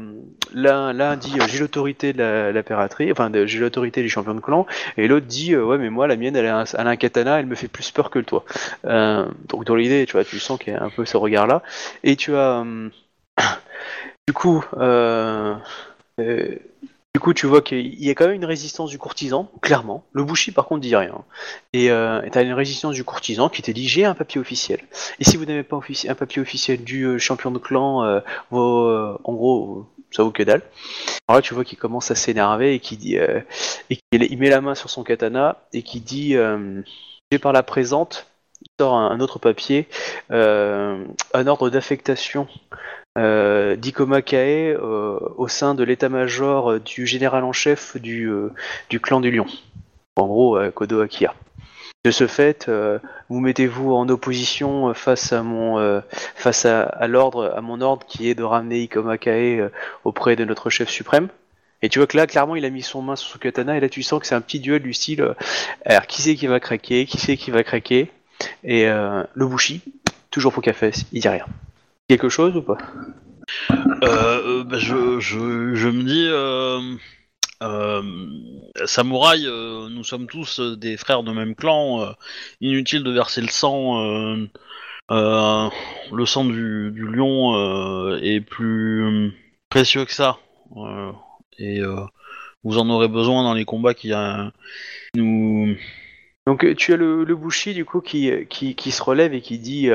[0.52, 4.66] l'un dit euh, j'ai l'autorité de la- l'impératrice, enfin j'ai l'autorité des champions de clan,
[4.96, 7.46] et l'autre dit euh, ouais mais moi la mienne elle a, un, un katana, elle
[7.46, 8.44] me fait plus peur que le toi.
[8.84, 11.46] Euh, donc dans l'idée tu vois tu sens qu'il y a un peu ce regard
[11.46, 11.62] là,
[12.04, 12.88] et tu as euh,
[14.26, 15.54] du coup euh,
[16.20, 16.56] euh,
[17.14, 20.04] du coup, tu vois qu'il y a quand même une résistance du courtisan, clairement.
[20.12, 21.24] Le Bushi, par contre, dit rien.
[21.72, 24.80] Et euh, tu une résistance du courtisan qui te dit j'ai un papier officiel.
[25.18, 28.20] Et si vous n'avez pas un papier officiel du euh, champion de clan, euh,
[28.50, 30.62] vos, euh, en gros, ça vaut que dalle.
[31.26, 33.40] Alors là, tu vois qu'il commence à s'énerver et qu'il dit, euh,
[33.90, 36.82] et qu'il il met la main sur son katana et qui dit, euh,
[37.32, 38.26] j'ai par la présente,
[38.60, 39.88] il sort un, un autre papier,
[40.30, 41.04] euh,
[41.34, 42.46] un ordre d'affectation
[43.18, 48.52] euh, d'Ikoma Kae euh, au sein de l'état-major euh, du général en chef du, euh,
[48.90, 49.46] du clan du Lion.
[50.16, 51.34] En gros, Kodo Akia.
[52.04, 52.68] De ce fait,
[53.28, 56.02] vous mettez-vous en opposition face à mon à,
[56.44, 59.70] à mon ordre qui est de ramener Ikoma Kae
[60.04, 61.28] auprès de notre chef suprême.
[61.82, 63.80] Et tu vois que là, clairement, il a mis son main sur son katana et
[63.80, 65.34] là, tu sens que c'est un petit duel du style.
[65.84, 68.10] alors, qui c'est qui va craquer Qui c'est qui va craquer
[68.64, 69.82] Et le Bushi,
[70.32, 71.46] toujours pour café, il dit rien.
[72.08, 72.78] Quelque chose ou pas?
[74.02, 76.80] Euh, euh, bah, je, je, je me dis, euh,
[77.62, 78.02] euh,
[78.86, 82.14] samouraï, nous sommes tous des frères de même clan.
[82.62, 84.00] inutile de verser le sang.
[85.10, 89.32] le sang du, du lion est plus
[89.68, 90.38] précieux que ça.
[91.58, 91.82] et
[92.64, 94.12] vous en aurez besoin dans les combats qui
[95.14, 95.76] nous.
[96.46, 99.90] Donc tu as le, le du coup qui, qui, qui se relève et qui dit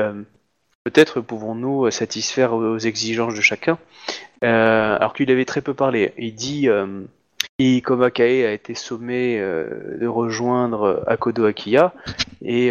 [0.84, 3.78] peut-être pouvons-nous euh, satisfaire aux exigences de chacun.
[4.44, 6.12] Euh, alors qu'il avait très peu parlé.
[6.18, 7.02] Il dit euh,
[7.58, 11.94] Ikoma Kae a été sommé euh, de rejoindre Akodo Akiya
[12.42, 12.70] et,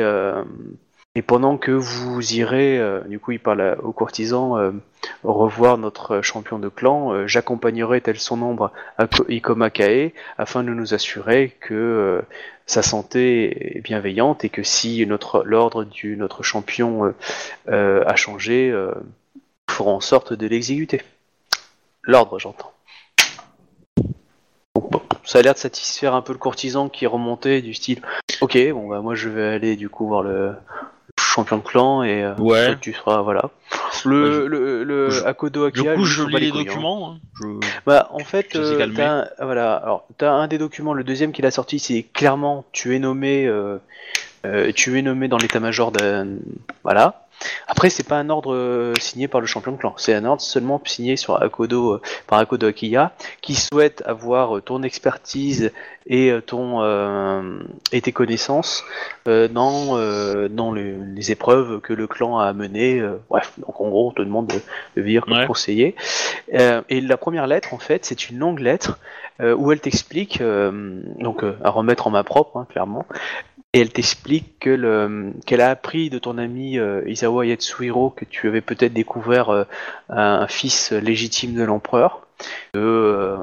[1.15, 4.71] et pendant que vous irez, euh, du coup il parle à- aux courtisans, euh,
[5.23, 10.69] revoir notre champion de clan, euh, j'accompagnerai tel son nombre Ako- Ikoma Kae afin de
[10.69, 12.23] nous assurer que
[12.65, 17.13] sa santé est bienveillante et que si notre l'ordre du notre champion
[17.67, 21.01] a changé, nous ferons en sorte de l'exécuter.
[22.03, 22.71] L'ordre, j'entends.
[25.25, 28.01] Ça a l'air de satisfaire un peu le courtisan qui est remonté du style.
[28.41, 30.53] Ok, bon bah moi je vais aller du coup voir le
[31.33, 32.75] champion de clan et euh, Ouais.
[32.79, 33.49] tu seras voilà.
[34.05, 36.63] Le le, le je- Akodo Du Akiya, coup, je lis les couilles, hein.
[36.65, 37.11] documents.
[37.13, 37.19] hein.
[37.41, 41.31] Je- Bah, en fait, euh, t'as un, voilà, alors t'as un des documents, le deuxième
[41.31, 43.77] qu'il a sorti, c'est clairement tu es nommé, euh,
[44.45, 46.27] euh, tu es nommé dans l'état-major d'un,
[46.83, 47.22] voilà.
[47.67, 50.41] Après, c'est pas un ordre euh, signé par le champion de clan, c'est un ordre
[50.41, 53.11] seulement signé sur Akodo, euh, par Akodo Akiya,
[53.41, 55.71] qui souhaite avoir euh, ton expertise
[56.07, 57.59] et ton euh,
[57.93, 58.83] et tes connaissances
[59.27, 63.01] euh, dans euh, dans le- les épreuves que le clan a menées.
[63.29, 64.55] bref, donc en gros, on te demande de,
[64.95, 65.47] de venir comme Ouais.
[65.47, 65.95] conseiller.
[66.51, 68.99] Et la première lettre, en fait, c'est une longue lettre
[69.41, 73.05] où elle t'explique, donc à remettre en main propre, hein, clairement,
[73.73, 78.23] et elle t'explique que le, qu'elle a appris de ton ami euh, Isawa Yatsuhiro que
[78.23, 79.63] tu avais peut-être découvert euh,
[80.09, 82.27] un fils légitime de l'empereur,
[82.73, 83.37] que, euh,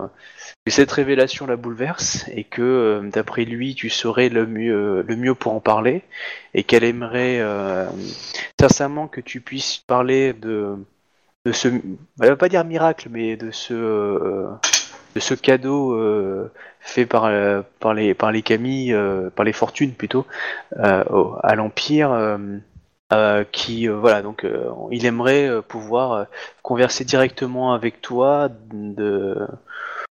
[0.64, 5.60] que cette révélation la bouleverse et que d'après lui tu serais le mieux, pour en
[5.60, 6.02] parler
[6.54, 7.42] et qu'elle aimerait
[8.60, 10.76] sincèrement que tu puisses parler de
[11.52, 11.68] ce,
[12.22, 14.46] elle pas dire miracle, mais de ce,
[15.14, 15.96] de ce cadeau
[16.80, 20.26] fait par, euh, par les, par les Kami, euh, par les fortunes plutôt,
[20.78, 22.38] euh, au- à l'Empire,
[23.52, 24.46] qui, voilà, donc
[24.92, 26.26] il aimerait pouvoir
[26.62, 29.36] converser directement avec toi de,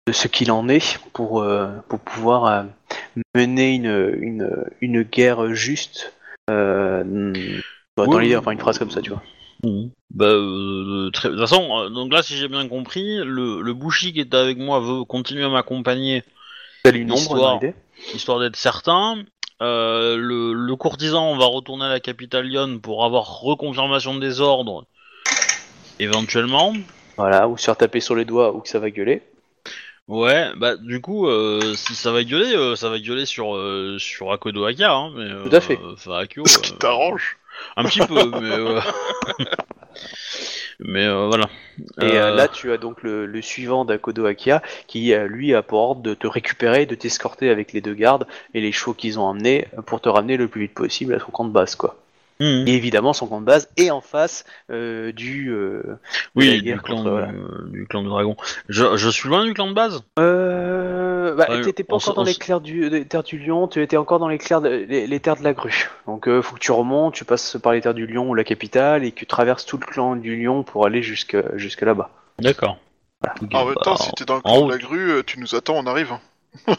[0.08, 1.46] de ce qu'il en est pour,
[1.88, 2.66] pour pouvoir
[3.36, 6.14] mener une, une, une guerre juste.
[6.48, 7.04] Dans
[7.98, 9.24] Oui, l'idée, enfin une phrase comme ça, tu vois.
[9.64, 9.91] Mhm.
[10.12, 11.30] Bah, euh, très...
[11.30, 14.34] de toute façon, euh, donc là, si j'ai bien compris, le, le Bushi qui est
[14.34, 16.24] avec moi veut continuer à m'accompagner,
[16.85, 17.39] Histoire.
[17.39, 17.73] dans l'idée.
[18.14, 19.18] histoire d'être certain.
[19.61, 24.85] Euh, le, le courtisan va retourner à la capitale Lyon pour avoir reconfirmation des ordres,
[25.99, 26.73] éventuellement.
[27.18, 29.22] Voilà, ou se faire taper sur les doigts ou que ça va gueuler.
[30.07, 33.97] Ouais, bah du coup, euh, si ça va gueuler, euh, ça va gueuler sur euh,
[33.99, 35.77] sur Akodo Aka, hein, mais Tout à fait.
[35.84, 37.38] euh, enfin, Akio, Ce qui t'arrange.
[37.76, 38.80] un petit peu, mais euh,
[40.80, 41.49] mais euh, voilà.
[42.01, 45.53] Et euh, Euh, là, tu as donc le, le suivant d'Akodo Akia qui, euh, lui,
[45.53, 48.93] a pour ordre de te récupérer, de t'escorter avec les deux gardes et les chevaux
[48.93, 51.76] qu'ils ont emmenés pour te ramener le plus vite possible à son camp de base,
[51.76, 51.97] quoi.
[52.40, 52.68] Mhm.
[52.68, 55.49] Et évidemment, son camp de base est en face euh, du.
[55.52, 55.98] euh,
[56.36, 57.28] oui, clan, contre- voilà.
[57.28, 58.36] du, du clan du dragon.
[58.68, 60.03] Je, je suis loin du clan de base?
[60.18, 63.98] Euh, bah, Ouais, t'étais pas encore dans les clairs du, terres du lion, tu étais
[63.98, 65.90] encore dans les, clairs de- les, les terres de la grue.
[66.07, 68.44] Donc euh, faut que tu remontes, tu passes par les terres du lion ou la
[68.44, 72.10] capitale et que tu traverses tout le clan du lion pour aller jusque, jusque là-bas.
[72.40, 72.78] D'accord.
[73.52, 75.53] En même bah, temps, si t'es dans le clan de la grue, euh, tu nous
[75.56, 76.14] attends, on arrive.
[76.68, 76.76] Hein.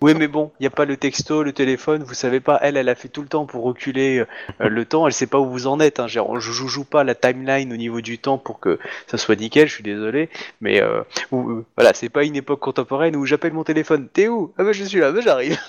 [0.00, 2.58] Oui, mais bon, il n'y a pas le texto, le téléphone, vous savez pas.
[2.62, 4.24] Elle, elle a fait tout le temps pour reculer
[4.60, 5.06] euh, le temps.
[5.06, 6.00] Elle sait pas où vous en êtes.
[6.00, 6.06] Hein.
[6.06, 9.68] Je joue, joue pas la timeline au niveau du temps pour que ça soit nickel.
[9.68, 10.28] Je suis désolé,
[10.60, 11.02] mais euh,
[11.32, 14.08] euh, voilà, c'est pas une époque contemporaine où j'appelle mon téléphone.
[14.12, 14.52] T'es où?
[14.58, 15.58] Ah bah je suis là, bah j'arrive.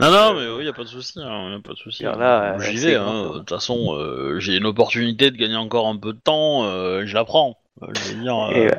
[0.00, 1.78] Non, non, euh, mais oui, y a pas de souci, hein, y a pas de
[1.78, 2.06] souci.
[2.06, 2.58] Hein.
[2.60, 3.24] J'y vais, hein.
[3.24, 7.12] De toute façon, euh, j'ai une opportunité de gagner encore un peu de temps, je
[7.12, 7.58] la prends.
[7.82, 8.50] Je veux dire.
[8.54, 8.70] Et,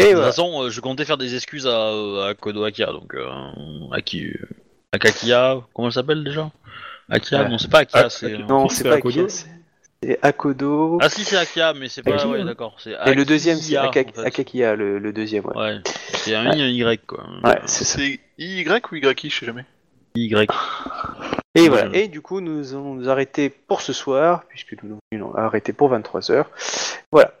[0.00, 0.30] et de toute voilà.
[0.32, 3.28] façon, euh, je comptais faire des excuses à, euh, à Kodo Akia, donc euh,
[3.92, 4.48] Aki, euh,
[4.92, 6.50] Akakia, comment elle s'appelle déjà?
[7.08, 8.38] Akia, Euh, non c'est pas Akia, Ak- c'est.
[8.38, 9.28] Non, c'est pas Akodo Akia,
[10.02, 10.98] c'est Akodo.
[11.00, 12.26] Ah si c'est Akia, mais c'est pas.
[12.26, 12.76] Ouais, d'accord.
[12.78, 14.26] C'est et le deuxième, c'est Akia, Aka- en fait.
[14.26, 15.56] Akakia, le, le deuxième, ouais.
[15.56, 15.78] Ouais,
[16.14, 17.24] c'est un I, un Y quoi.
[17.44, 17.98] Ouais, c'est ça.
[17.98, 19.64] C'est Y ou YI, je sais jamais.
[20.14, 20.50] Y.
[21.56, 21.96] Et Ouais, voilà.
[21.96, 25.72] Et du coup, nous allons nous arrêter pour ce soir, puisque nous nous avons arrêté
[25.72, 26.44] pour 23h.
[27.12, 27.32] Voilà.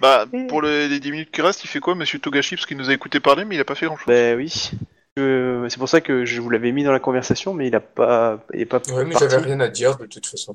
[0.00, 2.56] Bah, Et- pour le- les 10 minutes qui restent, il fait quoi, monsieur Togashi?
[2.56, 4.06] Parce qu'il nous a écouté parler, mais il a pas fait grand chose.
[4.06, 4.70] Ben oui.
[5.18, 7.80] Euh, c'est pour ça que je vous l'avais mis dans la conversation, mais il a
[7.80, 10.54] pas, il est pas Ouais, mais j'avais rien à dire de toute façon.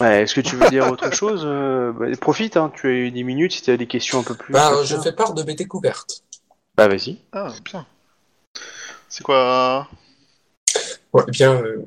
[0.00, 1.42] Ouais, Est-ce que tu veux dire autre chose?
[1.44, 4.22] Euh, bah, Profite, hein, tu as eu 10 minutes si tu as des questions un
[4.22, 4.52] peu plus.
[4.52, 6.22] Bah, je fais part de mes découvertes.
[6.76, 7.18] Bah vas-y.
[7.32, 7.86] Ah, bien.
[9.08, 9.88] C'est quoi?
[11.12, 11.84] Ouais, eh bien, euh,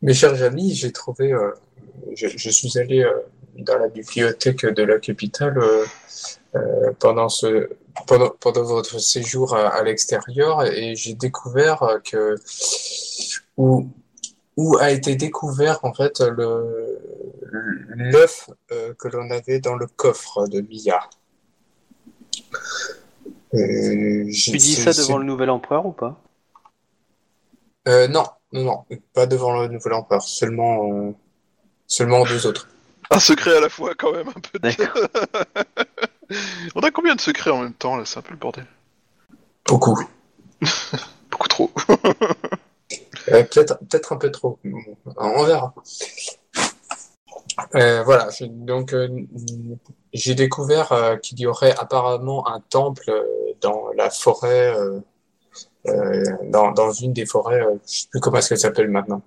[0.00, 1.50] mes chers amis, j'ai trouvé, euh,
[2.14, 3.12] je, je suis allé euh,
[3.58, 5.84] dans la bibliothèque de la capitale euh,
[6.54, 7.70] euh, pendant ce
[8.06, 12.36] pendant, pendant votre séjour à, à l'extérieur et j'ai découvert que
[13.56, 13.88] où
[14.56, 16.98] où a été découvert en fait le
[17.94, 21.00] l'œuf euh, que l'on avait dans le coffre de Mia.
[23.54, 26.18] Euh, Tu dis ça devant le nouvel empereur ou pas?
[27.88, 31.14] Euh, non, non, pas devant le nouvel empereur, seulement,
[31.86, 32.68] seulement deux autres.
[33.12, 34.58] Un secret à la fois, quand même, un peu.
[34.58, 36.34] de-.
[36.74, 38.04] On a combien de secrets en même temps, là?
[38.06, 38.66] C'est un peu le bordel.
[39.66, 39.98] Beaucoup.
[41.30, 41.70] Beaucoup trop.
[43.28, 44.58] Euh, peut-être, peut-être un peu trop.
[45.16, 45.74] On verra.
[47.74, 49.08] Euh, voilà, donc euh,
[50.14, 53.22] j'ai découvert euh, qu'il y aurait apparemment un temple euh,
[53.60, 55.00] dans la forêt, euh,
[55.86, 59.20] euh, dans, dans une des forêts, euh, je sais plus comment est-ce qu'elle s'appelle maintenant.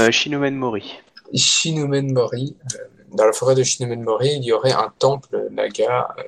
[0.00, 0.98] euh, Shinomen Mori.
[1.32, 2.56] Shinomen Mori.
[2.74, 2.78] euh,
[3.12, 6.22] dans la forêt de Shinomen Mori, il y aurait un temple naga euh,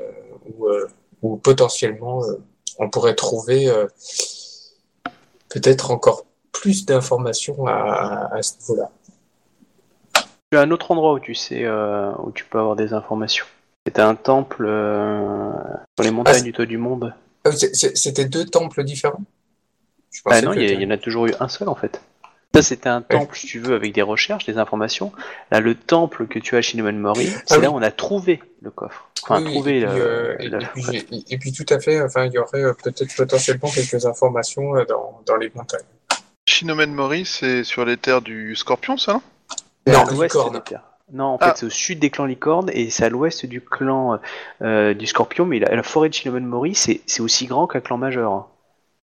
[0.56, 0.88] où, euh,
[1.22, 2.40] où potentiellement euh,
[2.78, 3.70] on pourrait trouver
[5.48, 8.90] peut-être encore plus d'informations à, à ce niveau-là.
[10.50, 13.46] Tu as un autre endroit où tu sais euh, où tu peux avoir des informations.
[13.86, 15.50] C'était un temple euh,
[15.98, 17.14] sur les montagnes c'est- du toit du monde.
[17.44, 19.22] Ah C'était deux temples différents?
[20.10, 22.00] Je Ah non, y, il y en a toujours eu un seul en fait.
[22.54, 25.10] Ça c'était un temple, si tu veux, avec des recherches, des informations.
[25.50, 27.74] Là, le temple que tu as à Shinomen Mori, c'est Ah là oui.
[27.74, 29.08] où on a trouvé le coffre.
[29.22, 31.64] Enfin, Oui, trouvé et, puis, le- euh, et- le- et puis, et- et puis tout
[31.70, 35.50] à fait, enfin, il y aurait euh, peut-être potentiellement quelques informations euh, dans, dans les
[35.54, 35.80] montagnes.
[36.46, 39.22] Shinomen Mori, c'est sur les terres du Scorpion, ça, non?
[39.86, 40.54] C'est Non, à l'ouest licorne.
[40.54, 40.82] des terres.
[41.12, 41.54] Non, en fait, Ah.
[41.56, 44.18] c'est au sud des clans licornes et c'est à l'ouest du clan
[44.62, 45.44] euh, du Scorpion.
[45.46, 48.48] Mais la, la forêt de Shinomen Mori, c'est c'est aussi grand qu'un clan majeur.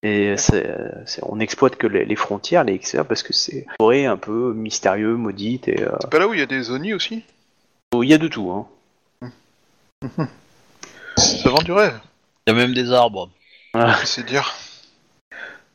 [0.07, 3.60] Et c'est- euh, c'est- on n'exploite que les, les frontières, les extérieurs, parce que c'est
[3.61, 5.68] une forêt un peu mystérieux, maudite.
[5.68, 7.23] Et euh, C'est pas là où il y a des Oni aussi?
[7.94, 8.52] Il y a de tout.
[8.52, 8.68] Hein.
[11.18, 11.99] Ça vend du rêve,
[12.45, 13.30] Il y a même des arbres.
[14.03, 14.53] c'est dire.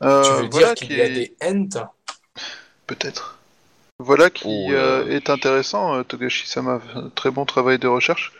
[0.03, 1.91] Euh, tu veux voilà dire qu'il qui y a est- des ents?
[2.87, 3.37] Peut-être.
[3.99, 6.79] Voilà qui Oh, euh, euh, est intéressant, euh, Togashi-sama.
[7.15, 8.31] Très bon travail de recherche.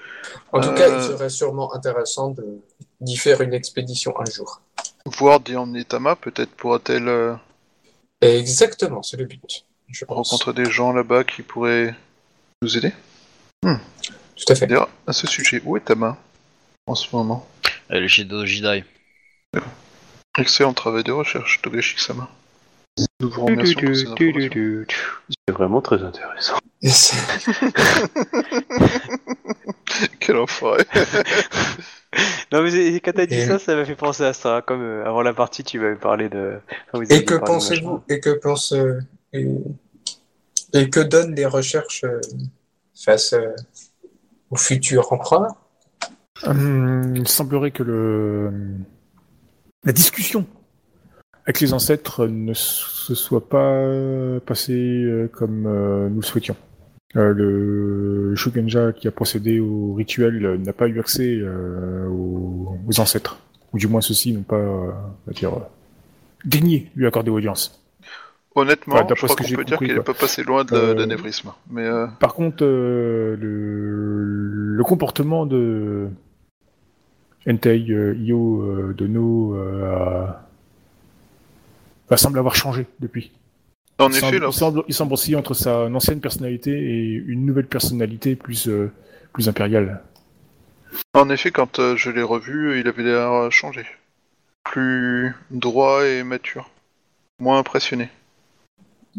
[0.54, 2.60] En tout Euh, cas, il serait sûrement intéressant de-
[3.02, 4.62] d'y faire une expédition un jour.
[5.06, 7.36] Voir Diane Nitama, peut-être pourra-t-elle euh,
[8.22, 9.66] exactement, c'est le but.
[9.88, 10.30] Je pense.
[10.30, 11.96] rencontrer des gens là-bas qui pourraient
[12.62, 12.94] nous aider.
[13.64, 14.68] Tout à fait.
[14.68, 16.18] D'ailleurs, à ce sujet, où est Tama
[16.88, 17.48] en ce moment?
[17.90, 18.86] Elle est chez Dojidai.
[20.38, 22.30] Excellent travail de recherche, Togashi-sama.
[23.20, 24.86] Nous vous remercions pour ces informations.
[25.48, 26.58] C'est vraiment très intéressant.
[26.82, 27.14] Yes.
[30.20, 30.84] Quel enfoiré
[32.52, 34.62] Non, mais quand t'as dit Et- ça, ça m'a fait penser à ça.
[34.66, 36.60] Comme euh, avant la partie, tu m'avais parlé de.
[36.94, 38.04] vous Et que parlé de pensez-vous machin.
[38.10, 39.00] Et que pense euh,
[39.32, 39.48] et,
[40.74, 42.20] et que donnent les recherches euh,
[42.94, 43.56] face euh,
[44.50, 45.56] au futur empereur?
[46.44, 48.52] Hum, il semblerait que le
[49.86, 50.46] la discussion
[51.46, 53.88] avec les ancêtres ne se soit pas
[54.46, 56.56] passée comme euh, nous le souhaitions.
[57.18, 62.78] Euh, le Shugenja qui a procédé au rituel euh, n'a pas eu accès euh, aux,
[62.88, 63.38] aux ancêtres,
[63.74, 64.92] ou du moins ceux-ci n'ont pas, euh,
[65.34, 65.52] dire,
[66.46, 67.84] daigné lui accorder audience.
[68.56, 71.52] Honnêtement, je crois qu'on peut dire qu'il n'est pas passé loin de la- d'anévrisme.
[71.70, 71.88] Mais
[72.20, 73.36] Par contre, le,
[74.78, 76.08] le comportement de
[77.48, 79.56] Entei, Io, Dono
[82.16, 83.32] semble avoir changé depuis.
[84.02, 87.14] En il, effet, semble, là, il, semble, il semble aussi entre sa ancienne personnalité et
[87.14, 88.92] une nouvelle personnalité plus, euh,
[89.34, 90.02] plus impériale.
[91.14, 93.86] en effet, quand euh, je l'ai revu, il avait l'air changé.
[94.64, 96.70] Plus droit et mature.
[97.40, 98.10] Moins impressionné.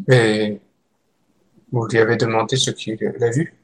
[0.09, 0.61] Et
[1.73, 3.55] vous lui avez demandé ce qu'il a vu?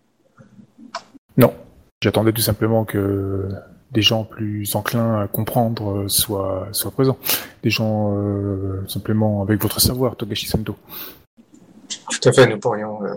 [1.36, 1.54] Non.
[2.02, 3.48] J'attendais tout simplement que
[3.92, 7.18] des gens plus enclins à comprendre euh, soient, soient présents.
[7.62, 10.76] Des gens euh, simplement avec votre savoir, Togashi Sento.
[12.10, 13.14] Tout à fait, nous pourrions euh,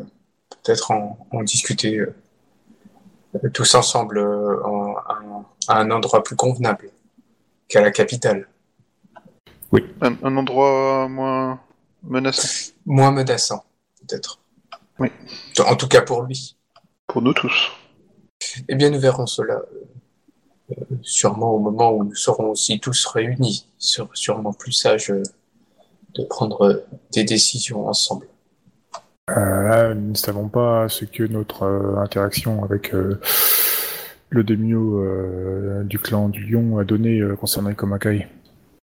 [0.64, 2.14] peut-être en, en discuter euh,
[3.54, 6.90] tous ensemble euh, en- en- à un endroit plus convenable
[7.68, 8.48] qu'à la capitale.
[10.02, 11.60] Un, un endroit moins
[12.04, 13.64] menaçant Moins menaçant,
[14.02, 14.40] peut-être.
[15.00, 15.10] Oui.
[15.66, 16.58] En tout cas pour lui.
[17.08, 17.72] pour nous tous.
[18.68, 19.62] Eh bien, nous verrons cela
[21.02, 23.68] sûrement au moment où nous serons aussi tous réunis.
[23.80, 25.24] Il sera sûrement plus sage euh,
[26.16, 28.28] de prendre euh, des décisions ensemble.
[29.30, 33.20] Euh, là, nous ne savons pas ce que notre euh, interaction avec euh,
[34.30, 38.28] le demio euh, du clan du lion a donné euh, concernant les Komakai.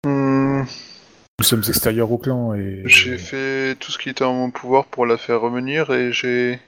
[0.05, 0.63] Hmm,
[1.39, 2.83] Nous sommes extérieurs au clan et...
[2.85, 6.61] j'ai fait tout ce qui était en mon pouvoir pour la faire revenir et j'ai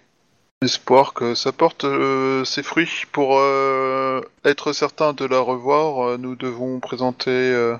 [0.66, 3.04] espoir que ça porte euh, ses fruits.
[3.12, 7.74] Pour euh, être certain de la revoir, euh, nous devons présenter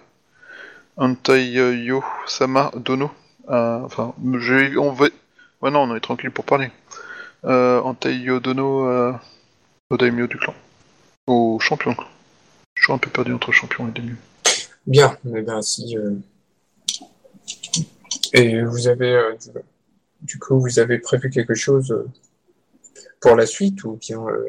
[0.97, 3.11] Antaiyo Sama Dono.
[3.49, 5.07] Enfin, on va.
[5.63, 6.71] Ouais, non, on est tranquille pour parler.
[7.45, 9.13] Antaiyo Dono
[9.91, 10.55] au daimyo du clan.
[11.27, 11.97] Au champion.
[12.77, 14.17] Je suis un peu perdu entre champion et daimyo.
[14.87, 15.97] Bien, eh bien si.
[18.33, 19.37] Et vous avez.
[20.21, 22.05] du- coup, vous avez prévu quelque chose
[23.21, 24.21] pour la suite ou bien.
[24.27, 24.45] euh,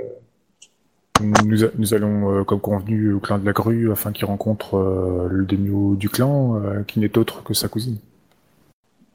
[1.45, 4.77] Nous, a- nous allons, euh, comme convenu, au clan de la grue afin qu'il rencontre
[4.77, 7.98] euh, le demio du clan, euh, qui n'est autre que sa cousine.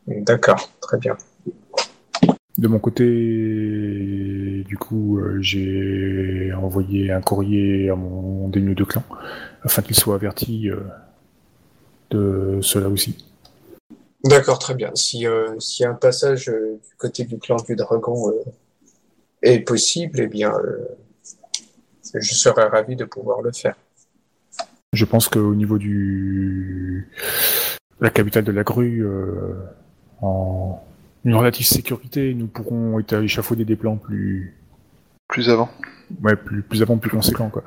[0.09, 1.17] D'accord, très bien.
[2.59, 3.05] De mon côté,
[4.67, 9.05] du coup, j'ai envoyé un courrier à mon demio de clan
[9.63, 10.69] afin qu'il soit averti
[12.11, 13.17] de cela aussi.
[14.25, 14.91] D'accord, très bien.
[14.95, 15.25] Si,
[15.61, 18.33] si un passage du côté du clan du dragon
[19.43, 20.79] est possible, eh bien, euh,
[22.15, 23.75] je serais ravi de pouvoir le faire.
[24.93, 27.09] Je pense qu'au niveau du
[28.01, 29.55] la capitale de la grue, euh,
[30.21, 30.83] en
[31.25, 34.55] une relative sécurité, nous pourrons échafauder des plans plus,
[35.29, 35.71] Plus avant.
[36.23, 37.63] ouais, plus, plus avant, plus conséquents, quoi.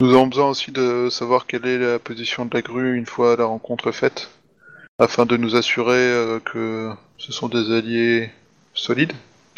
[0.00, 3.36] Nous avons besoin aussi de savoir quelle est la position de la grue une fois
[3.36, 4.28] la rencontre faite,
[4.98, 8.30] afin de nous assurer euh, que ce sont des alliés
[8.74, 9.12] solides,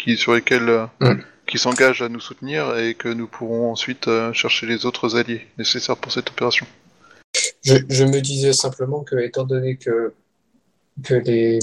[0.07, 1.21] qui sur lesquels euh, Mm.
[1.47, 5.47] qui s'engagent à nous soutenir et que nous pourrons ensuite euh, chercher les autres alliés
[5.59, 6.67] nécessaires pour cette opération.
[7.63, 10.15] Je, je me disais simplement que, étant donné que,
[11.03, 11.59] que les,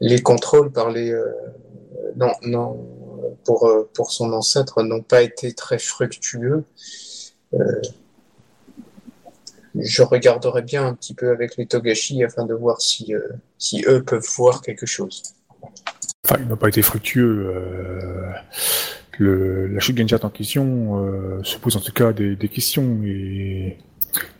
[0.00, 1.32] les contrôles par les, euh,
[2.16, 6.64] non, non, pour, pour son ancêtre n'ont pas été très fructueux,
[7.54, 7.80] euh,
[9.78, 13.20] je regarderai bien un petit peu avec les Togashi afin de voir si, euh,
[13.58, 15.22] si eux peuvent voir quelque chose.
[16.28, 17.52] Enfin, il n'a pas été fructueux.
[17.54, 18.32] Euh,
[19.18, 23.78] le, la Shugenjat en question euh, se pose en tout cas des, des questions et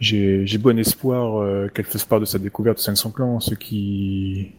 [0.00, 3.38] j'ai bon espoir euh, qu'elle fasse part de sa découverte au sein de son clan,
[3.38, 4.52] ce qui...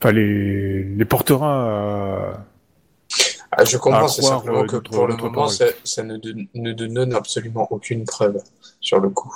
[0.00, 2.46] Enfin, les, les portera à...
[3.50, 6.72] Ah, je comprends, c'est simplement euh, que pour le moment, ça, ça ne, donne- ne
[6.72, 8.40] donne absolument aucune preuve
[8.80, 9.34] sur le coup.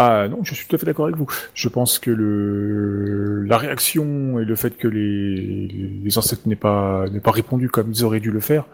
[0.00, 1.26] Ah non, je suis tout à fait d'accord avec vous.
[1.54, 5.66] Je pense que le la réaction et le fait que les,
[6.04, 8.64] les ancêtres n'aient pas n'aient pas répondu comme ils auraient dû le faire,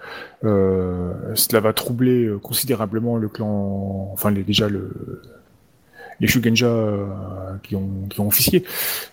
[0.45, 5.23] euh, cela va troubler euh, considérablement le clan, enfin les, déjà le
[6.21, 7.07] les Shugenja euh,
[7.63, 8.63] qui ont qui ont officié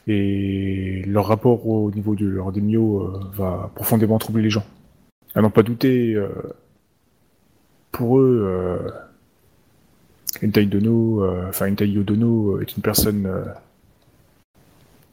[0.08, 2.52] et leur rapport au niveau de leur
[3.34, 4.66] va profondément troubler les gens.
[5.34, 6.22] À n'en pas douter,
[7.94, 8.92] pour eux.
[10.36, 13.44] Euh, Entai Dono, euh, enfin Entai Yodono euh, est une personne euh,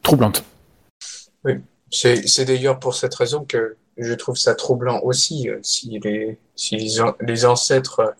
[0.03, 0.43] troublante.
[1.91, 6.37] C'est c'est d'ailleurs pour cette raison que je trouve ça troublant aussi euh, si les,
[6.55, 8.13] si les, an- les ancêtres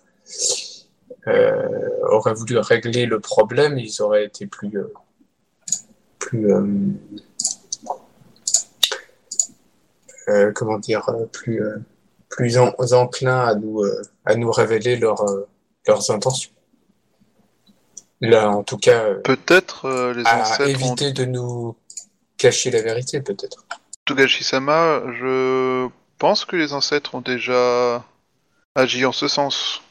[2.12, 4.72] auraient voulu régler le problème, ils auraient été plus,
[6.18, 6.52] plus
[10.56, 11.62] comment dire, plus,
[12.30, 13.84] plus en- enclins à nous,
[14.26, 15.24] à nous révéler leur,
[15.86, 16.52] leurs intentions.
[18.22, 21.76] Là, en tout cas, euh, Peut-être euh, les à ancêtres ont éviter de nous
[22.38, 23.66] cacher la vérité, peut-être.
[24.06, 25.88] Togashi-sama, je
[26.18, 28.04] pense que les ancêtres ont déjà
[28.76, 29.82] agi en ce sens.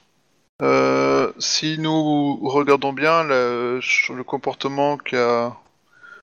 [0.60, 3.80] Euh, si nous regardons bien le,
[4.14, 5.56] le comportement qu'a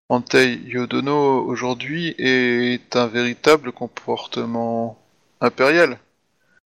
[0.09, 4.99] Antei Yodono aujourd'hui est un véritable comportement
[5.41, 5.97] impérial.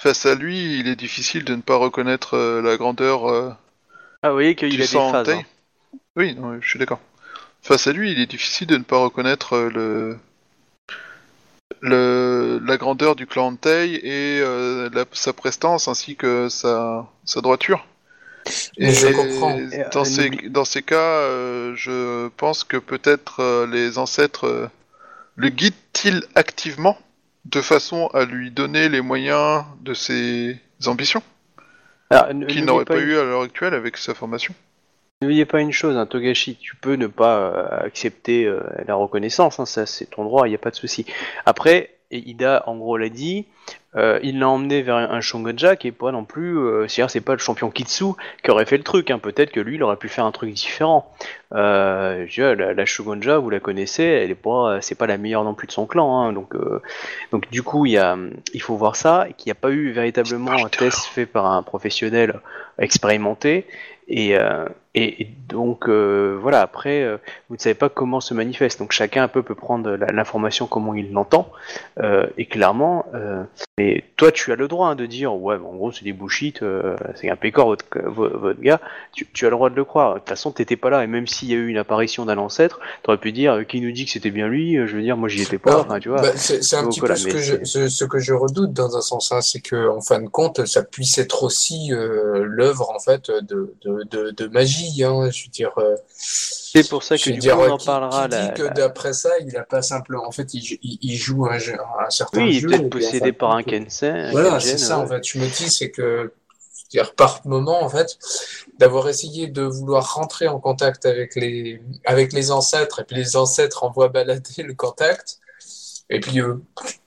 [0.00, 3.56] Face à lui, il est difficile de ne pas reconnaître la grandeur
[4.24, 5.28] Ah, vous voyez qu'il a des phases.
[5.28, 5.42] Hein.
[6.16, 7.00] Oui, non, je suis d'accord.
[7.62, 10.16] Face à lui, il est difficile de ne pas reconnaître euh, le
[11.80, 17.40] le, la grandeur du clan Antei et euh, la- sa prestance ainsi que sa, sa
[17.42, 17.86] droiture.
[18.78, 19.58] Et je comprends.
[19.92, 24.68] Dans, euh, ces, dans ces cas, euh, je pense que peut-être euh, les ancêtres euh,
[25.36, 26.98] le guident-ils activement
[27.44, 31.22] de façon à lui donner les moyens de ses ambitions?
[32.14, 34.54] Alors, n- qu'il n'oubliez n'aurait pas une- eu à l'heure actuelle avec sa formation.
[35.22, 39.58] N'oubliez pas une chose, hein, Togashi, tu peux ne pas euh, accepter euh, la reconnaissance,
[39.60, 41.06] hein, ça c'est ton droit, il n'y a pas de souci.
[41.46, 43.46] Après, et Ida en gros l'a dit,
[43.96, 47.20] euh, il l'a emmené vers un, Shogunja qui est pas non plus, euh, c'est-à-dire c'est
[47.20, 48.04] pas le champion Kitsu
[48.42, 50.52] qui aurait fait le truc, hein, peut-être que lui il aurait pu faire un truc
[50.52, 51.12] différent.
[51.52, 55.54] Euh, la, la Shogunja, vous la connaissez, elle est pas, c'est pas la meilleure non
[55.54, 56.54] plus de son clan, hein, donc
[57.30, 57.98] donc du coup il
[58.60, 62.40] faut voir ça, qu'il n'y a pas eu véritablement un test fait par un professionnel
[62.78, 63.66] expérimenté.
[64.08, 64.36] Et,
[64.94, 67.16] et, et donc euh, voilà, après, euh,
[67.48, 68.78] vous ne savez pas comment se manifeste.
[68.78, 71.50] Donc chacun un peu peut prendre l'information comment il l'entend.
[72.00, 73.42] Euh, et clairement, euh,
[73.78, 76.62] mais toi tu as le droit hein, de dire ouais, en gros c'est des bullshit,
[76.62, 78.80] euh, c'est un pécor votre, vo- votre gars.
[79.12, 80.14] Tu, tu as le droit de le croire.
[80.14, 81.04] De toute façon, t'étais pas là.
[81.04, 83.92] Et même s'il y a eu une apparition d'un ancêtre, t'aurais pu dire qui nous
[83.92, 84.74] dit que c'était bien lui.
[84.86, 85.80] Je veux dire, moi j'y étais pas.
[85.80, 86.22] Enfin, tu vois.
[86.22, 88.72] bah, c'est un Donc petit voilà, peu ce que, je, ce, ce que je redoute
[88.72, 92.44] dans un sens, hein, c'est que en fin de compte, ça puisse être aussi euh,
[92.46, 94.83] l'œuvre en fait de, de, de, de magie.
[95.02, 97.86] Hein, je veux dire, euh, C'est pour ça que du dire, coup on en qui,
[97.86, 98.22] parlera.
[98.24, 100.98] qui dit la- que la- d'après ça, il a pas simplement, en fait, il, il,
[101.02, 101.74] il joue un, jeu,
[102.04, 102.68] un certain Oui, il est jeu.
[102.68, 104.30] peut-être en possédé par un Kensen.
[104.32, 105.04] Voilà, c'est ça ouais.
[105.04, 105.24] en fait.
[105.24, 106.32] Je me dis, c'est que,
[107.16, 108.16] par moment, en fait,
[108.78, 113.36] d'avoir essayé de vouloir rentrer en contact avec les, avec les ancêtres, et puis les
[113.36, 115.38] ancêtres envoient balader le contact,
[116.10, 116.54] et puis euh,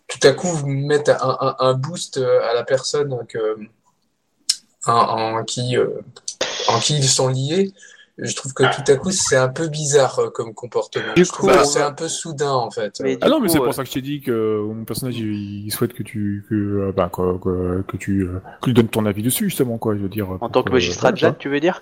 [0.08, 3.58] tout à coup, vous mettez un, un, un boost euh, à la personne que,
[5.46, 5.90] qui, euh,
[6.70, 7.72] en qui ils sont liés.
[8.20, 11.14] Je trouve que tout à coup, c'est un peu bizarre euh, comme comportement.
[11.16, 13.00] Du Je trouve coup, que on c'est va- un peu soudain, en fait.
[13.04, 15.18] Mais Ah non, mais c'est euh, pour ça que je t'ai dit que mon personnage,
[15.20, 18.74] il, il souhaite que tu, que, euh, ben, que, que, que tu, euh, que tu
[18.74, 20.32] donnes ton avis dessus, justement, quoi, je veux dire.
[20.42, 21.80] En tant que que- magistrat de Jade, tu veux dire?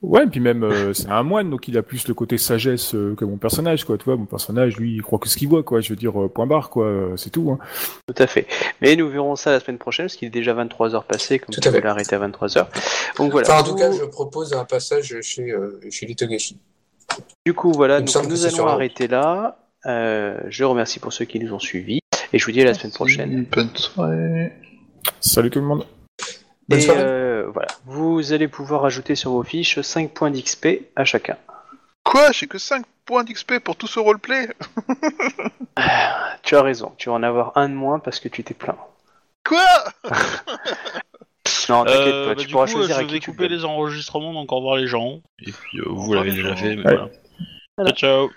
[0.00, 2.94] Ouais, et puis même, euh, c'est un moine, donc il a plus le côté sagesse
[2.94, 5.48] euh, que mon personnage, quoi, tu vois, mon personnage, lui, il croit que ce qu'il
[5.48, 7.58] voit, quoi, je veux dire, euh, point barre, quoi, euh, c'est tout, hein.
[8.06, 8.46] Tout à fait.
[8.80, 11.60] Mais nous verrons ça la semaine prochaine, parce qu'il est déjà 23h passé, comme Tout
[11.60, 12.66] tu arrêter à 23h.
[13.16, 13.48] Donc voilà.
[13.48, 16.58] Enfin, en tout cas, je propose un passage chez, euh, chez les Togashi.
[17.44, 19.58] Du coup, voilà, donc nous allons arrêter là.
[19.86, 22.00] Euh, je remercie pour ceux qui nous ont suivis.
[22.32, 23.46] Et je vous dis à la semaine prochaine.
[23.50, 24.52] Bonne soirée.
[25.20, 25.86] Salut tout le monde.
[26.68, 27.02] Bonne Et soirée.
[27.48, 30.66] Euh, voilà, vous allez pouvoir ajouter sur vos fiches 5 points d'XP
[30.96, 31.36] à chacun.
[32.04, 32.32] Quoi?
[32.32, 34.48] J'ai que 5 points d'XP pour tout ce roleplay?
[36.42, 38.78] Tu as raison, tu vas en avoir un de moins parce que tu t'es plaint.
[39.44, 39.60] Quoi?
[41.68, 43.30] Non, t'inquiète Euh, pas, bah, tu du pourras coup, choisir je à qui vais tu
[43.30, 45.20] couper les enregistrements, donc au revoir les gens.
[45.40, 46.96] Et puis euh, vous l'avez déjà fait, mais Ouais.
[47.76, 47.92] voilà.
[47.92, 48.30] Ciao, ciao.